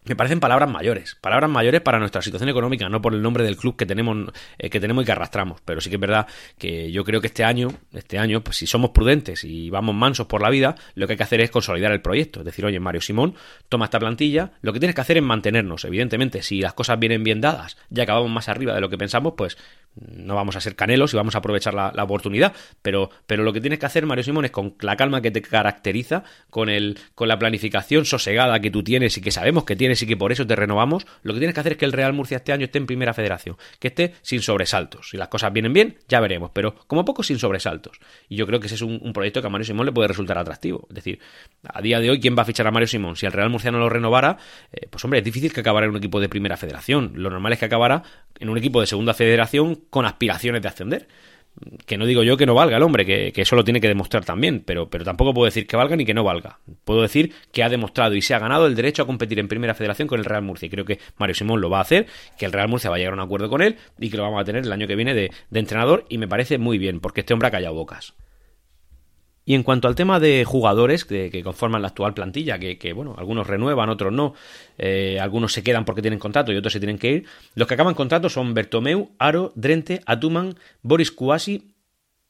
me 0.04 0.16
parecen 0.16 0.40
palabras 0.40 0.70
mayores, 0.70 1.16
palabras 1.22 1.50
mayores 1.50 1.82
para 1.82 2.00
nuestra 2.00 2.24
situación 2.24 2.50
económica, 2.50 2.90
no 2.90 3.02
por 3.02 3.14
el 3.14 3.22
nombre 3.22 3.44
del 3.44 3.56
club 3.56 3.76
que 3.76 3.86
tenemos, 3.86 4.34
eh, 4.58 4.70
que 4.70 4.80
tenemos 4.80 5.04
y 5.04 5.06
que 5.06 5.12
arrastramos. 5.12 5.62
Pero 5.64 5.80
sí 5.80 5.90
que 5.90 5.98
es 5.98 6.02
verdad 6.02 6.26
que 6.58 6.92
yo 6.92 7.04
creo 7.04 7.22
que 7.22 7.28
este 7.28 7.44
año, 7.44 7.70
este 7.94 8.18
año, 8.18 8.42
pues 8.42 8.58
si 8.58 8.66
somos 8.66 8.90
prudentes 8.92 9.44
y 9.44 9.70
vamos 9.70 9.94
mansos 9.94 10.26
por 10.26 10.42
la 10.42 10.50
vida, 10.50 10.76
lo 10.96 11.06
que 11.06 11.14
hay 11.14 11.18
que 11.18 11.24
hacer 11.24 11.42
es 11.42 11.52
consolidar 11.52 11.92
el 11.92 12.02
proyecto. 12.02 12.40
Es 12.40 12.46
decir, 12.46 12.66
oye, 12.66 12.80
Mario 12.80 13.02
Simón, 13.02 13.36
toma 13.70 13.86
esta 13.86 14.00
plantilla, 14.00 14.54
lo 14.62 14.74
que 14.74 14.80
tienes 14.80 14.96
que 14.96 15.02
hacer 15.02 15.18
es 15.18 15.24
mantenernos. 15.24 15.86
Evidentemente, 15.86 16.42
si 16.42 16.62
las 16.62 16.74
cosas 16.74 16.98
vienen 16.98 17.24
bien 17.24 17.40
dadas, 17.40 17.78
ya 17.90 18.04
acabamos 18.04 18.32
más 18.32 18.50
arriba 18.50 18.74
de 18.74 18.82
lo 18.82 18.90
que 18.90 18.98
pensamos, 18.98 19.34
pues 19.38 19.58
no 19.96 20.36
vamos 20.36 20.56
a 20.56 20.62
ser 20.62 20.76
canelos 20.76 21.14
y 21.14 21.18
vamos 21.18 21.36
a 21.36 21.40
aprovechar 21.40 21.74
la, 21.74 22.04
oportunidad, 22.04 22.54
pero, 22.82 23.10
pero 23.28 23.44
lo 23.44 23.54
que 23.54 23.62
tienes 23.62 23.80
que 23.80 23.86
hacer, 23.86 24.06
Mario 24.06 24.24
Simón, 24.24 24.46
es 24.46 24.52
con 24.52 24.76
la 24.82 24.96
calma 24.96 25.22
que 25.22 25.32
te 25.32 25.42
caracteriza, 25.42 26.24
con, 26.50 26.70
el, 26.70 26.98
con 27.14 27.28
la 27.28 27.38
planificación 27.38 28.06
sosegada 28.06 28.60
que 28.60 28.72
tú 28.72 28.84
tienes 28.84 29.18
y 29.18 29.22
que 29.22 29.32
sabemos 29.32 29.66
que 29.66 29.76
tienes 29.76 30.02
y 30.02 30.08
que 30.08 30.18
por 30.18 30.32
eso 30.32 30.48
te 30.48 30.56
renovamos, 30.56 31.06
lo 31.24 31.34
que 31.34 31.40
tienes 31.40 31.54
que 31.54 31.60
hacer 31.60 31.74
es 31.74 31.78
que 31.78 31.86
el 31.86 31.92
Real 31.92 32.14
Murcia 32.14 32.38
este 32.38 32.54
año 32.54 32.66
esté 32.66 32.78
en 32.78 32.86
primera 32.86 33.14
federación, 33.14 33.58
que 33.80 33.90
esté 33.90 34.14
sin 34.22 34.42
sobresaltos. 34.42 35.10
Si 35.10 35.18
las 35.18 35.28
cosas 35.28 35.52
vienen 35.54 35.74
bien, 35.74 35.98
ya 36.08 36.20
veremos, 36.20 36.52
pero 36.54 36.76
como 36.88 37.06
poco 37.06 37.24
sin 37.24 37.38
sobresaltos. 37.38 38.00
Y 38.30 38.36
yo 38.36 38.48
creo 38.48 38.60
que 38.60 38.68
ese 38.68 38.76
es 38.76 38.82
un, 38.82 39.12
proyecto 39.12 39.42
que 39.42 39.48
a 39.48 39.50
Mario 39.50 39.66
Simón 39.66 39.86
le 39.86 39.92
puede 39.92 40.08
resultar 40.08 40.38
atractivo. 40.38 40.88
Es 40.90 40.96
decir, 40.96 41.20
a 41.64 41.82
día 41.82 42.00
de 42.00 42.10
hoy, 42.10 42.20
¿quién 42.20 42.36
va 42.38 42.44
a 42.44 42.46
fichar 42.46 42.66
a 42.66 42.72
Mario 42.72 42.88
Simón? 42.88 43.18
Si 43.18 43.26
el 43.26 43.34
Real 43.34 43.50
Murcia 43.50 43.72
no 43.72 43.80
lo 43.80 43.90
renovara, 43.90 44.38
eh, 44.72 44.88
pues 44.90 45.04
hombre, 45.04 45.20
es 45.20 45.26
difícil 45.26 45.52
que 45.52 45.60
acabara 45.60 45.86
en 45.86 45.92
un 45.92 45.98
equipo 45.98 46.20
de 46.22 46.30
primera 46.30 46.56
federación. 46.56 47.12
Lo 47.16 47.30
normal 47.30 47.54
es 47.54 47.60
que 47.60 47.66
acabara 47.66 48.04
en 48.40 48.50
un 48.50 48.58
equipo 48.58 48.80
de 48.80 48.88
segunda 48.88 49.14
federación 49.14 49.81
con 49.90 50.06
aspiraciones 50.06 50.62
de 50.62 50.68
ascender. 50.68 51.08
Que 51.86 51.98
no 51.98 52.06
digo 52.06 52.24
yo 52.24 52.38
que 52.38 52.46
no 52.46 52.54
valga 52.54 52.78
el 52.78 52.84
hombre, 52.84 53.06
que, 53.06 53.34
eso 53.36 53.56
lo 53.58 53.64
tiene 53.64 53.82
que 53.82 53.90
demostrar 53.90 54.24
también, 54.24 54.64
pero, 54.66 54.90
pero 54.90 55.04
tampoco 55.04 55.34
puedo 55.34 55.46
decir 55.46 55.68
que 55.68 55.76
valga 55.76 55.98
ni 55.98 56.06
que 56.06 56.14
no 56.14 56.24
valga. 56.24 56.60
Puedo 56.86 57.02
decir 57.02 57.34
que 57.52 57.62
ha 57.62 57.70
demostrado 57.70 58.16
y 58.16 58.22
se 58.22 58.34
ha 58.34 58.40
ganado 58.40 58.68
el 58.68 58.76
derecho 58.76 59.04
a 59.04 59.06
competir 59.06 59.38
en 59.38 59.50
primera 59.50 59.74
federación 59.74 60.08
con 60.08 60.20
el 60.20 60.26
Real 60.26 60.44
Murcia. 60.44 60.68
Y 60.68 60.70
creo 60.70 60.86
que 60.86 61.00
Mario 61.18 61.36
Simón 61.36 61.60
lo 61.60 61.70
va 61.70 61.80
a 61.80 61.82
hacer, 61.82 62.08
que 62.40 62.46
el 62.46 62.54
Real 62.54 62.70
Murcia 62.70 62.90
va 62.90 62.96
a 62.96 63.00
llegar 63.00 63.14
a 63.14 63.18
un 63.18 63.22
acuerdo 63.22 63.50
con 63.50 63.62
él 63.62 63.76
y 64.00 64.10
que 64.10 64.18
lo 64.18 64.24
vamos 64.24 64.42
a 64.42 64.46
tener 64.46 64.64
el 64.64 64.72
año 64.72 64.88
que 64.88 64.96
viene 64.96 65.14
de, 65.14 65.30
de 65.50 65.60
entrenador. 65.60 66.06
Y 66.08 66.18
me 66.18 66.28
parece 66.28 66.58
muy 66.58 66.78
bien, 66.78 67.02
porque 67.02 67.20
este 67.20 67.34
hombre 67.34 67.50
ha 67.50 67.52
callado 67.52 67.76
bocas. 67.76 68.16
Y 69.44 69.56
en 69.56 69.64
cuanto 69.64 69.88
al 69.88 69.96
tema 69.96 70.20
de 70.20 70.46
jugadores 70.46 71.04
que, 71.04 71.42
conforman 71.44 71.82
la 71.82 71.90
actual 71.90 72.14
plantilla, 72.14 72.60
que, 72.60 72.94
bueno, 72.94 73.16
algunos 73.18 73.48
renuevan, 73.48 73.90
otros 73.90 74.14
no, 74.14 74.34
eh, 74.78 75.20
algunos 75.20 75.54
se 75.54 75.64
quedan 75.64 75.84
porque 75.84 76.02
tienen 76.02 76.20
contrato 76.20 76.52
y 76.52 76.58
otros 76.58 76.74
se 76.74 76.80
tienen 76.80 77.00
que 77.00 77.12
ir, 77.12 77.26
los 77.56 77.68
que 77.68 77.74
acaban 77.74 77.96
contrato 77.96 78.30
son 78.30 78.54
Bertomeu, 78.54 79.12
Aro, 79.18 79.52
Drente, 79.56 80.02
Atuman, 80.06 80.56
Boris 80.84 81.12
Kouassi 81.12 81.74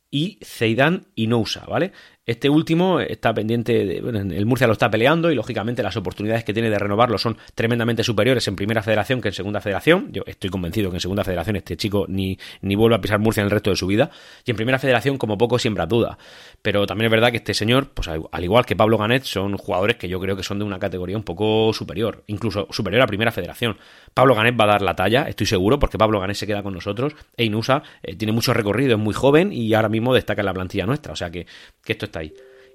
y 0.10 0.40
Zeidan 0.44 1.08
Inousa, 1.16 1.66
¿vale? 1.66 1.92
Este 2.24 2.52
último 2.52 3.00
está 3.00 3.34
pendiente, 3.34 3.84
de, 3.84 3.98
el 3.98 4.46
Murcia 4.46 4.68
lo 4.68 4.74
está 4.74 4.92
peleando 4.92 5.32
y 5.32 5.36
lógicamente 5.36 5.82
las 5.82 5.98
oportunidades 5.98 6.44
que 6.44 6.54
tiene 6.54 6.70
de 6.70 6.78
renovarlo 6.78 7.18
son 7.18 7.36
tremendamente 7.56 8.04
superiores 8.04 8.48
en 8.48 8.56
Primera 8.56 8.84
Federación 8.84 9.22
que 9.22 9.30
en 9.30 9.34
Segunda 9.34 9.60
Federación. 9.60 10.10
Yo 10.12 10.22
estoy 10.28 10.52
convencido 10.52 10.92
que 10.92 10.98
en 10.98 11.02
Segunda 11.02 11.24
Federación 11.24 11.56
este 11.56 11.76
chico 11.78 12.06
ni, 12.08 12.38
ni 12.62 12.76
vuelve 12.76 12.96
a 12.96 13.02
pisar 13.02 13.18
Murcia 13.18 13.42
en 13.42 13.46
el 13.46 13.52
resto 13.52 13.72
de 13.72 13.76
su 13.76 13.88
vida. 13.88 14.12
Y 14.46 14.52
en 14.52 14.56
Primera 14.56 14.78
Federación 14.78 15.18
como 15.18 15.36
poco 15.36 15.58
siembra 15.58 15.88
duda. 15.88 16.20
Pero 16.62 16.86
también 16.86 17.08
es 17.08 17.12
verdad 17.12 17.32
que 17.32 17.38
este 17.38 17.56
señor, 17.56 17.90
pues 17.90 18.08
al 18.08 18.44
igual 18.44 18.68
que 18.68 18.76
Pablo 18.76 19.00
Ganet, 19.00 19.24
son 19.24 19.58
jugadores 19.58 19.96
que 19.96 20.08
yo 20.08 20.20
creo 20.20 20.36
que 20.36 20.44
son 20.44 20.60
de 20.60 20.66
una 20.66 20.78
categoría 20.78 21.18
un 21.18 21.24
poco 21.24 21.74
superior, 21.74 22.24
incluso 22.28 22.68
superior 22.70 23.02
a 23.02 23.08
Primera 23.08 23.32
Federación. 23.32 23.78
Pablo 24.14 24.36
Ganet 24.36 24.60
va 24.60 24.66
a 24.66 24.68
dar 24.68 24.84
la 24.84 24.96
talla, 24.96 25.24
estoy 25.28 25.48
seguro, 25.48 25.80
porque 25.80 25.98
Pablo 25.98 26.20
Ganet 26.20 26.36
se 26.36 26.46
queda 26.46 26.62
con 26.62 26.76
nosotros 26.76 27.16
e 27.36 27.46
Inusa 27.46 27.82
eh, 28.04 28.16
tiene 28.16 28.32
mucho 28.32 28.54
recorrido, 28.54 28.94
es 28.94 29.00
muy 29.00 29.16
joven 29.16 29.52
y 29.52 29.74
ahora 29.74 29.90
mismo 29.90 30.14
destaca 30.14 30.44
en 30.44 30.46
la 30.46 30.54
plantilla 30.54 30.86
nuestra. 30.86 31.14
O 31.14 31.16
sea 31.16 31.32
que, 31.32 31.48
que 31.84 31.94
esto 31.94 32.06
está 32.06 32.11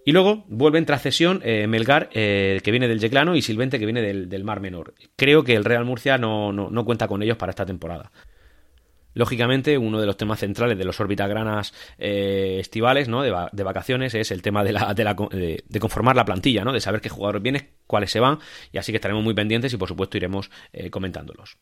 Y 0.06 0.12
luego 0.12 0.44
vuelven 0.46 0.86
tras 0.86 1.02
cesión 1.02 1.40
eh, 1.44 1.66
Melgar, 1.66 2.10
eh, 2.12 2.60
que 2.62 2.70
viene 2.70 2.86
del 2.86 3.00
Yeclano, 3.00 3.34
y 3.34 3.42
Silvente, 3.42 3.80
que 3.80 3.86
viene 3.86 4.02
del, 4.02 4.44
Mar 4.44 4.60
Menor. 4.60 4.94
Creo 5.16 5.42
que 5.42 5.56
el 5.56 5.64
Real 5.64 5.84
Murcia 5.84 6.16
no, 6.16 6.52
no, 6.52 6.84
cuenta 6.84 7.08
con 7.08 7.24
ellos 7.24 7.36
para 7.36 7.50
esta 7.50 7.66
temporada. 7.66 8.12
Lógicamente, 9.14 9.76
uno 9.76 9.98
de 9.98 10.06
los 10.06 10.16
temas 10.16 10.38
centrales 10.38 10.78
de 10.78 10.84
los 10.84 11.00
orbitagranas 11.00 11.74
eh, 11.98 12.58
estivales, 12.60 13.08
¿no? 13.08 13.22
De, 13.22 13.62
vacaciones, 13.64 14.14
es 14.14 14.30
el 14.30 14.42
tema 14.42 14.62
de, 14.62 14.74
la, 14.74 14.94
de, 14.94 15.64
de, 15.66 15.80
conformar 15.80 16.14
la 16.14 16.24
plantilla, 16.24 16.62
¿no? 16.62 16.72
De 16.72 16.80
saber 16.80 17.00
qué 17.00 17.08
jugadores 17.08 17.42
vienen, 17.42 17.70
cuáles 17.88 18.12
se 18.12 18.20
van, 18.20 18.38
y 18.70 18.78
así 18.78 18.92
que 18.92 18.96
estaremos 18.98 19.24
muy 19.24 19.34
pendientes 19.34 19.72
y 19.72 19.76
por 19.76 19.88
supuesto 19.88 20.16
iremos 20.16 20.50
comentándolos. 20.90 21.56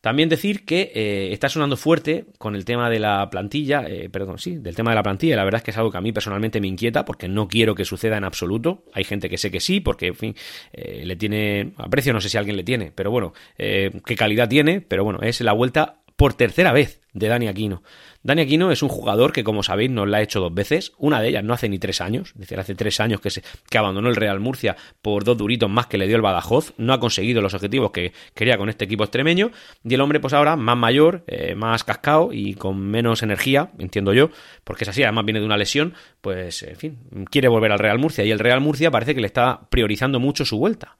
También 0.00 0.30
decir 0.30 0.64
que 0.64 0.92
eh, 0.94 1.32
está 1.32 1.48
sonando 1.48 1.76
fuerte 1.76 2.24
con 2.38 2.54
el 2.56 2.64
tema 2.64 2.88
de 2.88 2.98
la 2.98 3.28
plantilla, 3.28 3.84
eh, 3.86 4.08
perdón, 4.08 4.38
sí, 4.38 4.56
del 4.56 4.74
tema 4.74 4.92
de 4.92 4.96
la 4.96 5.02
plantilla. 5.02 5.36
La 5.36 5.44
verdad 5.44 5.58
es 5.58 5.64
que 5.64 5.70
es 5.72 5.76
algo 5.76 5.90
que 5.90 5.98
a 5.98 6.00
mí 6.00 6.10
personalmente 6.10 6.60
me 6.60 6.68
inquieta 6.68 7.04
porque 7.04 7.28
no 7.28 7.48
quiero 7.48 7.74
que 7.74 7.84
suceda 7.84 8.16
en 8.16 8.24
absoluto. 8.24 8.84
Hay 8.94 9.04
gente 9.04 9.28
que 9.28 9.36
sé 9.36 9.50
que 9.50 9.60
sí, 9.60 9.80
porque, 9.80 10.08
en 10.08 10.14
fin, 10.14 10.34
eh, 10.72 11.02
le 11.04 11.16
tiene 11.16 11.72
aprecio, 11.76 12.14
no 12.14 12.20
sé 12.20 12.30
si 12.30 12.38
alguien 12.38 12.56
le 12.56 12.64
tiene, 12.64 12.92
pero 12.94 13.10
bueno, 13.10 13.34
qué 13.56 14.16
calidad 14.16 14.48
tiene, 14.48 14.80
pero 14.80 15.04
bueno, 15.04 15.20
es 15.22 15.40
la 15.42 15.52
vuelta 15.52 15.99
por 16.20 16.34
tercera 16.34 16.74
vez 16.74 17.00
de 17.14 17.28
Dani 17.28 17.48
Aquino. 17.48 17.82
Dani 18.22 18.42
Aquino 18.42 18.70
es 18.70 18.82
un 18.82 18.90
jugador 18.90 19.32
que, 19.32 19.42
como 19.42 19.62
sabéis, 19.62 19.90
nos 19.90 20.06
la 20.06 20.18
ha 20.18 20.20
hecho 20.20 20.38
dos 20.38 20.52
veces. 20.52 20.92
Una 20.98 21.18
de 21.18 21.30
ellas 21.30 21.42
no 21.42 21.54
hace 21.54 21.66
ni 21.66 21.78
tres 21.78 22.02
años, 22.02 22.32
es 22.34 22.40
decir, 22.40 22.60
hace 22.60 22.74
tres 22.74 23.00
años 23.00 23.22
que, 23.22 23.30
se, 23.30 23.42
abandonó 23.74 24.10
el 24.10 24.16
Real 24.16 24.38
Murcia 24.38 24.76
por 25.00 25.24
dos 25.24 25.38
duritos 25.38 25.70
más 25.70 25.86
que 25.86 25.96
le 25.96 26.06
dio 26.06 26.16
el 26.16 26.20
Badajoz. 26.20 26.74
No 26.76 26.92
ha 26.92 27.00
conseguido 27.00 27.40
los 27.40 27.54
objetivos 27.54 27.90
que 27.92 28.12
quería 28.34 28.58
con 28.58 28.68
este 28.68 28.84
equipo 28.84 29.02
extremeño. 29.02 29.50
Y 29.82 29.94
el 29.94 30.00
hombre, 30.02 30.20
pues 30.20 30.34
ahora, 30.34 30.56
más 30.56 30.76
mayor, 30.76 31.24
eh, 31.26 31.54
más 31.54 31.84
cascado 31.84 32.34
y 32.34 32.52
con 32.52 32.78
menos 32.78 33.22
energía, 33.22 33.70
entiendo 33.78 34.12
yo, 34.12 34.28
porque 34.62 34.84
es 34.84 34.90
así, 34.90 35.02
además 35.02 35.24
viene 35.24 35.40
de 35.40 35.46
una 35.46 35.56
lesión, 35.56 35.94
pues, 36.20 36.62
en 36.64 36.76
fin, 36.76 36.98
quiere 37.30 37.48
volver 37.48 37.72
al 37.72 37.78
Real 37.78 37.98
Murcia. 37.98 38.26
Y 38.26 38.30
el 38.30 38.40
Real 38.40 38.60
Murcia 38.60 38.90
parece 38.90 39.14
que 39.14 39.22
le 39.22 39.26
está 39.26 39.70
priorizando 39.70 40.20
mucho 40.20 40.44
su 40.44 40.58
vuelta. 40.58 40.98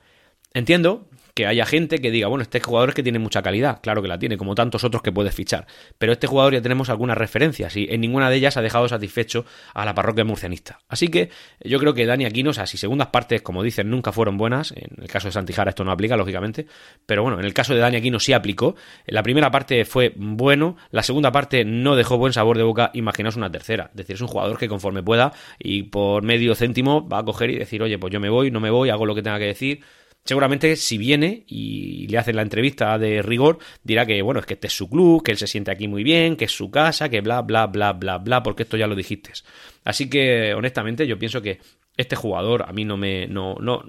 Entiendo 0.55 1.11
que 1.35 1.47
haya 1.47 1.67
gente 1.67 1.99
que 1.99 2.11
diga, 2.11 2.29
bueno, 2.29 2.43
este 2.43 2.61
jugador 2.61 2.91
es 2.91 2.95
que 2.95 3.03
tiene 3.03 3.19
mucha 3.19 3.43
calidad, 3.43 3.81
claro 3.83 4.03
que 4.03 4.09
la 4.09 4.19
tiene, 4.19 4.37
como 4.37 4.55
tantos 4.55 4.85
otros 4.85 5.03
que 5.03 5.13
puedes 5.13 5.35
fichar, 5.35 5.67
pero 5.99 6.13
este 6.13 6.27
jugador 6.27 6.55
ya 6.55 6.63
tenemos 6.63 6.91
algunas 6.91 7.17
referencias 7.17 7.77
y 7.77 7.87
en 7.91 8.01
ninguna 8.01 8.31
de 8.31 8.37
ellas 8.37 8.57
ha 8.57 8.63
dejado 8.63 8.89
satisfecho 8.89 9.45
a 9.75 9.85
la 9.85 9.95
parroquia 9.95 10.25
murcianista. 10.25 10.81
Así 10.89 11.09
que 11.09 11.31
yo 11.63 11.79
creo 11.79 11.95
que 11.95 12.07
Dani 12.07 12.25
Aquino, 12.25 12.51
o 12.51 12.53
sea, 12.53 12.67
si 12.67 12.79
segundas 12.79 13.09
partes, 13.09 13.43
como 13.43 13.63
dicen, 13.63 13.91
nunca 13.91 14.13
fueron 14.13 14.37
buenas, 14.37 14.73
en 14.73 15.03
el 15.03 15.09
caso 15.09 15.29
de 15.29 15.33
Santijara 15.33 15.71
esto 15.71 15.85
no 15.85 15.93
aplica, 15.93 16.17
lógicamente, 16.17 16.67
pero 17.07 17.23
bueno, 17.23 17.39
en 17.39 17.45
el 17.45 17.55
caso 17.55 17.75
de 17.75 17.81
Dani 17.81 17.97
Aquino 17.97 18.21
sí 18.21 18.33
aplicó, 18.33 18.77
la 19.07 19.23
primera 19.23 19.51
parte 19.51 19.85
fue 19.85 20.13
bueno, 20.17 20.77
la 20.91 21.03
segunda 21.03 21.33
parte 21.33 21.65
no 21.65 21.97
dejó 21.97 22.19
buen 22.19 22.33
sabor 22.33 22.57
de 22.57 22.63
boca, 22.63 22.91
imaginaos 22.95 23.37
una 23.37 23.51
tercera, 23.51 23.89
es 23.91 23.97
decir, 23.97 24.17
es 24.17 24.21
un 24.21 24.29
jugador 24.29 24.59
que 24.59 24.69
conforme 24.69 25.03
pueda 25.03 25.33
y 25.59 25.85
por 25.85 26.23
medio 26.23 26.55
céntimo 26.55 27.09
va 27.09 27.19
a 27.19 27.25
coger 27.25 27.51
y 27.51 27.59
decir, 27.59 27.83
oye, 27.83 27.99
pues 27.99 28.13
yo 28.13 28.21
me 28.21 28.29
voy, 28.29 28.51
no 28.51 28.61
me 28.61 28.71
voy, 28.71 28.91
hago 28.91 29.07
lo 29.07 29.15
que 29.15 29.23
tenga 29.23 29.39
que 29.39 29.47
decir, 29.47 29.81
seguramente 30.25 30.77
si 30.77 30.99
viene 30.99 31.45
y 31.47 32.07
le 32.09 32.19
hacen 32.19 32.37
la 32.37 32.43
entrevista 32.43 32.99
de 32.99 33.23
rigor, 33.23 33.59
dirá 33.83 34.07
que, 34.07 34.21
bueno, 34.23 34.41
es 34.41 34.47
que 34.47 34.55
este 34.55 34.67
es 34.69 34.73
su 34.73 34.89
club, 34.89 35.23
que 35.23 35.33
él 35.33 35.39
se 35.39 35.47
siente 35.47 35.71
aquí 35.71 35.89
muy 35.89 36.05
bien, 36.05 36.37
que 36.37 36.45
es 36.47 36.53
su 36.53 36.71
casa, 36.71 37.09
que 37.09 37.21
bla, 37.21 37.43
bla, 37.43 37.67
bla, 37.67 37.93
bla, 37.93 38.19
bla, 38.19 38.43
porque 38.43 38.65
esto 38.65 38.77
ya 38.77 38.87
lo 38.87 38.95
dijiste. 38.95 39.33
Así 39.85 40.09
que, 40.09 40.55
honestamente, 40.55 41.07
yo 41.07 41.19
pienso 41.19 41.43
que 41.43 41.61
este 41.97 42.17
jugador 42.17 42.65
a 42.69 42.73
mí 42.73 42.85
no 42.85 42.97
me, 42.97 43.27
no, 43.27 43.57
no, 43.61 43.85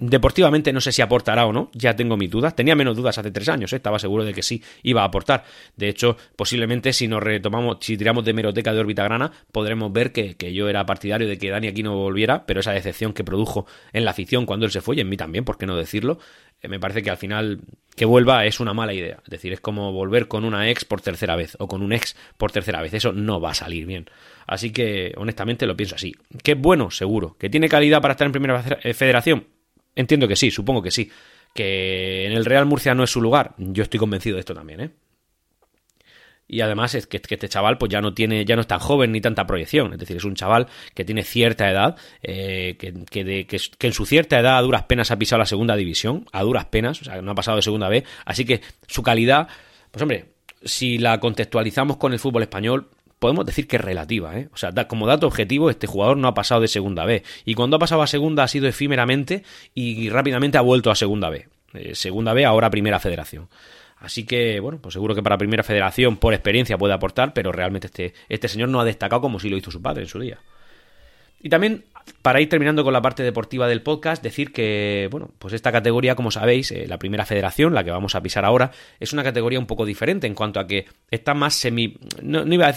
Deportivamente 0.00 0.72
no 0.72 0.80
sé 0.80 0.92
si 0.92 1.02
aportará 1.02 1.44
o 1.44 1.52
no, 1.52 1.70
ya 1.74 1.94
tengo 1.94 2.16
mis 2.16 2.30
dudas. 2.30 2.56
Tenía 2.56 2.74
menos 2.74 2.96
dudas 2.96 3.18
hace 3.18 3.30
tres 3.30 3.50
años, 3.50 3.70
¿eh? 3.74 3.76
estaba 3.76 3.98
seguro 3.98 4.24
de 4.24 4.32
que 4.32 4.42
sí 4.42 4.62
iba 4.82 5.02
a 5.02 5.04
aportar. 5.04 5.44
De 5.76 5.90
hecho, 5.90 6.16
posiblemente 6.36 6.94
si 6.94 7.06
nos 7.06 7.22
retomamos, 7.22 7.76
si 7.80 7.98
tiramos 7.98 8.24
de 8.24 8.32
meroteca 8.32 8.72
de 8.72 8.80
órbita 8.80 9.04
grana, 9.04 9.30
podremos 9.52 9.92
ver 9.92 10.10
que, 10.12 10.34
yo 10.54 10.70
era 10.70 10.86
partidario 10.86 11.28
de 11.28 11.36
que 11.36 11.50
Dani 11.50 11.68
aquí 11.68 11.82
no 11.82 11.94
volviera, 11.96 12.46
pero 12.46 12.60
esa 12.60 12.72
decepción 12.72 13.12
que 13.12 13.24
produjo 13.24 13.66
en 13.92 14.06
la 14.06 14.12
afición 14.12 14.46
cuando 14.46 14.64
él 14.64 14.72
se 14.72 14.80
fue, 14.80 14.96
y 14.96 15.00
en 15.00 15.08
mí 15.10 15.18
también, 15.18 15.44
¿por 15.44 15.58
qué 15.58 15.66
no 15.66 15.76
decirlo? 15.76 16.18
Eh, 16.62 16.68
me 16.68 16.80
parece 16.80 17.02
que 17.02 17.10
al 17.10 17.18
final 17.18 17.60
que 17.94 18.06
vuelva 18.06 18.46
es 18.46 18.58
una 18.58 18.72
mala 18.72 18.94
idea. 18.94 19.18
Es 19.22 19.30
decir, 19.30 19.52
es 19.52 19.60
como 19.60 19.92
volver 19.92 20.28
con 20.28 20.46
una 20.46 20.70
ex 20.70 20.86
por 20.86 21.02
tercera 21.02 21.36
vez 21.36 21.58
o 21.60 21.68
con 21.68 21.82
un 21.82 21.92
ex 21.92 22.16
por 22.38 22.52
tercera 22.52 22.80
vez. 22.80 22.94
Eso 22.94 23.12
no 23.12 23.38
va 23.38 23.50
a 23.50 23.54
salir 23.54 23.84
bien. 23.84 24.06
Así 24.46 24.72
que, 24.72 25.12
honestamente, 25.18 25.66
lo 25.66 25.76
pienso 25.76 25.96
así. 25.96 26.14
¿Que 26.42 26.52
es 26.52 26.58
bueno? 26.58 26.90
Seguro. 26.90 27.36
¿Que 27.38 27.50
tiene 27.50 27.68
calidad 27.68 28.00
para 28.00 28.12
estar 28.12 28.24
en 28.24 28.32
primera 28.32 28.62
federación? 28.62 29.59
Entiendo 29.94 30.28
que 30.28 30.36
sí, 30.36 30.50
supongo 30.50 30.82
que 30.82 30.90
sí. 30.90 31.10
Que 31.54 32.26
en 32.26 32.32
el 32.32 32.44
Real 32.44 32.66
Murcia 32.66 32.94
no 32.94 33.02
es 33.02 33.10
su 33.10 33.20
lugar. 33.20 33.54
Yo 33.58 33.82
estoy 33.82 33.98
convencido 33.98 34.36
de 34.36 34.40
esto 34.40 34.54
también, 34.54 34.80
¿eh? 34.80 34.90
Y 36.52 36.62
además 36.62 36.96
es 36.96 37.06
que, 37.06 37.18
este 37.18 37.48
chaval 37.48 37.78
pues 37.78 37.92
ya 37.92 38.00
no 38.00 38.12
tiene, 38.12 38.44
ya 38.44 38.56
no 38.56 38.62
es 38.62 38.66
tan 38.66 38.80
joven 38.80 39.12
ni 39.12 39.20
tanta 39.20 39.46
proyección. 39.46 39.92
Es 39.92 40.00
decir, 40.00 40.16
es 40.16 40.24
un 40.24 40.34
chaval 40.34 40.66
que 40.94 41.04
tiene 41.04 41.22
cierta 41.22 41.70
edad, 41.70 41.96
eh, 42.24 42.76
que, 42.76 42.92
que, 43.08 43.46
que, 43.46 43.86
en 43.86 43.92
su 43.92 44.04
cierta 44.04 44.40
edad 44.40 44.58
a 44.58 44.60
duras 44.60 44.82
penas 44.82 45.12
ha 45.12 45.16
pisado 45.16 45.38
la 45.38 45.46
segunda 45.46 45.76
división, 45.76 46.26
a 46.32 46.42
duras 46.42 46.64
penas, 46.64 47.02
o 47.02 47.04
sea, 47.04 47.22
no 47.22 47.30
ha 47.30 47.34
pasado 47.36 47.56
de 47.56 47.62
segunda 47.62 47.88
B. 47.88 48.02
Así 48.24 48.44
que 48.44 48.62
su 48.88 49.00
calidad, 49.04 49.46
pues 49.92 50.02
hombre, 50.02 50.32
si 50.64 50.98
la 50.98 51.20
contextualizamos 51.20 51.98
con 51.98 52.12
el 52.12 52.18
fútbol 52.18 52.42
español, 52.42 52.88
podemos 53.20 53.46
decir 53.46 53.68
que 53.68 53.76
es 53.76 53.82
relativa. 53.82 54.36
¿eh? 54.36 54.48
O 54.52 54.56
sea, 54.56 54.72
como 54.88 55.06
dato 55.06 55.28
objetivo, 55.28 55.70
este 55.70 55.86
jugador 55.86 56.16
no 56.16 56.26
ha 56.26 56.34
pasado 56.34 56.62
de 56.62 56.68
segunda 56.68 57.04
B. 57.04 57.22
Y 57.44 57.54
cuando 57.54 57.76
ha 57.76 57.78
pasado 57.78 58.02
a 58.02 58.08
segunda 58.08 58.42
ha 58.42 58.48
sido 58.48 58.66
efímeramente 58.66 59.44
y 59.72 60.08
rápidamente 60.08 60.58
ha 60.58 60.62
vuelto 60.62 60.90
a 60.90 60.96
segunda 60.96 61.30
B. 61.30 61.46
Eh, 61.74 61.94
segunda 61.94 62.32
B, 62.32 62.44
ahora 62.44 62.70
primera 62.70 62.98
federación. 62.98 63.48
Así 63.98 64.24
que, 64.24 64.58
bueno, 64.60 64.80
pues 64.80 64.94
seguro 64.94 65.14
que 65.14 65.22
para 65.22 65.36
primera 65.36 65.62
federación, 65.62 66.16
por 66.16 66.32
experiencia, 66.32 66.78
puede 66.78 66.94
aportar, 66.94 67.34
pero 67.34 67.52
realmente 67.52 67.86
este, 67.88 68.14
este 68.30 68.48
señor 68.48 68.70
no 68.70 68.80
ha 68.80 68.84
destacado 68.84 69.20
como 69.20 69.38
si 69.38 69.50
lo 69.50 69.58
hizo 69.58 69.70
su 69.70 69.82
padre 69.82 70.02
en 70.02 70.08
su 70.08 70.18
día. 70.18 70.38
Y 71.42 71.48
también, 71.48 71.84
para 72.22 72.40
ir 72.40 72.48
terminando 72.48 72.84
con 72.84 72.92
la 72.92 73.00
parte 73.00 73.22
deportiva 73.22 73.66
del 73.66 73.82
podcast, 73.82 74.22
decir 74.22 74.52
que, 74.52 75.08
bueno, 75.10 75.30
pues 75.38 75.54
esta 75.54 75.72
categoría, 75.72 76.14
como 76.14 76.30
sabéis, 76.30 76.70
eh, 76.70 76.86
la 76.86 76.98
primera 76.98 77.24
federación, 77.24 77.74
la 77.74 77.82
que 77.82 77.90
vamos 77.90 78.14
a 78.14 78.22
pisar 78.22 78.44
ahora, 78.44 78.70
es 78.98 79.12
una 79.12 79.22
categoría 79.22 79.58
un 79.58 79.66
poco 79.66 79.86
diferente 79.86 80.26
en 80.26 80.34
cuanto 80.34 80.60
a 80.60 80.66
que 80.66 80.86
está 81.10 81.32
más 81.32 81.54
semi. 81.54 81.96
No, 82.22 82.44
iba 82.52 82.74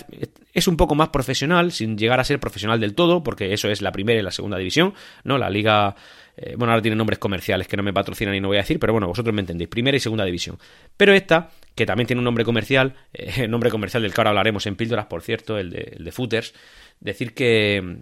es 0.53 0.67
un 0.67 0.77
poco 0.77 0.95
más 0.95 1.09
profesional, 1.09 1.71
sin 1.71 1.97
llegar 1.97 2.19
a 2.19 2.23
ser 2.23 2.39
profesional 2.39 2.79
del 2.79 2.95
todo, 2.95 3.23
porque 3.23 3.53
eso 3.53 3.69
es 3.69 3.81
la 3.81 3.91
primera 3.91 4.19
y 4.19 4.23
la 4.23 4.31
segunda 4.31 4.57
división, 4.57 4.93
¿no? 5.23 5.37
La 5.37 5.49
liga. 5.49 5.95
Eh, 6.35 6.55
bueno, 6.57 6.71
ahora 6.71 6.81
tiene 6.81 6.95
nombres 6.95 7.19
comerciales 7.19 7.67
que 7.67 7.77
no 7.77 7.83
me 7.83 7.93
patrocinan 7.93 8.33
y 8.33 8.39
no 8.39 8.47
voy 8.47 8.57
a 8.57 8.61
decir, 8.61 8.79
pero 8.79 8.93
bueno, 8.93 9.07
vosotros 9.07 9.35
me 9.35 9.41
entendéis, 9.41 9.69
primera 9.69 9.97
y 9.97 9.99
segunda 9.99 10.25
división. 10.25 10.57
Pero 10.95 11.13
esta, 11.13 11.51
que 11.75 11.85
también 11.85 12.07
tiene 12.07 12.19
un 12.19 12.23
nombre 12.23 12.45
comercial, 12.45 12.95
eh, 13.13 13.47
nombre 13.49 13.69
comercial 13.69 14.01
del 14.03 14.13
que 14.13 14.21
ahora 14.21 14.29
hablaremos 14.29 14.65
en 14.67 14.75
píldoras, 14.75 15.07
por 15.07 15.21
cierto, 15.21 15.57
el 15.57 15.69
de, 15.69 15.95
el 15.97 16.03
de 16.03 16.11
Footers, 16.11 16.53
decir 16.99 17.33
que, 17.33 17.99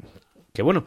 que 0.53 0.61
bueno, 0.61 0.85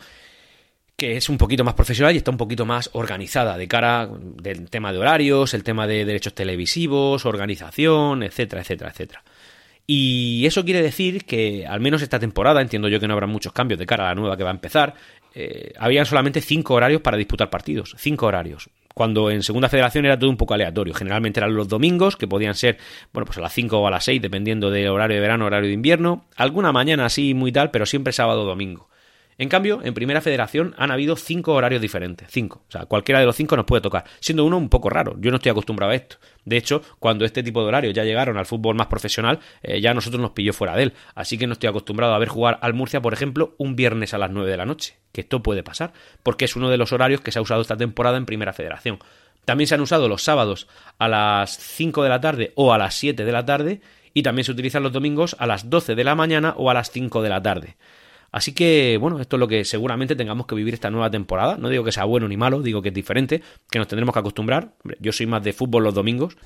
que 0.96 1.16
es 1.16 1.28
un 1.28 1.38
poquito 1.38 1.64
más 1.64 1.74
profesional 1.74 2.14
y 2.14 2.18
está 2.18 2.30
un 2.30 2.36
poquito 2.36 2.66
más 2.66 2.90
organizada 2.92 3.56
de 3.58 3.66
cara 3.66 4.08
del 4.08 4.70
tema 4.70 4.92
de 4.92 4.98
horarios, 4.98 5.54
el 5.54 5.64
tema 5.64 5.86
de 5.86 6.04
derechos 6.04 6.34
televisivos, 6.34 7.26
organización, 7.26 8.22
etcétera, 8.22 8.62
etcétera, 8.62 8.90
etcétera. 8.90 9.24
Y 9.86 10.46
eso 10.46 10.64
quiere 10.64 10.80
decir 10.80 11.24
que, 11.24 11.66
al 11.66 11.80
menos 11.80 12.00
esta 12.00 12.18
temporada, 12.18 12.62
entiendo 12.62 12.88
yo 12.88 13.00
que 13.00 13.06
no 13.06 13.12
habrá 13.12 13.26
muchos 13.26 13.52
cambios 13.52 13.78
de 13.78 13.86
cara 13.86 14.04
a 14.04 14.08
la 14.08 14.14
nueva 14.14 14.36
que 14.36 14.44
va 14.44 14.50
a 14.50 14.54
empezar, 14.54 14.94
eh, 15.34 15.72
habían 15.78 16.06
solamente 16.06 16.40
cinco 16.40 16.74
horarios 16.74 17.02
para 17.02 17.16
disputar 17.18 17.50
partidos. 17.50 17.94
Cinco 17.98 18.26
horarios. 18.26 18.70
Cuando 18.94 19.30
en 19.30 19.42
Segunda 19.42 19.68
Federación 19.68 20.06
era 20.06 20.18
todo 20.18 20.30
un 20.30 20.36
poco 20.36 20.54
aleatorio. 20.54 20.94
Generalmente 20.94 21.40
eran 21.40 21.54
los 21.54 21.68
domingos, 21.68 22.16
que 22.16 22.28
podían 22.28 22.54
ser, 22.54 22.78
bueno, 23.12 23.26
pues 23.26 23.36
a 23.38 23.40
las 23.40 23.52
5 23.52 23.76
o 23.76 23.86
a 23.88 23.90
las 23.90 24.04
6, 24.04 24.22
dependiendo 24.22 24.70
del 24.70 24.88
horario 24.88 25.16
de 25.16 25.20
verano, 25.20 25.46
horario 25.46 25.66
de 25.66 25.74
invierno. 25.74 26.24
Alguna 26.36 26.70
mañana 26.72 27.06
así, 27.06 27.34
muy 27.34 27.50
tal, 27.50 27.72
pero 27.72 27.86
siempre 27.86 28.12
sábado 28.12 28.42
o 28.42 28.46
domingo. 28.46 28.88
En 29.36 29.48
cambio, 29.48 29.80
en 29.82 29.94
Primera 29.94 30.20
Federación 30.20 30.74
han 30.78 30.90
habido 30.90 31.16
cinco 31.16 31.54
horarios 31.54 31.82
diferentes. 31.82 32.28
Cinco. 32.30 32.62
O 32.68 32.70
sea, 32.70 32.86
cualquiera 32.86 33.18
de 33.20 33.26
los 33.26 33.34
cinco 33.34 33.56
nos 33.56 33.64
puede 33.64 33.82
tocar. 33.82 34.04
Siendo 34.20 34.44
uno 34.44 34.56
un 34.56 34.68
poco 34.68 34.90
raro. 34.90 35.16
Yo 35.18 35.30
no 35.30 35.38
estoy 35.38 35.50
acostumbrado 35.50 35.92
a 35.92 35.94
esto. 35.96 36.16
De 36.44 36.56
hecho, 36.56 36.82
cuando 37.00 37.24
este 37.24 37.42
tipo 37.42 37.60
de 37.62 37.68
horarios 37.68 37.94
ya 37.94 38.04
llegaron 38.04 38.36
al 38.36 38.46
fútbol 38.46 38.76
más 38.76 38.86
profesional, 38.86 39.40
eh, 39.62 39.80
ya 39.80 39.92
nosotros 39.94 40.20
nos 40.20 40.30
pilló 40.30 40.52
fuera 40.52 40.76
de 40.76 40.84
él. 40.84 40.92
Así 41.14 41.36
que 41.36 41.46
no 41.46 41.54
estoy 41.54 41.68
acostumbrado 41.68 42.14
a 42.14 42.18
ver 42.18 42.28
jugar 42.28 42.58
al 42.62 42.74
Murcia, 42.74 43.02
por 43.02 43.12
ejemplo, 43.12 43.54
un 43.58 43.74
viernes 43.74 44.14
a 44.14 44.18
las 44.18 44.30
9 44.30 44.50
de 44.50 44.56
la 44.56 44.66
noche. 44.66 44.96
Que 45.12 45.22
esto 45.22 45.42
puede 45.42 45.62
pasar. 45.62 45.92
Porque 46.22 46.44
es 46.44 46.54
uno 46.54 46.70
de 46.70 46.76
los 46.76 46.92
horarios 46.92 47.20
que 47.20 47.32
se 47.32 47.38
ha 47.38 47.42
usado 47.42 47.62
esta 47.62 47.76
temporada 47.76 48.16
en 48.16 48.26
Primera 48.26 48.52
Federación. 48.52 48.98
También 49.44 49.66
se 49.66 49.74
han 49.74 49.80
usado 49.80 50.08
los 50.08 50.22
sábados 50.22 50.68
a 50.98 51.08
las 51.08 51.56
5 51.56 52.02
de 52.02 52.08
la 52.08 52.20
tarde 52.20 52.52
o 52.54 52.72
a 52.72 52.78
las 52.78 52.94
7 52.94 53.24
de 53.24 53.32
la 53.32 53.44
tarde. 53.44 53.80
Y 54.16 54.22
también 54.22 54.44
se 54.44 54.52
utilizan 54.52 54.84
los 54.84 54.92
domingos 54.92 55.34
a 55.40 55.46
las 55.46 55.68
12 55.70 55.96
de 55.96 56.04
la 56.04 56.14
mañana 56.14 56.54
o 56.56 56.70
a 56.70 56.74
las 56.74 56.92
5 56.92 57.20
de 57.20 57.28
la 57.28 57.42
tarde. 57.42 57.76
Así 58.34 58.52
que, 58.52 58.98
bueno, 59.00 59.20
esto 59.20 59.36
es 59.36 59.38
lo 59.38 59.46
que 59.46 59.64
seguramente 59.64 60.16
tengamos 60.16 60.48
que 60.48 60.56
vivir 60.56 60.74
esta 60.74 60.90
nueva 60.90 61.08
temporada. 61.08 61.56
No 61.56 61.68
digo 61.68 61.84
que 61.84 61.92
sea 61.92 62.02
bueno 62.02 62.26
ni 62.26 62.36
malo, 62.36 62.62
digo 62.62 62.82
que 62.82 62.88
es 62.88 62.94
diferente, 62.94 63.40
que 63.70 63.78
nos 63.78 63.86
tendremos 63.86 64.12
que 64.12 64.18
acostumbrar. 64.18 64.72
Yo 64.98 65.12
soy 65.12 65.26
más 65.26 65.44
de 65.44 65.52
fútbol 65.52 65.84
los 65.84 65.94
domingos, 65.94 66.36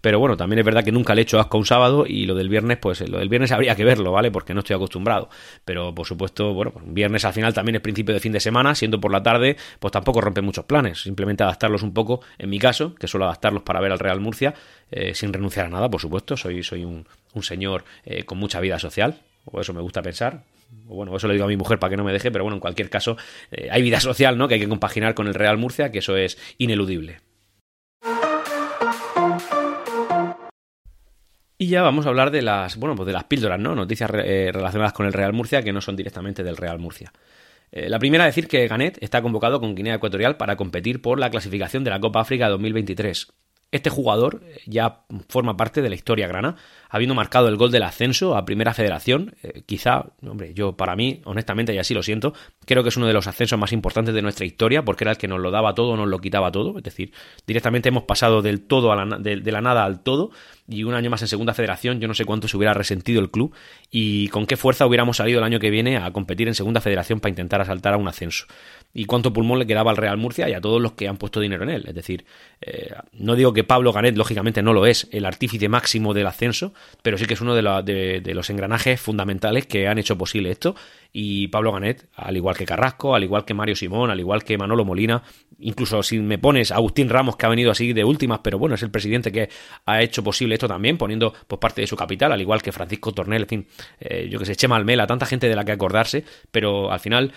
pero 0.00 0.20
bueno, 0.20 0.36
también 0.36 0.60
es 0.60 0.64
verdad 0.64 0.84
que 0.84 0.92
nunca 0.92 1.16
le 1.16 1.22
he 1.22 1.24
hecho 1.24 1.40
asco 1.40 1.58
un 1.58 1.66
sábado 1.66 2.04
y 2.06 2.26
lo 2.26 2.36
del 2.36 2.48
viernes, 2.48 2.78
pues 2.78 3.00
lo 3.08 3.18
del 3.18 3.28
viernes 3.28 3.50
habría 3.50 3.74
que 3.74 3.82
verlo, 3.84 4.12
¿vale? 4.12 4.30
Porque 4.30 4.54
no 4.54 4.60
estoy 4.60 4.76
acostumbrado. 4.76 5.28
Pero 5.64 5.92
por 5.92 6.06
supuesto, 6.06 6.54
bueno, 6.54 6.70
pues 6.70 6.84
viernes 6.86 7.24
al 7.24 7.32
final 7.32 7.52
también 7.52 7.74
es 7.74 7.82
principio 7.82 8.14
de 8.14 8.20
fin 8.20 8.30
de 8.30 8.38
semana, 8.38 8.76
siendo 8.76 9.00
por 9.00 9.10
la 9.10 9.24
tarde, 9.24 9.56
pues 9.80 9.90
tampoco 9.90 10.20
rompe 10.20 10.42
muchos 10.42 10.64
planes. 10.64 11.00
Simplemente 11.02 11.42
adaptarlos 11.42 11.82
un 11.82 11.92
poco, 11.92 12.20
en 12.38 12.50
mi 12.50 12.60
caso, 12.60 12.94
que 12.94 13.08
suelo 13.08 13.24
adaptarlos 13.24 13.64
para 13.64 13.80
ver 13.80 13.90
al 13.90 13.98
Real 13.98 14.20
Murcia, 14.20 14.54
eh, 14.92 15.12
sin 15.12 15.32
renunciar 15.32 15.66
a 15.66 15.70
nada, 15.70 15.90
por 15.90 16.00
supuesto. 16.00 16.36
Soy, 16.36 16.62
soy 16.62 16.84
un, 16.84 17.04
señor 17.42 17.82
eh, 18.04 18.22
con 18.22 18.38
mucha 18.38 18.60
vida 18.60 18.78
social, 18.78 19.22
o 19.44 19.60
eso 19.60 19.74
me 19.74 19.80
gusta 19.80 20.02
pensar. 20.02 20.44
Bueno, 20.70 21.16
eso 21.16 21.26
le 21.26 21.34
digo 21.34 21.46
a 21.46 21.48
mi 21.48 21.56
mujer 21.56 21.78
para 21.78 21.90
que 21.90 21.96
no 21.96 22.04
me 22.04 22.12
deje, 22.12 22.30
pero 22.30 22.44
bueno, 22.44 22.56
en 22.56 22.60
cualquier 22.60 22.88
caso, 22.90 23.16
eh, 23.50 23.68
hay 23.70 23.82
vida 23.82 24.00
social, 24.00 24.38
¿no? 24.38 24.48
Que 24.48 24.54
hay 24.54 24.60
que 24.60 24.68
compaginar 24.68 25.14
con 25.14 25.26
el 25.26 25.34
Real 25.34 25.58
Murcia, 25.58 25.90
que 25.90 25.98
eso 25.98 26.16
es 26.16 26.38
ineludible. 26.58 27.20
Y 31.58 31.68
ya 31.68 31.82
vamos 31.82 32.04
a 32.04 32.10
hablar 32.10 32.30
de 32.30 32.42
las, 32.42 32.76
bueno, 32.76 32.94
pues 32.94 33.06
de 33.06 33.12
las 33.12 33.24
píldoras, 33.24 33.58
¿no? 33.58 33.74
Noticias 33.74 34.10
eh, 34.12 34.50
relacionadas 34.52 34.92
con 34.92 35.06
el 35.06 35.12
Real 35.12 35.32
Murcia 35.32 35.62
que 35.62 35.72
no 35.72 35.80
son 35.80 35.96
directamente 35.96 36.44
del 36.44 36.56
Real 36.56 36.78
Murcia. 36.78 37.12
Eh, 37.72 37.88
la 37.88 37.98
primera, 37.98 38.26
decir 38.26 38.46
que 38.46 38.68
Ganet 38.68 39.02
está 39.02 39.22
convocado 39.22 39.58
con 39.58 39.74
Guinea 39.74 39.94
Ecuatorial 39.94 40.36
para 40.36 40.56
competir 40.56 41.00
por 41.00 41.18
la 41.18 41.30
clasificación 41.30 41.82
de 41.82 41.90
la 41.90 42.00
Copa 42.00 42.20
África 42.20 42.48
2023. 42.48 43.28
Este 43.76 43.90
jugador 43.90 44.40
ya 44.64 45.02
forma 45.28 45.58
parte 45.58 45.82
de 45.82 45.90
la 45.90 45.94
historia 45.94 46.26
grana, 46.26 46.56
habiendo 46.88 47.14
marcado 47.14 47.48
el 47.48 47.58
gol 47.58 47.70
del 47.70 47.82
ascenso 47.82 48.34
a 48.34 48.46
Primera 48.46 48.72
Federación, 48.72 49.34
eh, 49.42 49.64
quizá, 49.66 50.06
hombre, 50.26 50.54
yo 50.54 50.78
para 50.78 50.96
mí, 50.96 51.20
honestamente, 51.26 51.74
y 51.74 51.78
así 51.78 51.92
lo 51.92 52.02
siento, 52.02 52.32
creo 52.64 52.82
que 52.82 52.88
es 52.88 52.96
uno 52.96 53.06
de 53.06 53.12
los 53.12 53.26
ascensos 53.26 53.58
más 53.58 53.72
importantes 53.72 54.14
de 54.14 54.22
nuestra 54.22 54.46
historia, 54.46 54.82
porque 54.82 55.04
era 55.04 55.10
el 55.10 55.18
que 55.18 55.28
nos 55.28 55.40
lo 55.40 55.50
daba 55.50 55.74
todo, 55.74 55.94
nos 55.94 56.08
lo 56.08 56.18
quitaba 56.20 56.50
todo, 56.50 56.78
es 56.78 56.84
decir, 56.84 57.12
directamente 57.46 57.90
hemos 57.90 58.04
pasado 58.04 58.40
del 58.40 58.62
todo 58.62 58.92
a 58.92 59.04
de, 59.18 59.52
la 59.52 59.60
nada 59.60 59.84
al 59.84 60.00
todo, 60.02 60.30
y 60.68 60.84
un 60.84 60.94
año 60.94 61.10
más 61.10 61.22
en 61.22 61.28
Segunda 61.28 61.54
Federación, 61.54 62.00
yo 62.00 62.08
no 62.08 62.14
sé 62.14 62.24
cuánto 62.24 62.48
se 62.48 62.56
hubiera 62.56 62.74
resentido 62.74 63.20
el 63.20 63.30
club, 63.30 63.54
y 63.90 64.28
con 64.28 64.46
qué 64.46 64.56
fuerza 64.56 64.86
hubiéramos 64.86 65.18
salido 65.18 65.38
el 65.38 65.44
año 65.44 65.60
que 65.60 65.70
viene 65.70 65.96
a 65.96 66.10
competir 66.10 66.48
en 66.48 66.54
Segunda 66.54 66.80
Federación 66.80 67.20
para 67.20 67.30
intentar 67.30 67.60
asaltar 67.60 67.94
a 67.94 67.96
un 67.96 68.08
ascenso. 68.08 68.46
Y 68.92 69.04
cuánto 69.04 69.32
pulmón 69.32 69.58
le 69.58 69.66
quedaba 69.66 69.90
al 69.90 69.96
Real 69.96 70.16
Murcia 70.16 70.48
y 70.48 70.54
a 70.54 70.60
todos 70.60 70.80
los 70.80 70.92
que 70.92 71.06
han 71.06 71.18
puesto 71.18 71.38
dinero 71.38 71.64
en 71.64 71.70
él. 71.70 71.84
Es 71.86 71.94
decir, 71.94 72.24
eh, 72.62 72.94
no 73.12 73.34
digo 73.34 73.52
que 73.52 73.62
Pablo 73.62 73.92
Ganet, 73.92 74.16
lógicamente, 74.16 74.62
no 74.62 74.72
lo 74.72 74.86
es, 74.86 75.06
el 75.12 75.26
artífice 75.26 75.68
máximo 75.68 76.14
del 76.14 76.26
ascenso, 76.26 76.72
pero 77.02 77.18
sí 77.18 77.26
que 77.26 77.34
es 77.34 77.40
uno 77.40 77.54
de, 77.54 77.62
los 78.34 78.50
engranajes 78.50 79.00
fundamentales 79.00 79.66
que 79.66 79.86
han 79.86 79.98
hecho 79.98 80.16
posible 80.16 80.50
esto. 80.50 80.74
Y 81.12 81.48
Pablo 81.48 81.72
Ganet, 81.72 82.08
al 82.14 82.36
igual 82.36 82.56
que 82.56 82.64
Carrasco, 82.64 83.14
al 83.14 83.22
igual 83.22 83.44
que 83.44 83.54
Mario 83.54 83.76
Simón, 83.76 84.10
al 84.10 84.18
igual 84.18 84.44
que 84.44 84.56
Manolo 84.56 84.84
Molina, 84.84 85.22
incluso 85.58 86.02
si 86.02 86.18
me 86.18 86.38
pones 86.38 86.72
Agustín 86.72 87.08
Ramos, 87.08 87.36
que 87.36 87.46
ha 87.46 87.50
venido 87.50 87.70
así 87.70 87.92
de 87.92 88.04
últimas, 88.04 88.40
pero 88.42 88.58
bueno, 88.58 88.74
es 88.74 88.82
el 88.82 88.90
presidente 88.90 89.30
que 89.30 89.48
ha 89.84 90.02
hecho 90.02 90.24
posible 90.24 90.55
esto 90.56 90.68
también, 90.68 90.98
poniendo 90.98 91.32
pues, 91.46 91.58
parte 91.58 91.80
de 91.80 91.86
su 91.86 91.96
capital, 91.96 92.32
al 92.32 92.40
igual 92.40 92.62
que 92.62 92.72
Francisco 92.72 93.12
Tornel, 93.12 93.42
en 93.42 93.48
fin, 93.48 93.66
eh, 94.00 94.28
yo 94.30 94.38
que 94.38 94.44
sé, 94.44 94.56
Chema 94.56 94.76
Almela, 94.76 95.06
tanta 95.06 95.26
gente 95.26 95.48
de 95.48 95.56
la 95.56 95.64
que 95.64 95.72
acordarse, 95.72 96.24
pero 96.50 96.90
al 96.90 97.00
final 97.00 97.32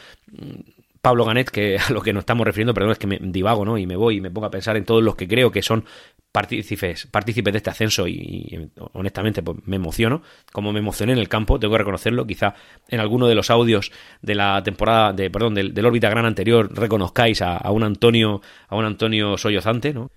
Pablo 1.01 1.25
Ganet, 1.25 1.49
que 1.49 1.77
a 1.89 1.91
lo 1.91 2.01
que 2.01 2.13
nos 2.13 2.21
estamos 2.21 2.45
refiriendo, 2.45 2.73
perdón, 2.73 2.91
es 2.91 2.99
que 2.99 3.07
me 3.07 3.19
divago, 3.21 3.65
¿no? 3.65 3.77
Y 3.77 3.85
me 3.85 3.95
voy 3.95 4.17
y 4.17 4.21
me 4.21 4.31
pongo 4.31 4.47
a 4.47 4.51
pensar 4.51 4.77
en 4.77 4.85
todos 4.85 5.03
los 5.03 5.15
que 5.15 5.27
creo 5.27 5.51
que 5.51 5.61
son 5.61 5.85
partícipes, 6.31 7.07
partícipes 7.07 7.51
de 7.51 7.57
este 7.57 7.69
ascenso 7.71 8.07
y, 8.07 8.69
honestamente 8.93 9.41
pues 9.41 9.57
me 9.65 9.77
emociono, 9.77 10.21
como 10.51 10.71
me 10.71 10.79
emocioné 10.79 11.13
en 11.13 11.17
el 11.17 11.27
campo, 11.27 11.59
tengo 11.59 11.73
que 11.73 11.79
reconocerlo, 11.79 12.27
quizá 12.27 12.53
en 12.87 12.99
alguno 12.99 13.27
de 13.27 13.33
los 13.33 13.49
audios 13.49 13.91
de 14.21 14.35
la 14.35 14.61
temporada, 14.63 15.11
de, 15.11 15.31
perdón, 15.31 15.55
del, 15.55 15.73
del 15.73 15.85
órbita 15.85 16.09
gran 16.09 16.25
anterior 16.25 16.69
reconozcáis 16.71 17.41
a, 17.41 17.57
a, 17.57 17.71
un 17.71 17.83
Antonio, 17.83 18.41
a 18.67 18.75
un 18.75 18.85
Antonio 18.85 19.37
Sollozante, 19.37 19.93
¿no? 19.93 20.11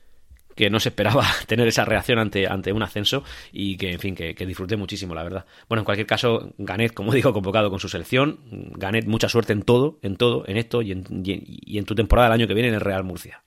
Que 0.54 0.70
no 0.70 0.80
se 0.80 0.90
esperaba 0.90 1.24
tener 1.46 1.68
esa 1.68 1.84
reacción 1.84 2.18
ante, 2.18 2.46
ante 2.46 2.72
un 2.72 2.82
ascenso 2.82 3.24
y 3.52 3.76
que, 3.76 3.92
en 3.92 3.98
fin, 3.98 4.14
que, 4.14 4.34
disfruté 4.46 4.76
muchísimo, 4.76 5.14
la 5.14 5.22
verdad. 5.22 5.46
Bueno, 5.68 5.82
en 5.82 5.84
cualquier 5.84 6.06
caso, 6.06 6.52
Ganet, 6.58 6.92
como 6.94 7.12
digo, 7.14 7.32
convocado 7.32 7.70
con 7.70 7.78
su 7.78 7.88
selección. 7.88 8.40
Ganet, 8.50 9.06
mucha 9.06 9.28
suerte 9.28 9.52
en 9.52 9.62
todo, 9.62 9.98
en 10.02 10.16
todo, 10.16 10.44
en 10.46 10.56
esto 10.56 10.82
y 10.82 10.92
en, 10.92 11.04
y 11.24 11.78
en 11.78 11.84
tu 11.84 11.94
temporada 11.94 12.28
el 12.28 12.34
año 12.34 12.46
que 12.46 12.54
viene 12.54 12.68
en 12.68 12.74
el 12.74 12.80
Real 12.80 13.04
Murcia. 13.04 13.42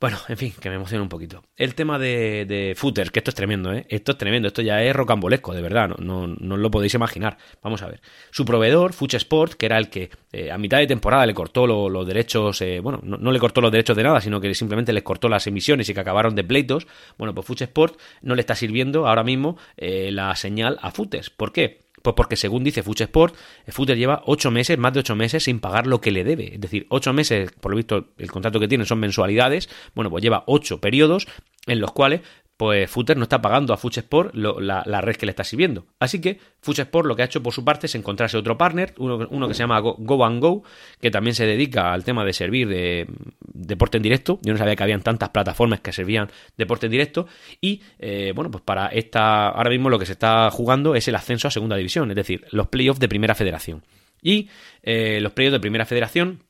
Bueno, 0.00 0.16
en 0.28 0.36
fin, 0.36 0.54
que 0.60 0.68
me 0.68 0.76
emociona 0.76 1.02
un 1.02 1.08
poquito. 1.08 1.42
El 1.56 1.74
tema 1.74 1.98
de, 1.98 2.44
de 2.46 2.74
footers, 2.76 3.10
que 3.10 3.18
esto 3.18 3.32
es 3.32 3.34
tremendo, 3.34 3.72
¿eh? 3.72 3.84
Esto 3.88 4.12
es 4.12 4.18
tremendo, 4.18 4.46
esto 4.46 4.62
ya 4.62 4.80
es 4.80 4.94
rocambolesco, 4.94 5.52
de 5.52 5.60
verdad, 5.60 5.88
no, 5.98 6.28
no, 6.28 6.56
lo 6.56 6.70
podéis 6.70 6.94
imaginar. 6.94 7.36
Vamos 7.62 7.82
a 7.82 7.88
ver. 7.88 8.00
Su 8.30 8.44
proveedor, 8.44 8.92
Fuch 8.92 9.14
Sport, 9.14 9.54
que 9.54 9.66
era 9.66 9.76
el 9.76 9.90
que 9.90 10.10
eh, 10.30 10.52
a 10.52 10.58
mitad 10.58 10.78
de 10.78 10.86
temporada 10.86 11.26
le 11.26 11.34
cortó 11.34 11.66
los 11.66 12.06
derechos, 12.06 12.60
eh, 12.62 12.78
bueno, 12.78 13.00
no, 13.02 13.32
le 13.32 13.40
cortó 13.40 13.60
los 13.60 13.72
derechos 13.72 13.96
de 13.96 14.04
nada, 14.04 14.20
sino 14.20 14.40
que 14.40 14.54
simplemente 14.54 14.92
les 14.92 15.02
cortó 15.02 15.28
las 15.28 15.48
emisiones 15.48 15.88
y 15.88 15.94
que 15.94 16.00
acabaron 16.00 16.36
de 16.36 16.44
pleitos. 16.44 16.86
Bueno, 17.16 17.34
pues 17.34 17.44
Fuch 17.48 17.62
Sport 17.62 17.98
no 18.22 18.36
le 18.36 18.40
está 18.40 18.54
sirviendo 18.54 19.08
ahora 19.08 19.24
mismo 19.24 19.58
eh, 19.76 20.10
la 20.12 20.34
señal 20.36 20.78
a 20.80 20.92
Footers. 20.92 21.30
¿Por 21.30 21.52
qué? 21.52 21.87
Pues 22.08 22.16
porque 22.16 22.36
según 22.36 22.64
dice 22.64 22.82
Fuch 22.82 23.02
Sport, 23.02 23.34
Futter 23.66 23.94
lleva 23.94 24.22
ocho 24.24 24.50
meses, 24.50 24.78
más 24.78 24.94
de 24.94 25.00
ocho 25.00 25.14
meses 25.14 25.44
sin 25.44 25.60
pagar 25.60 25.86
lo 25.86 26.00
que 26.00 26.10
le 26.10 26.24
debe. 26.24 26.54
Es 26.54 26.60
decir, 26.62 26.86
ocho 26.88 27.12
meses, 27.12 27.52
por 27.60 27.70
lo 27.70 27.76
visto, 27.76 28.14
el 28.16 28.30
contrato 28.30 28.58
que 28.58 28.66
tiene 28.66 28.86
son 28.86 28.98
mensualidades. 28.98 29.68
Bueno, 29.94 30.08
pues 30.08 30.22
lleva 30.22 30.42
ocho 30.46 30.80
periodos 30.80 31.28
en 31.68 31.80
los 31.80 31.92
cuales 31.92 32.22
pues 32.58 32.90
Footer 32.90 33.16
no 33.16 33.22
está 33.22 33.40
pagando 33.40 33.72
a 33.72 33.76
Fuch 33.76 33.98
Sport 33.98 34.34
la, 34.34 35.00
red 35.00 35.14
que 35.14 35.26
le 35.26 35.30
está 35.30 35.44
sirviendo. 35.44 35.86
Así 36.00 36.20
que 36.20 36.40
Fuch 36.60 36.80
Sport 36.80 37.06
lo 37.06 37.14
que 37.14 37.22
ha 37.22 37.26
hecho 37.26 37.40
por 37.40 37.52
su 37.52 37.64
parte 37.64 37.86
es 37.86 37.94
encontrarse 37.94 38.36
otro 38.36 38.58
partner, 38.58 38.94
uno, 38.98 39.46
que 39.46 39.54
se 39.54 39.60
llama 39.60 39.78
Go, 39.78 40.24
and 40.24 40.42
Go, 40.42 40.64
que 41.00 41.12
también 41.12 41.36
se 41.36 41.46
dedica 41.46 41.92
al 41.92 42.02
tema 42.02 42.24
de 42.24 42.32
servir 42.32 42.66
de 42.66 43.06
deporte 43.38 43.98
en 43.98 44.02
directo. 44.02 44.40
Yo 44.42 44.52
no 44.52 44.58
sabía 44.58 44.74
que 44.74 44.82
habían 44.82 45.02
tantas 45.02 45.28
plataformas 45.28 45.80
que 45.80 45.92
servían 45.92 46.30
deporte 46.56 46.86
en 46.86 46.92
directo. 46.92 47.28
Y 47.60 47.80
eh, 48.00 48.32
bueno, 48.34 48.50
pues 48.50 48.64
para 48.64 48.88
esta, 48.88 49.50
ahora 49.50 49.70
mismo 49.70 49.88
lo 49.88 50.00
que 50.00 50.06
se 50.06 50.12
está 50.12 50.50
jugando 50.50 50.96
es 50.96 51.06
el 51.06 51.14
ascenso 51.14 51.46
a 51.46 51.52
segunda 51.52 51.76
división, 51.76 52.10
es 52.10 52.16
decir, 52.16 52.44
los 52.50 52.66
playoffs 52.66 52.98
de 52.98 53.08
primera 53.08 53.36
federación. 53.36 53.84
Y 54.20 54.48
eh, 54.82 55.20
los 55.20 55.32
playoffs 55.32 55.52
de 55.52 55.60
primera 55.60 55.86
federación 55.86 56.42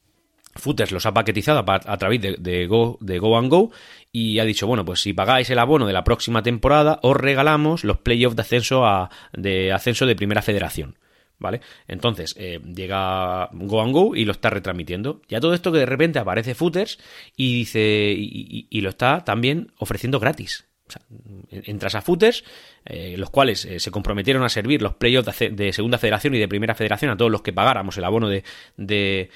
Footers 0.59 0.93
los 0.93 1.07
ha 1.07 1.15
paquetizado 1.15 1.65
a, 1.67 1.97
través 1.97 2.21
de, 2.21 2.67
Go, 2.67 2.99
de 3.01 3.19
Go 3.19 3.39
and 3.39 3.49
Go 3.49 3.71
y 4.13 4.39
ha 4.39 4.45
dicho, 4.45 4.67
bueno, 4.67 4.85
pues 4.85 5.01
si 5.01 5.13
pagáis 5.13 5.51
el 5.51 5.59
abono 5.59 5.87
de 5.87 5.93
la 5.93 6.05
próxima 6.05 6.43
temporada, 6.43 6.99
os 7.03 7.17
regalamos 7.17 7.85
los 7.85 7.99
playoffs 7.99 8.37
de 8.37 8.43
ascenso, 8.43 8.87
a, 8.87 9.11
de 9.33 9.73
ascenso 9.73 10.07
de 10.07 10.17
primera 10.17 10.43
federación. 10.43 10.99
¿Vale? 11.41 11.61
Entonces, 11.87 12.35
eh, 12.37 12.59
llega 12.75 13.49
Go 13.53 13.81
and 13.81 13.93
Go 13.93 14.17
y 14.17 14.25
lo 14.25 14.33
está 14.33 14.51
retransmitiendo. 14.51 15.23
Ya 15.29 15.39
todo 15.39 15.55
esto 15.55 15.71
que 15.71 15.79
de 15.79 15.87
repente 15.87 16.19
aparece 16.19 16.57
Footers 16.57 16.99
y 17.37 17.59
dice. 17.59 18.13
y, 18.13 18.81
lo 18.81 18.89
está 18.89 19.23
también 19.23 19.71
ofreciendo 19.79 20.19
gratis. 20.19 20.69
O 20.89 20.91
sea, 20.91 21.03
entras 21.51 21.95
a 21.95 22.01
Footers, 22.01 22.45
eh, 22.85 23.17
los 23.19 23.31
cuales 23.31 23.65
eh, 23.67 23.79
se 23.79 23.91
comprometieron 23.91 24.43
a 24.43 24.49
servir 24.49 24.81
los 24.81 24.95
playoffs 24.95 25.39
de, 25.39 25.51
de, 25.51 25.73
segunda 25.73 25.99
federación 25.99 26.35
y 26.35 26.39
de 26.39 26.49
primera 26.49 26.75
federación 26.75 27.11
a 27.11 27.17
todos 27.17 27.31
los 27.31 27.43
que 27.43 27.53
pagáramos 27.53 27.97
el 27.99 28.05
abono 28.05 28.29
de 28.29 29.31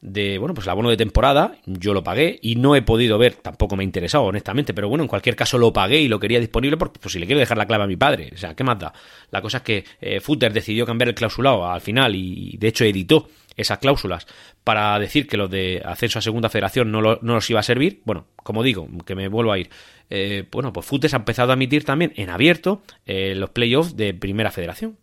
de, 0.00 0.38
bueno, 0.38 0.54
pues 0.54 0.66
el 0.66 0.70
abono 0.70 0.90
de 0.90 0.96
temporada, 0.96 1.56
yo 1.66 1.92
lo 1.92 2.04
pagué 2.04 2.38
y 2.40 2.56
no 2.56 2.76
he 2.76 2.82
podido 2.82 3.18
ver, 3.18 3.34
tampoco 3.34 3.76
me 3.76 3.82
ha 3.82 3.84
interesado, 3.84 4.24
honestamente, 4.24 4.72
pero 4.72 4.88
bueno, 4.88 5.04
en 5.04 5.08
cualquier 5.08 5.34
caso 5.34 5.58
lo 5.58 5.72
pagué 5.72 6.00
y 6.00 6.08
lo 6.08 6.20
quería 6.20 6.38
disponible 6.38 6.76
porque 6.76 7.00
pues, 7.00 7.12
si 7.12 7.18
le 7.18 7.26
quiero 7.26 7.40
dejar 7.40 7.58
la 7.58 7.66
clave 7.66 7.84
a 7.84 7.88
mi 7.88 7.96
padre, 7.96 8.30
o 8.32 8.36
sea, 8.36 8.54
¿qué 8.54 8.62
más 8.62 8.78
da? 8.78 8.92
La 9.30 9.42
cosa 9.42 9.58
es 9.58 9.62
que 9.64 9.84
eh, 10.00 10.20
Footer 10.20 10.52
decidió 10.52 10.86
cambiar 10.86 11.08
el 11.08 11.14
clausulado 11.14 11.66
al 11.68 11.80
final 11.80 12.14
y 12.14 12.56
de 12.58 12.68
hecho 12.68 12.84
editó 12.84 13.28
esas 13.56 13.78
cláusulas 13.78 14.26
para 14.62 14.96
decir 15.00 15.26
que 15.26 15.36
los 15.36 15.50
de 15.50 15.82
acceso 15.84 16.20
a 16.20 16.22
segunda 16.22 16.48
federación 16.48 16.92
no, 16.92 17.00
no 17.00 17.34
los 17.34 17.50
iba 17.50 17.58
a 17.58 17.64
servir, 17.64 18.02
bueno, 18.04 18.26
como 18.36 18.62
digo, 18.62 18.88
que 19.04 19.16
me 19.16 19.26
vuelvo 19.28 19.50
a 19.50 19.58
ir, 19.58 19.68
eh, 20.10 20.44
bueno, 20.50 20.72
pues 20.72 20.86
Footer 20.86 21.10
ha 21.12 21.18
empezado 21.18 21.50
a 21.50 21.54
emitir 21.54 21.84
también 21.84 22.12
en 22.16 22.30
abierto 22.30 22.82
eh, 23.04 23.34
los 23.34 23.50
playoffs 23.50 23.96
de 23.96 24.14
primera 24.14 24.52
federación 24.52 24.96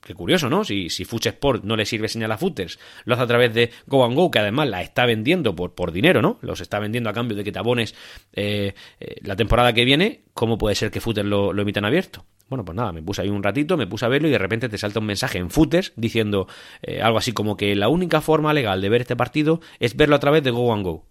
qué 0.00 0.14
curioso, 0.14 0.48
¿no? 0.48 0.64
Si, 0.64 0.88
si 0.90 1.04
Fuch 1.04 1.26
Sport 1.26 1.64
no 1.64 1.76
le 1.76 1.86
sirve 1.86 2.08
señal 2.08 2.32
a 2.32 2.38
Footers, 2.38 2.78
lo 3.04 3.14
hace 3.14 3.22
a 3.22 3.26
través 3.26 3.54
de 3.54 3.70
Go 3.86 4.04
and 4.04 4.14
Go, 4.14 4.30
que 4.30 4.38
además 4.38 4.68
la 4.68 4.82
está 4.82 5.06
vendiendo 5.06 5.54
por, 5.54 5.74
por 5.74 5.92
dinero, 5.92 6.22
¿no? 6.22 6.38
Los 6.42 6.60
está 6.60 6.78
vendiendo 6.78 7.10
a 7.10 7.12
cambio 7.12 7.36
de 7.36 7.44
que 7.44 7.52
te 7.52 7.58
abones 7.58 7.94
eh, 8.32 8.74
eh, 9.00 9.16
la 9.22 9.36
temporada 9.36 9.72
que 9.72 9.84
viene, 9.84 10.22
¿cómo 10.34 10.58
puede 10.58 10.74
ser 10.74 10.90
que 10.90 11.00
Footers 11.00 11.28
lo, 11.28 11.52
lo 11.52 11.62
emitan 11.62 11.84
abierto? 11.84 12.24
Bueno, 12.50 12.64
pues 12.64 12.74
nada, 12.74 12.90
me 12.90 13.00
puse 13.00 13.22
ahí 13.22 13.28
un 13.28 13.44
ratito, 13.44 13.76
me 13.76 13.86
puse 13.86 14.04
a 14.04 14.08
verlo 14.08 14.26
y 14.26 14.32
de 14.32 14.38
repente 14.38 14.68
te 14.68 14.76
salta 14.76 14.98
un 14.98 15.06
mensaje 15.06 15.38
en 15.38 15.50
Footers 15.50 15.92
diciendo 15.94 16.48
eh, 16.82 17.00
algo 17.00 17.18
así 17.18 17.32
como 17.32 17.56
que 17.56 17.76
la 17.76 17.88
única 17.88 18.20
forma 18.20 18.52
legal 18.52 18.80
de 18.80 18.88
ver 18.88 19.02
este 19.02 19.14
partido 19.14 19.60
es 19.78 19.96
verlo 19.96 20.16
a 20.16 20.20
través 20.20 20.42
de 20.42 20.50
Go 20.50 20.72
and 20.72 20.84
Go. 20.84 21.06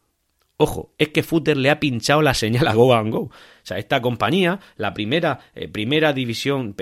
Ojo, 0.62 0.94
es 0.98 1.08
que 1.08 1.24
Footer 1.24 1.56
le 1.56 1.70
ha 1.70 1.80
pinchado 1.80 2.22
la 2.22 2.34
señal 2.34 2.68
a 2.68 2.74
Go 2.74 2.94
and 2.94 3.14
Go. 3.14 3.20
O 3.20 3.32
sea, 3.64 3.78
esta 3.78 4.02
compañía, 4.02 4.60
la 4.76 4.94
primera, 4.94 5.40
eh, 5.56 5.70
primera 5.70 6.12
división, 6.12 6.76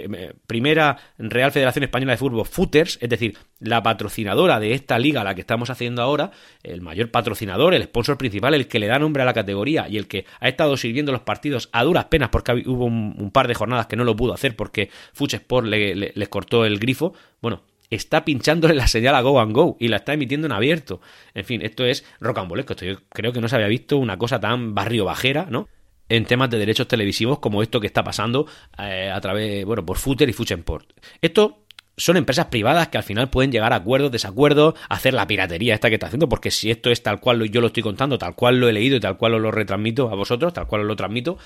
primera 0.48 0.98
Real 1.20 1.52
Federación 1.52 1.84
Española 1.84 2.14
de 2.14 2.18
Fútbol, 2.18 2.48
Footers, 2.48 2.98
es 3.00 3.08
decir, 3.08 3.38
la 3.60 3.84
patrocinadora 3.84 4.60
de 4.60 4.74
esta 4.74 4.98
liga, 4.98 5.24
la 5.24 5.36
que 5.36 5.42
estamos 5.42 5.70
haciendo 5.70 6.02
ahora, 6.02 6.32
el 6.64 6.82
mayor 6.82 7.12
patrocinador, 7.12 7.76
el 7.76 7.84
sponsor 7.84 8.18
principal, 8.18 8.56
el 8.56 8.68
que 8.68 8.80
le 8.80 8.88
da 8.88 8.98
nombre 8.98 9.22
a 9.22 9.28
la 9.28 9.34
categoría 9.36 9.88
y 9.88 9.98
el 9.98 10.08
que 10.08 10.26
ha 10.40 10.48
estado 10.48 10.76
sirviendo 10.76 11.12
los 11.12 11.22
partidos 11.22 11.70
a 11.72 11.84
duras 11.84 12.06
penas 12.06 12.30
porque 12.30 12.54
hubo 12.66 12.86
un, 12.86 13.30
par 13.32 13.48
de 13.48 13.54
jornadas 13.54 13.86
que 13.86 13.96
no 13.96 14.06
lo 14.06 14.16
pudo 14.16 14.34
hacer 14.34 14.56
porque 14.56 14.90
Fuch 15.14 15.36
Sport 15.36 15.68
le, 15.68 15.94
les 15.94 16.30
cortó 16.30 16.66
el 16.66 16.80
grifo. 16.80 17.14
Bueno, 17.44 17.62
está 17.90 18.26
pinchándole 18.26 18.76
la 18.76 18.88
señal 18.88 19.16
a 19.16 19.22
Go 19.22 19.40
and 19.40 19.54
Go 19.54 19.78
y 19.80 19.88
la 19.88 19.98
está 19.98 20.14
emitiendo 20.14 20.48
en 20.48 20.54
abierto. 20.54 21.02
En 21.34 21.46
fin, 21.46 21.62
esto 21.62 21.86
es 21.86 22.06
rocambolesco. 22.20 22.74
Esto 22.74 22.86
yo 22.86 22.98
creo 23.10 23.32
que 23.32 23.42
no 23.42 23.48
se 23.48 23.56
había 23.56 23.68
visto 23.68 23.98
una 23.98 24.18
cosa 24.18 24.40
tan 24.40 24.76
barrio 24.76 25.06
bajera, 25.06 25.48
¿no? 25.50 25.68
en 26.10 26.26
temas 26.26 26.50
de 26.50 26.58
derechos 26.58 26.88
televisivos 26.88 27.40
como 27.40 27.62
esto 27.62 27.80
que 27.80 27.88
está 27.88 28.04
pasando 28.04 28.48
eh, 28.78 29.12
a 29.14 29.20
través, 29.20 29.66
bueno, 29.66 29.86
por 29.86 29.98
Footer 29.98 30.30
y 30.30 30.34
Fuchenport. 30.34 30.90
Esto 31.22 31.66
son 31.98 32.16
empresas 32.16 32.46
privadas 32.46 32.90
que 32.90 32.98
al 32.98 33.04
final 33.04 33.30
pueden 33.30 33.52
llegar 33.52 33.74
a 33.74 33.78
acuerdos, 33.78 34.12
desacuerdos, 34.12 34.76
hacer 34.88 35.14
la 35.14 35.26
piratería 35.26 35.74
esta 35.74 35.90
que 35.90 35.96
está 35.96 36.08
haciendo, 36.08 36.30
porque 36.30 36.52
si 36.52 36.70
esto 36.70 36.92
es 36.92 37.02
tal 37.02 37.20
cual 37.20 37.50
yo 37.50 37.60
lo 37.60 37.68
estoy 37.68 37.84
contando, 37.84 38.18
tal 38.18 38.36
cual 38.36 38.60
lo 38.60 38.70
he 38.70 38.74
leído 38.74 38.98
y 38.98 39.00
tal 39.00 39.18
cual 39.18 39.34
os 39.34 39.42
lo 39.42 39.52
retransmito 39.52 40.10
a 40.10 40.16
vosotros, 40.16 40.54
tal 40.54 40.68
cual 40.68 40.82
os 40.82 40.88
lo 40.88 40.96
transmito, 40.96 41.40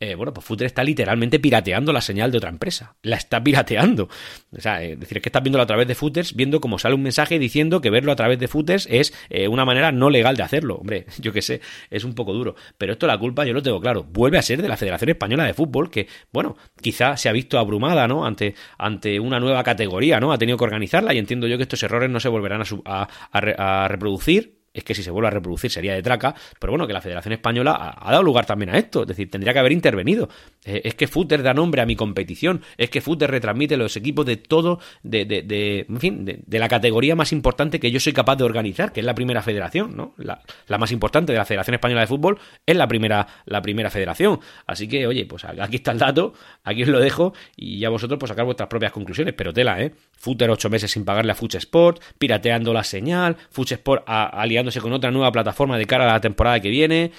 eh, 0.00 0.14
bueno, 0.14 0.34
pues 0.34 0.46
Footer 0.46 0.66
está 0.66 0.82
literalmente 0.82 1.38
pirateando 1.38 1.92
la 1.92 2.00
señal 2.00 2.30
de 2.30 2.38
otra 2.38 2.50
empresa. 2.50 2.96
La 3.02 3.16
está 3.16 3.42
pirateando. 3.42 4.08
O 4.56 4.60
sea, 4.60 4.82
es 4.82 4.98
decir, 4.98 5.18
es 5.18 5.22
que 5.22 5.28
estás 5.28 5.42
viéndolo 5.42 5.62
a 5.62 5.66
través 5.66 5.86
de 5.86 5.94
Footers, 5.94 6.34
viendo 6.34 6.60
cómo 6.60 6.78
sale 6.78 6.94
un 6.94 7.02
mensaje 7.02 7.38
diciendo 7.38 7.80
que 7.80 7.90
verlo 7.90 8.12
a 8.12 8.16
través 8.16 8.38
de 8.38 8.48
Footers 8.48 8.88
es 8.90 9.14
eh, 9.30 9.48
una 9.48 9.64
manera 9.64 9.92
no 9.92 10.10
legal 10.10 10.36
de 10.36 10.42
hacerlo. 10.42 10.76
Hombre, 10.76 11.06
yo 11.18 11.32
qué 11.32 11.42
sé, 11.42 11.60
es 11.90 12.04
un 12.04 12.14
poco 12.14 12.32
duro. 12.32 12.54
Pero 12.78 12.92
esto 12.92 13.06
la 13.06 13.18
culpa, 13.18 13.44
yo 13.44 13.52
lo 13.52 13.62
tengo 13.62 13.80
claro, 13.80 14.04
vuelve 14.04 14.38
a 14.38 14.42
ser 14.42 14.60
de 14.60 14.68
la 14.68 14.76
Federación 14.76 15.10
Española 15.10 15.44
de 15.44 15.54
Fútbol, 15.54 15.90
que, 15.90 16.08
bueno, 16.32 16.56
quizá 16.80 17.16
se 17.16 17.28
ha 17.28 17.32
visto 17.32 17.58
abrumada, 17.58 18.08
¿no? 18.08 18.24
Ante, 18.26 18.54
ante 18.78 19.20
una 19.20 19.40
nueva 19.40 19.62
categoría, 19.62 20.20
¿no? 20.20 20.32
Ha 20.32 20.38
tenido 20.38 20.58
que 20.58 20.64
organizarla 20.64 21.14
y 21.14 21.18
entiendo 21.18 21.46
yo 21.46 21.56
que 21.56 21.62
estos 21.62 21.82
errores 21.82 22.10
no 22.10 22.20
se 22.20 22.28
volverán 22.28 22.62
a 22.84 23.88
reproducir 23.88 24.63
es 24.74 24.82
que 24.82 24.94
si 24.94 25.02
se 25.02 25.10
vuelve 25.10 25.28
a 25.28 25.30
reproducir 25.30 25.70
sería 25.70 25.94
de 25.94 26.02
traca, 26.02 26.34
pero 26.58 26.72
bueno, 26.72 26.86
que 26.86 26.92
la 26.92 27.00
Federación 27.00 27.32
Española 27.32 27.96
ha, 27.96 28.10
dado 28.10 28.24
lugar 28.24 28.44
también 28.44 28.70
a 28.70 28.78
esto, 28.78 29.02
es 29.02 29.08
decir, 29.08 29.30
tendría 29.30 29.52
que 29.52 29.60
haber 29.60 29.72
intervenido. 29.72 30.28
Eh, 30.64 30.82
es 30.84 30.94
que 30.96 31.06
Footer 31.06 31.42
da 31.42 31.54
nombre 31.54 31.80
a 31.80 31.86
mi 31.86 31.94
competición, 31.94 32.62
es 32.76 32.90
que 32.90 33.00
Footer 33.00 33.30
retransmite 33.30 33.76
los 33.76 33.96
equipos 33.96 34.26
de 34.26 34.36
todo, 34.36 34.80
de, 35.04 35.24
de, 35.24 35.42
de 35.42 35.86
en 35.88 36.00
fin, 36.00 36.24
de, 36.24 36.58
la 36.58 36.68
categoría 36.68 37.14
más 37.14 37.32
importante 37.32 37.78
que 37.78 37.90
yo 37.90 38.00
soy 38.00 38.12
capaz 38.12 38.36
de 38.36 38.44
organizar, 38.44 38.92
que 38.92 39.00
es 39.00 39.06
la 39.06 39.14
primera 39.14 39.42
federación, 39.42 39.96
¿no? 39.96 40.14
La, 40.18 40.42
más 40.78 40.90
importante 40.90 41.32
de 41.32 41.38
la 41.38 41.44
Federación 41.44 41.74
Española 41.74 42.00
de 42.00 42.08
Fútbol 42.08 42.38
es 42.66 42.76
la 42.76 42.88
primera, 42.88 43.28
la 43.44 43.62
primera 43.62 43.90
federación. 43.90 44.40
Así 44.66 44.88
que, 44.88 45.06
oye, 45.06 45.24
pues 45.24 45.44
aquí 45.44 45.76
está 45.76 45.92
el 45.92 45.98
dato, 45.98 46.34
aquí 46.64 46.82
os 46.82 46.88
lo 46.88 46.98
dejo 46.98 47.32
y 47.54 47.78
ya 47.78 47.90
vosotros 47.90 48.18
pues 48.18 48.28
sacar 48.28 48.44
vuestras 48.44 48.68
propias 48.68 48.90
conclusiones, 48.90 49.34
pero 49.34 49.52
tela, 49.52 49.80
¿eh? 49.80 49.92
Footer 50.16 50.50
ocho 50.50 50.68
meses 50.68 50.90
sin 50.90 51.04
pagarle 51.04 51.30
a 51.30 51.34
Fuch 51.36 51.54
Sport, 51.54 52.02
pirateando 52.18 52.72
la 52.72 52.82
señal, 52.82 53.36
Fuch 53.50 53.72
Sport 53.72 54.04
con 54.80 54.92
otra 54.92 55.10
nueva 55.10 55.32
plataforma 55.32 55.78
de 55.78 55.86
cara 55.86 56.04
a 56.04 56.12
la 56.14 56.20
temporada 56.20 56.60
que 56.60 56.70
viene. 56.70 57.12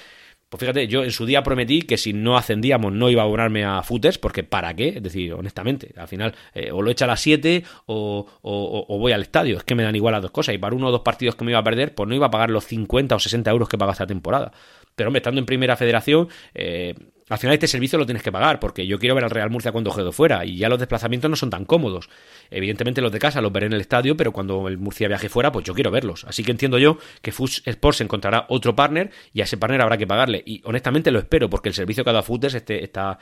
Pues 0.48 0.60
fíjate, 0.60 0.86
yo 0.86 1.02
en 1.02 1.10
su 1.10 1.26
día 1.26 1.42
prometí 1.42 1.82
que 1.82 1.96
si 1.96 2.12
no 2.12 2.36
ascendíamos 2.36 2.92
no 2.92 3.10
iba 3.10 3.22
a 3.22 3.24
abonarme 3.24 3.64
a 3.64 3.82
footers, 3.82 4.16
porque 4.16 4.44
¿para 4.44 4.74
qué? 4.74 4.88
Es 4.96 5.02
decir, 5.02 5.34
honestamente, 5.34 5.92
al 5.96 6.06
final 6.06 6.34
eh, 6.54 6.70
o 6.70 6.82
lo 6.82 6.90
echa 6.92 7.04
a 7.04 7.08
las 7.08 7.20
7 7.20 7.64
o, 7.86 8.26
o, 8.42 8.98
voy 8.98 9.10
al 9.10 9.22
estadio. 9.22 9.56
Es 9.56 9.64
que 9.64 9.74
me 9.74 9.82
dan 9.82 9.96
igual 9.96 10.12
las 10.12 10.22
dos 10.22 10.30
cosas. 10.30 10.54
Y 10.54 10.58
para 10.58 10.76
uno 10.76 10.86
o 10.86 10.92
dos 10.92 11.00
partidos 11.00 11.34
que 11.34 11.44
me 11.44 11.50
iba 11.50 11.58
a 11.58 11.64
perder, 11.64 11.94
pues 11.96 12.08
no 12.08 12.14
iba 12.14 12.26
a 12.26 12.30
pagar 12.30 12.50
los 12.50 12.64
50 12.64 13.16
o 13.16 13.18
60 13.18 13.50
euros 13.50 13.68
que 13.68 13.76
paga 13.76 13.92
esta 13.92 14.06
temporada. 14.06 14.52
Pero 14.94 15.08
hombre, 15.08 15.18
estando 15.18 15.40
en 15.40 15.46
primera 15.46 15.76
federación, 15.76 16.28
eh, 16.54 16.94
al 17.28 17.38
final 17.38 17.54
este 17.54 17.66
servicio 17.66 17.98
lo 17.98 18.06
tienes 18.06 18.22
que 18.22 18.30
pagar, 18.30 18.60
porque 18.60 18.86
yo 18.86 18.98
quiero 18.98 19.14
ver 19.14 19.24
al 19.24 19.30
Real 19.30 19.50
Murcia 19.50 19.72
cuando 19.72 19.90
juego 19.90 20.12
fuera, 20.12 20.44
y 20.44 20.58
ya 20.58 20.68
los 20.68 20.78
desplazamientos 20.78 21.28
no 21.28 21.36
son 21.36 21.50
tan 21.50 21.64
cómodos. 21.64 22.08
Evidentemente 22.50 23.00
los 23.00 23.10
de 23.10 23.18
casa 23.18 23.40
los 23.40 23.52
veré 23.52 23.66
en 23.66 23.72
el 23.72 23.80
estadio, 23.80 24.16
pero 24.16 24.32
cuando 24.32 24.68
el 24.68 24.78
Murcia 24.78 25.08
viaje 25.08 25.28
fuera, 25.28 25.50
pues 25.50 25.64
yo 25.64 25.74
quiero 25.74 25.90
verlos. 25.90 26.24
Así 26.24 26.44
que 26.44 26.52
entiendo 26.52 26.78
yo 26.78 26.98
que 27.22 27.32
Fush 27.32 27.60
Sports 27.64 28.00
encontrará 28.00 28.46
otro 28.48 28.76
partner, 28.76 29.10
y 29.32 29.40
a 29.40 29.44
ese 29.44 29.56
partner 29.56 29.80
habrá 29.80 29.98
que 29.98 30.06
pagarle. 30.06 30.42
Y 30.46 30.62
honestamente 30.64 31.10
lo 31.10 31.18
espero, 31.18 31.50
porque 31.50 31.68
el 31.68 31.74
servicio 31.74 32.04
que 32.04 32.10
ha 32.10 32.12
dado 32.12 32.22
Footers 32.22 32.54
este, 32.54 32.84
esta, 32.84 33.18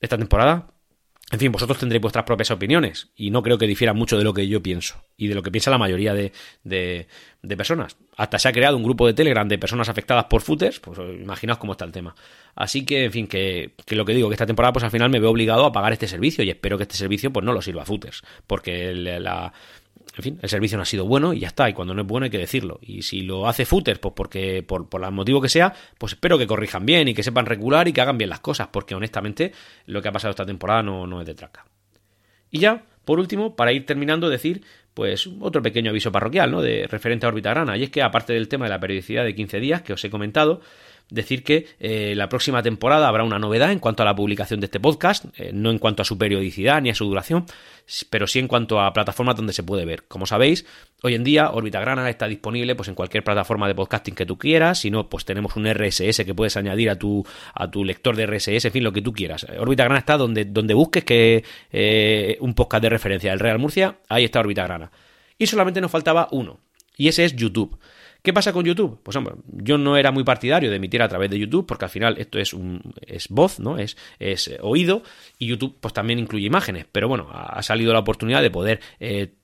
temporada 0.00 0.66
en 1.32 1.40
fin, 1.40 1.50
vosotros 1.50 1.78
tendréis 1.78 2.02
vuestras 2.02 2.24
propias 2.24 2.50
opiniones 2.50 3.10
y 3.16 3.30
no 3.30 3.42
creo 3.42 3.56
que 3.56 3.66
difiera 3.66 3.94
mucho 3.94 4.18
de 4.18 4.24
lo 4.24 4.34
que 4.34 4.46
yo 4.46 4.62
pienso 4.62 5.02
y 5.16 5.28
de 5.28 5.34
lo 5.34 5.42
que 5.42 5.50
piensa 5.50 5.70
la 5.70 5.78
mayoría 5.78 6.12
de, 6.12 7.06
personas. 7.56 7.96
Hasta 8.16 8.38
se 8.38 8.48
ha 8.48 8.52
creado 8.52 8.76
un 8.76 8.82
grupo 8.82 9.06
de 9.06 9.14
Telegram 9.14 9.46
de 9.46 9.58
personas 9.58 9.88
afectadas 9.88 10.26
por 10.26 10.42
footers, 10.42 10.80
pues 10.80 10.98
imaginaos 11.20 11.58
cómo 11.58 11.72
está 11.72 11.84
el 11.84 11.92
tema. 11.92 12.14
Así 12.54 12.84
que, 12.84 13.04
en 13.04 13.12
fin, 13.12 13.26
que, 13.26 13.72
lo 13.88 14.04
que 14.04 14.14
digo, 14.14 14.28
que 14.28 14.34
esta 14.34 14.46
temporada 14.46 14.72
pues 14.72 14.84
al 14.84 14.90
final 14.90 15.10
me 15.10 15.18
veo 15.18 15.30
obligado 15.30 15.64
a 15.64 15.72
pagar 15.72 15.92
este 15.92 16.06
servicio 16.06 16.44
y 16.44 16.50
espero 16.50 16.76
que 16.76 16.84
este 16.84 16.96
servicio 16.96 17.32
pues 17.32 17.44
no 17.44 17.52
lo 17.52 17.60
sirva 17.60 17.82
a 17.82 17.86
footers, 17.86 18.22
porque 18.46 18.94
la, 18.94 19.52
en 20.16 20.22
fin, 20.22 20.38
el 20.42 20.48
servicio 20.48 20.76
no 20.76 20.82
ha 20.82 20.86
sido 20.86 21.06
bueno 21.06 21.32
y 21.32 21.40
ya 21.40 21.48
está. 21.48 21.68
Y 21.68 21.72
cuando 21.72 21.92
no 21.92 22.02
es 22.02 22.06
bueno 22.06 22.24
hay 22.24 22.30
que 22.30 22.38
decirlo. 22.38 22.78
Y 22.82 23.02
si 23.02 23.22
lo 23.22 23.48
hace 23.48 23.64
Footer, 23.64 24.00
pues 24.00 24.14
porque, 24.14 24.62
por, 24.62 24.88
por 24.88 25.02
el 25.02 25.10
motivo 25.10 25.40
que 25.40 25.48
sea, 25.48 25.74
pues 25.98 26.12
espero 26.12 26.38
que 26.38 26.46
corrijan 26.46 26.86
bien 26.86 27.08
y 27.08 27.14
que 27.14 27.22
sepan 27.22 27.46
regular 27.46 27.88
y 27.88 27.92
que 27.92 28.00
hagan 28.00 28.18
bien 28.18 28.30
las 28.30 28.40
cosas, 28.40 28.68
porque 28.68 28.94
honestamente 28.94 29.52
lo 29.86 30.00
que 30.02 30.08
ha 30.08 30.12
pasado 30.12 30.30
esta 30.30 30.46
temporada 30.46 30.82
no, 30.82 31.06
no 31.06 31.20
es 31.20 31.26
de 31.26 31.34
traca. 31.34 31.66
Y 32.50 32.60
ya, 32.60 32.84
por 33.04 33.18
último, 33.18 33.56
para 33.56 33.72
ir 33.72 33.86
terminando, 33.86 34.28
decir, 34.28 34.62
pues 34.94 35.28
otro 35.40 35.60
pequeño 35.60 35.90
aviso 35.90 36.12
parroquial, 36.12 36.52
¿no? 36.52 36.62
De 36.62 36.86
referente 36.86 37.26
a 37.26 37.28
órbita 37.28 37.50
grana. 37.50 37.76
Y 37.76 37.82
es 37.82 37.90
que 37.90 38.02
aparte 38.02 38.32
del 38.32 38.48
tema 38.48 38.66
de 38.66 38.70
la 38.70 38.80
periodicidad 38.80 39.24
de 39.24 39.34
15 39.34 39.60
días 39.60 39.82
que 39.82 39.92
os 39.92 40.04
he 40.04 40.10
comentado, 40.10 40.60
decir 41.10 41.44
que 41.44 41.66
eh, 41.78 42.14
la 42.16 42.28
próxima 42.28 42.62
temporada 42.62 43.08
habrá 43.08 43.24
una 43.24 43.38
novedad 43.38 43.70
en 43.70 43.78
cuanto 43.78 44.02
a 44.02 44.06
la 44.06 44.16
publicación 44.16 44.60
de 44.60 44.66
este 44.66 44.80
podcast, 44.80 45.26
eh, 45.36 45.50
no 45.52 45.70
en 45.70 45.78
cuanto 45.78 46.02
a 46.02 46.04
su 46.04 46.18
periodicidad 46.18 46.80
ni 46.82 46.90
a 46.90 46.94
su 46.94 47.04
duración, 47.04 47.46
pero 48.10 48.26
sí 48.26 48.38
en 48.38 48.48
cuanto 48.48 48.80
a 48.80 48.92
plataformas 48.92 49.36
donde 49.36 49.52
se 49.52 49.62
puede 49.62 49.84
ver. 49.84 50.04
Como 50.04 50.26
sabéis, 50.26 50.64
hoy 51.02 51.14
en 51.14 51.24
día 51.24 51.50
Orbita 51.50 51.80
Grana 51.80 52.08
está 52.08 52.26
disponible 52.26 52.74
pues 52.74 52.88
en 52.88 52.94
cualquier 52.94 53.22
plataforma 53.22 53.68
de 53.68 53.74
podcasting 53.74 54.14
que 54.14 54.26
tú 54.26 54.38
quieras, 54.38 54.80
si 54.80 54.90
no, 54.90 55.08
pues 55.08 55.24
tenemos 55.24 55.56
un 55.56 55.72
RSS 55.72 56.24
que 56.24 56.34
puedes 56.34 56.56
añadir 56.56 56.90
a 56.90 56.98
tu, 56.98 57.24
a 57.54 57.70
tu 57.70 57.84
lector 57.84 58.16
de 58.16 58.26
RSS, 58.26 58.64
en 58.64 58.72
fin, 58.72 58.84
lo 58.84 58.92
que 58.92 59.02
tú 59.02 59.12
quieras. 59.12 59.46
Orbita 59.58 59.84
Grana 59.84 59.98
está 59.98 60.16
donde, 60.16 60.46
donde 60.46 60.74
busques 60.74 61.04
que 61.04 61.44
eh, 61.70 62.38
un 62.40 62.54
podcast 62.54 62.82
de 62.82 62.90
referencia 62.90 63.30
del 63.30 63.40
Real 63.40 63.58
Murcia, 63.58 63.98
ahí 64.08 64.24
está 64.24 64.40
Orbita 64.40 64.64
Grana. 64.64 64.90
Y 65.36 65.46
solamente 65.46 65.80
nos 65.80 65.90
faltaba 65.90 66.28
uno, 66.30 66.60
y 66.96 67.08
ese 67.08 67.24
es 67.24 67.34
YouTube. 67.36 67.78
¿Qué 68.24 68.32
pasa 68.32 68.54
con 68.54 68.64
YouTube? 68.64 69.00
Pues 69.02 69.14
hombre, 69.18 69.34
yo 69.52 69.76
no 69.76 69.98
era 69.98 70.10
muy 70.10 70.24
partidario 70.24 70.70
de 70.70 70.76
emitir 70.76 71.02
a 71.02 71.08
través 71.08 71.28
de 71.28 71.38
YouTube, 71.38 71.66
porque 71.66 71.84
al 71.84 71.90
final 71.90 72.16
esto 72.16 72.38
es 72.38 72.54
un 72.54 72.80
es 73.02 73.28
voz, 73.28 73.60
¿no? 73.60 73.76
Es, 73.76 73.98
es 74.18 74.50
oído, 74.62 75.02
y 75.38 75.48
YouTube 75.48 75.76
pues 75.78 75.92
también 75.92 76.18
incluye 76.18 76.46
imágenes. 76.46 76.86
Pero 76.90 77.06
bueno, 77.06 77.28
ha 77.30 77.62
salido 77.62 77.92
la 77.92 77.98
oportunidad 77.98 78.40
de 78.40 78.50
poder 78.50 78.80
eh, 78.98 79.34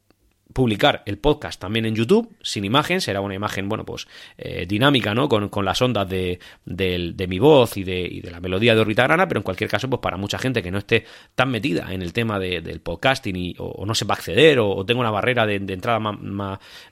publicar 0.53 1.03
el 1.07 1.19
podcast 1.19 1.61
también 1.61 1.87
en 1.87 1.95
YouTube, 1.95 2.35
sin 2.43 2.65
imagen, 2.65 3.01
será 3.01 3.21
una 3.21 3.35
imagen, 3.35 3.69
bueno, 3.69 3.85
pues 3.85 4.07
eh, 4.39 4.67
dinámica, 4.67 5.15
¿no? 5.15 5.29
Con, 5.29 5.65
las 5.65 5.83
ondas 5.83 6.09
de, 6.09 6.39
mi 7.29 7.39
voz 7.39 7.77
y 7.77 7.85
de, 7.85 8.29
la 8.31 8.41
melodía 8.41 8.75
de 8.75 8.81
órbita 8.81 9.05
grana, 9.05 9.29
pero 9.29 9.41
en 9.41 9.45
cualquier 9.45 9.71
caso, 9.71 9.89
pues 9.89 10.01
para 10.01 10.17
mucha 10.17 10.39
gente 10.39 10.63
que 10.63 10.71
no 10.71 10.79
esté 10.79 11.05
tan 11.35 11.51
metida 11.51 11.93
en 11.93 12.03
el 12.03 12.13
tema 12.13 12.39
del 12.39 12.81
podcasting 12.81 13.37
y, 13.37 13.55
o, 13.59 13.85
no 13.87 13.95
sepa 13.95 14.15
acceder 14.15 14.59
o, 14.61 14.85
tenga 14.85 15.01
una 15.01 15.11
barrera 15.11 15.47
de, 15.47 15.57
entrada 15.57 16.01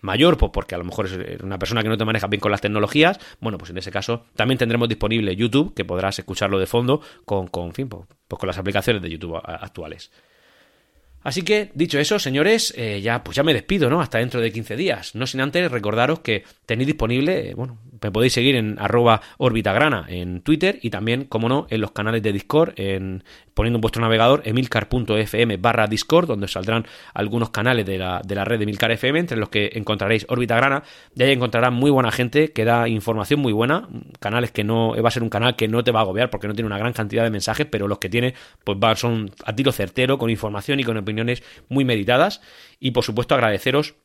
mayor, 0.01 0.37
pues 0.37 0.53
porque 0.53 0.75
a 0.75 0.79
lo 0.79 0.85
mejor 0.85 1.07
es 1.07 1.43
una 1.43 1.59
persona 1.59 1.83
que 1.83 1.89
no 1.89 1.99
te 1.99 2.05
maneja 2.05 2.27
bien 2.27 2.41
con 2.41 2.51
las 2.51 2.61
tecnologías, 2.61 3.19
bueno, 3.41 3.59
pues 3.59 3.71
en 3.71 3.79
ese 3.79 3.91
caso 3.91 4.25
también 4.37 4.59
tendremos 4.59 4.89
disponible 4.89 5.35
YouTube, 5.35 5.75
que 5.75 5.85
podrás 5.85 6.19
escucharlo 6.19 6.59
de 6.59 6.67
fondo 6.67 7.01
con, 7.25 7.49
con, 7.49 7.73
fin, 7.73 7.89
pues, 7.89 8.07
pues 8.27 8.39
con 8.39 8.47
las 8.47 8.59
aplicaciones 8.59 9.03
de 9.03 9.11
YouTube 9.11 9.37
actuales. 9.43 10.11
Así 11.29 11.43
que, 11.43 11.71
dicho 11.75 11.99
eso, 11.99 12.19
señores, 12.19 12.73
eh, 12.75 13.03
ya, 13.03 13.23
pues 13.23 13.37
ya 13.37 13.43
me 13.43 13.53
despido, 13.53 13.91
¿no? 13.91 14.01
Hasta 14.01 14.17
dentro 14.17 14.41
de 14.41 14.51
15 14.51 14.77
días. 14.77 15.15
No 15.15 15.27
sin 15.27 15.43
antes 15.43 15.71
recordaros 15.71 16.21
que 16.21 16.45
tenéis 16.65 16.87
disponible, 16.87 17.51
eh, 17.51 17.55
bueno, 17.55 17.77
me 18.01 18.11
podéis 18.11 18.33
seguir 18.33 18.57
en 18.57 18.79
arroba 18.79 19.21
orbitagrana 19.37 20.07
en 20.09 20.41
Twitter 20.41 20.79
y 20.81 20.89
también, 20.89 21.25
como 21.25 21.51
no, 21.51 21.67
en 21.69 21.83
los 21.83 21.91
canales 21.91 22.23
de 22.23 22.33
Discord, 22.33 22.73
en, 22.77 23.25
poniendo 23.59 23.79
en 23.79 23.81
vuestro 23.81 24.01
navegador 24.01 24.43
emilcar.fm 24.45 25.57
barra 25.57 25.89
Discord, 25.89 26.29
donde 26.29 26.47
saldrán 26.47 26.87
algunos 27.13 27.51
canales 27.51 27.85
de 27.87 27.99
la, 27.99 28.23
de 28.25 28.37
la 28.37 28.45
red 28.45 28.59
de 28.59 28.63
Emilcar 28.63 28.93
FM, 28.93 29.19
entre 29.19 29.37
los 29.37 29.49
que 29.49 29.73
encontraréis 29.75 30.27
Orbitagrana. 30.29 30.85
De 31.17 31.25
ahí 31.25 31.33
encontrarán 31.33 31.75
muy 31.75 31.91
buena 31.91 32.13
gente 32.13 32.53
que 32.53 32.65
da 32.65 32.87
información 32.87 33.41
muy 33.41 33.53
buena, 33.53 33.89
canales 34.21 34.53
que 34.53 34.63
no, 34.63 34.95
va 35.03 35.09
a 35.09 35.11
ser 35.11 35.25
un 35.25 35.29
canal 35.29 35.57
que 35.57 35.67
no 35.67 35.83
te 35.83 35.91
va 35.91 35.99
a 35.99 36.03
agobiar 36.05 36.31
porque 36.31 36.47
no 36.47 36.55
tiene 36.55 36.69
una 36.69 36.79
gran 36.79 36.93
cantidad 36.93 37.25
de 37.25 37.31
mensajes, 37.31 37.67
pero 37.69 37.89
los 37.89 37.99
que 37.99 38.09
tiene, 38.09 38.35
pues 38.63 38.79
son 39.01 39.33
a 39.45 39.53
tiro 39.57 39.73
certero, 39.73 40.19
con 40.19 40.31
información 40.31 40.79
y 40.79 40.85
con 40.85 40.97
opiniones 40.97 41.43
muy 41.69 41.85
meditadas. 41.85 42.41
Y 42.79 42.93
por 42.93 43.03
supuesto 43.03 43.35
agradeceros 43.35 43.97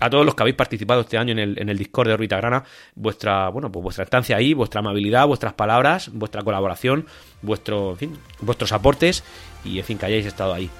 a 0.00 0.10
todos 0.10 0.24
los 0.24 0.34
que 0.34 0.42
habéis 0.42 0.56
participado 0.56 1.02
este 1.02 1.18
año 1.18 1.32
en 1.32 1.38
el, 1.38 1.58
en 1.58 1.68
el 1.68 1.78
Discord 1.78 2.08
de 2.08 2.14
Orbita 2.14 2.36
Grana, 2.36 2.64
vuestra, 2.94 3.48
bueno, 3.48 3.70
pues 3.70 3.82
vuestra 3.82 4.04
estancia 4.04 4.36
ahí, 4.36 4.54
vuestra 4.54 4.80
amabilidad, 4.80 5.26
vuestras 5.26 5.54
palabras, 5.54 6.10
vuestra 6.12 6.42
colaboración, 6.42 7.06
vuestro, 7.42 7.96
fin, 7.96 8.18
vuestros 8.40 8.72
aportes 8.72 9.24
y 9.64 9.78
en 9.78 9.84
fin 9.84 9.98
que 9.98 10.06
hayáis 10.06 10.26
estado 10.26 10.54
ahí. 10.54 10.70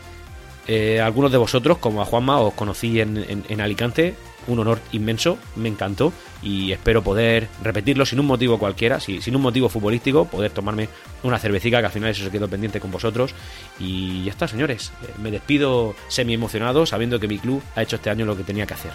Eh, 0.67 1.01
algunos 1.01 1.33
de 1.33 1.39
vosotros, 1.39 1.79
como 1.79 2.03
a 2.03 2.05
Juanma, 2.05 2.41
os 2.41 2.53
conocí 2.53 3.01
en, 3.01 3.45
en, 3.49 3.61
Alicante, 3.61 4.15
un 4.49 4.59
honor 4.59 4.81
inmenso, 4.93 5.39
me 5.55 5.69
encantó 5.69 6.13
y 6.43 6.73
espero 6.73 7.03
poder 7.03 7.49
repetirlo 7.63 8.05
sin 8.05 8.19
un 8.19 8.27
motivo 8.27 8.59
cualquiera, 8.59 8.99
sin 8.99 9.37
un 9.37 9.43
motivo 9.43 9.69
futbolístico, 9.69 10.25
poder 10.25 10.51
tomarme 10.51 10.89
una 11.23 11.39
cervecita 11.39 11.79
que 11.81 11.87
al 11.87 11.93
final 11.93 12.11
eso 12.11 12.25
se 12.25 12.31
quedó 12.31 12.49
pendiente 12.49 12.81
con 12.81 12.91
vosotros 12.91 13.35
y 13.79 14.25
ya 14.25 14.33
está, 14.33 14.49
señores, 14.49 14.93
eh, 15.03 15.13
me 15.23 15.31
despido 15.31 15.95
semi 16.09 16.35
emocionado 16.35 16.87
sabiendo 16.87 17.21
que 17.21 17.29
mi 17.29 17.39
club 17.39 17.63
ha 17.77 17.83
hecho 17.83 17.97
este 17.97 18.11
año 18.11 18.25
lo 18.27 18.37
que 18.37 18.45
tenía 18.45 18.67
que 18.67 18.75
hacer. 18.75 18.93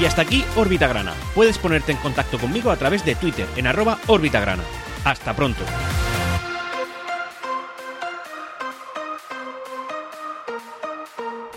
Y 0.00 0.04
hasta 0.04 0.22
aquí 0.22 0.44
Órbita 0.56 0.86
Grana. 0.88 1.14
Puedes 1.34 1.56
ponerte 1.56 1.92
en 1.92 1.98
contacto 1.98 2.38
conmigo 2.38 2.70
a 2.70 2.76
través 2.76 3.04
de 3.04 3.14
Twitter 3.14 3.46
en 3.56 3.66
arroba 3.66 3.98
Grana. 4.06 4.62
Hasta 5.04 5.34
pronto. 5.34 5.62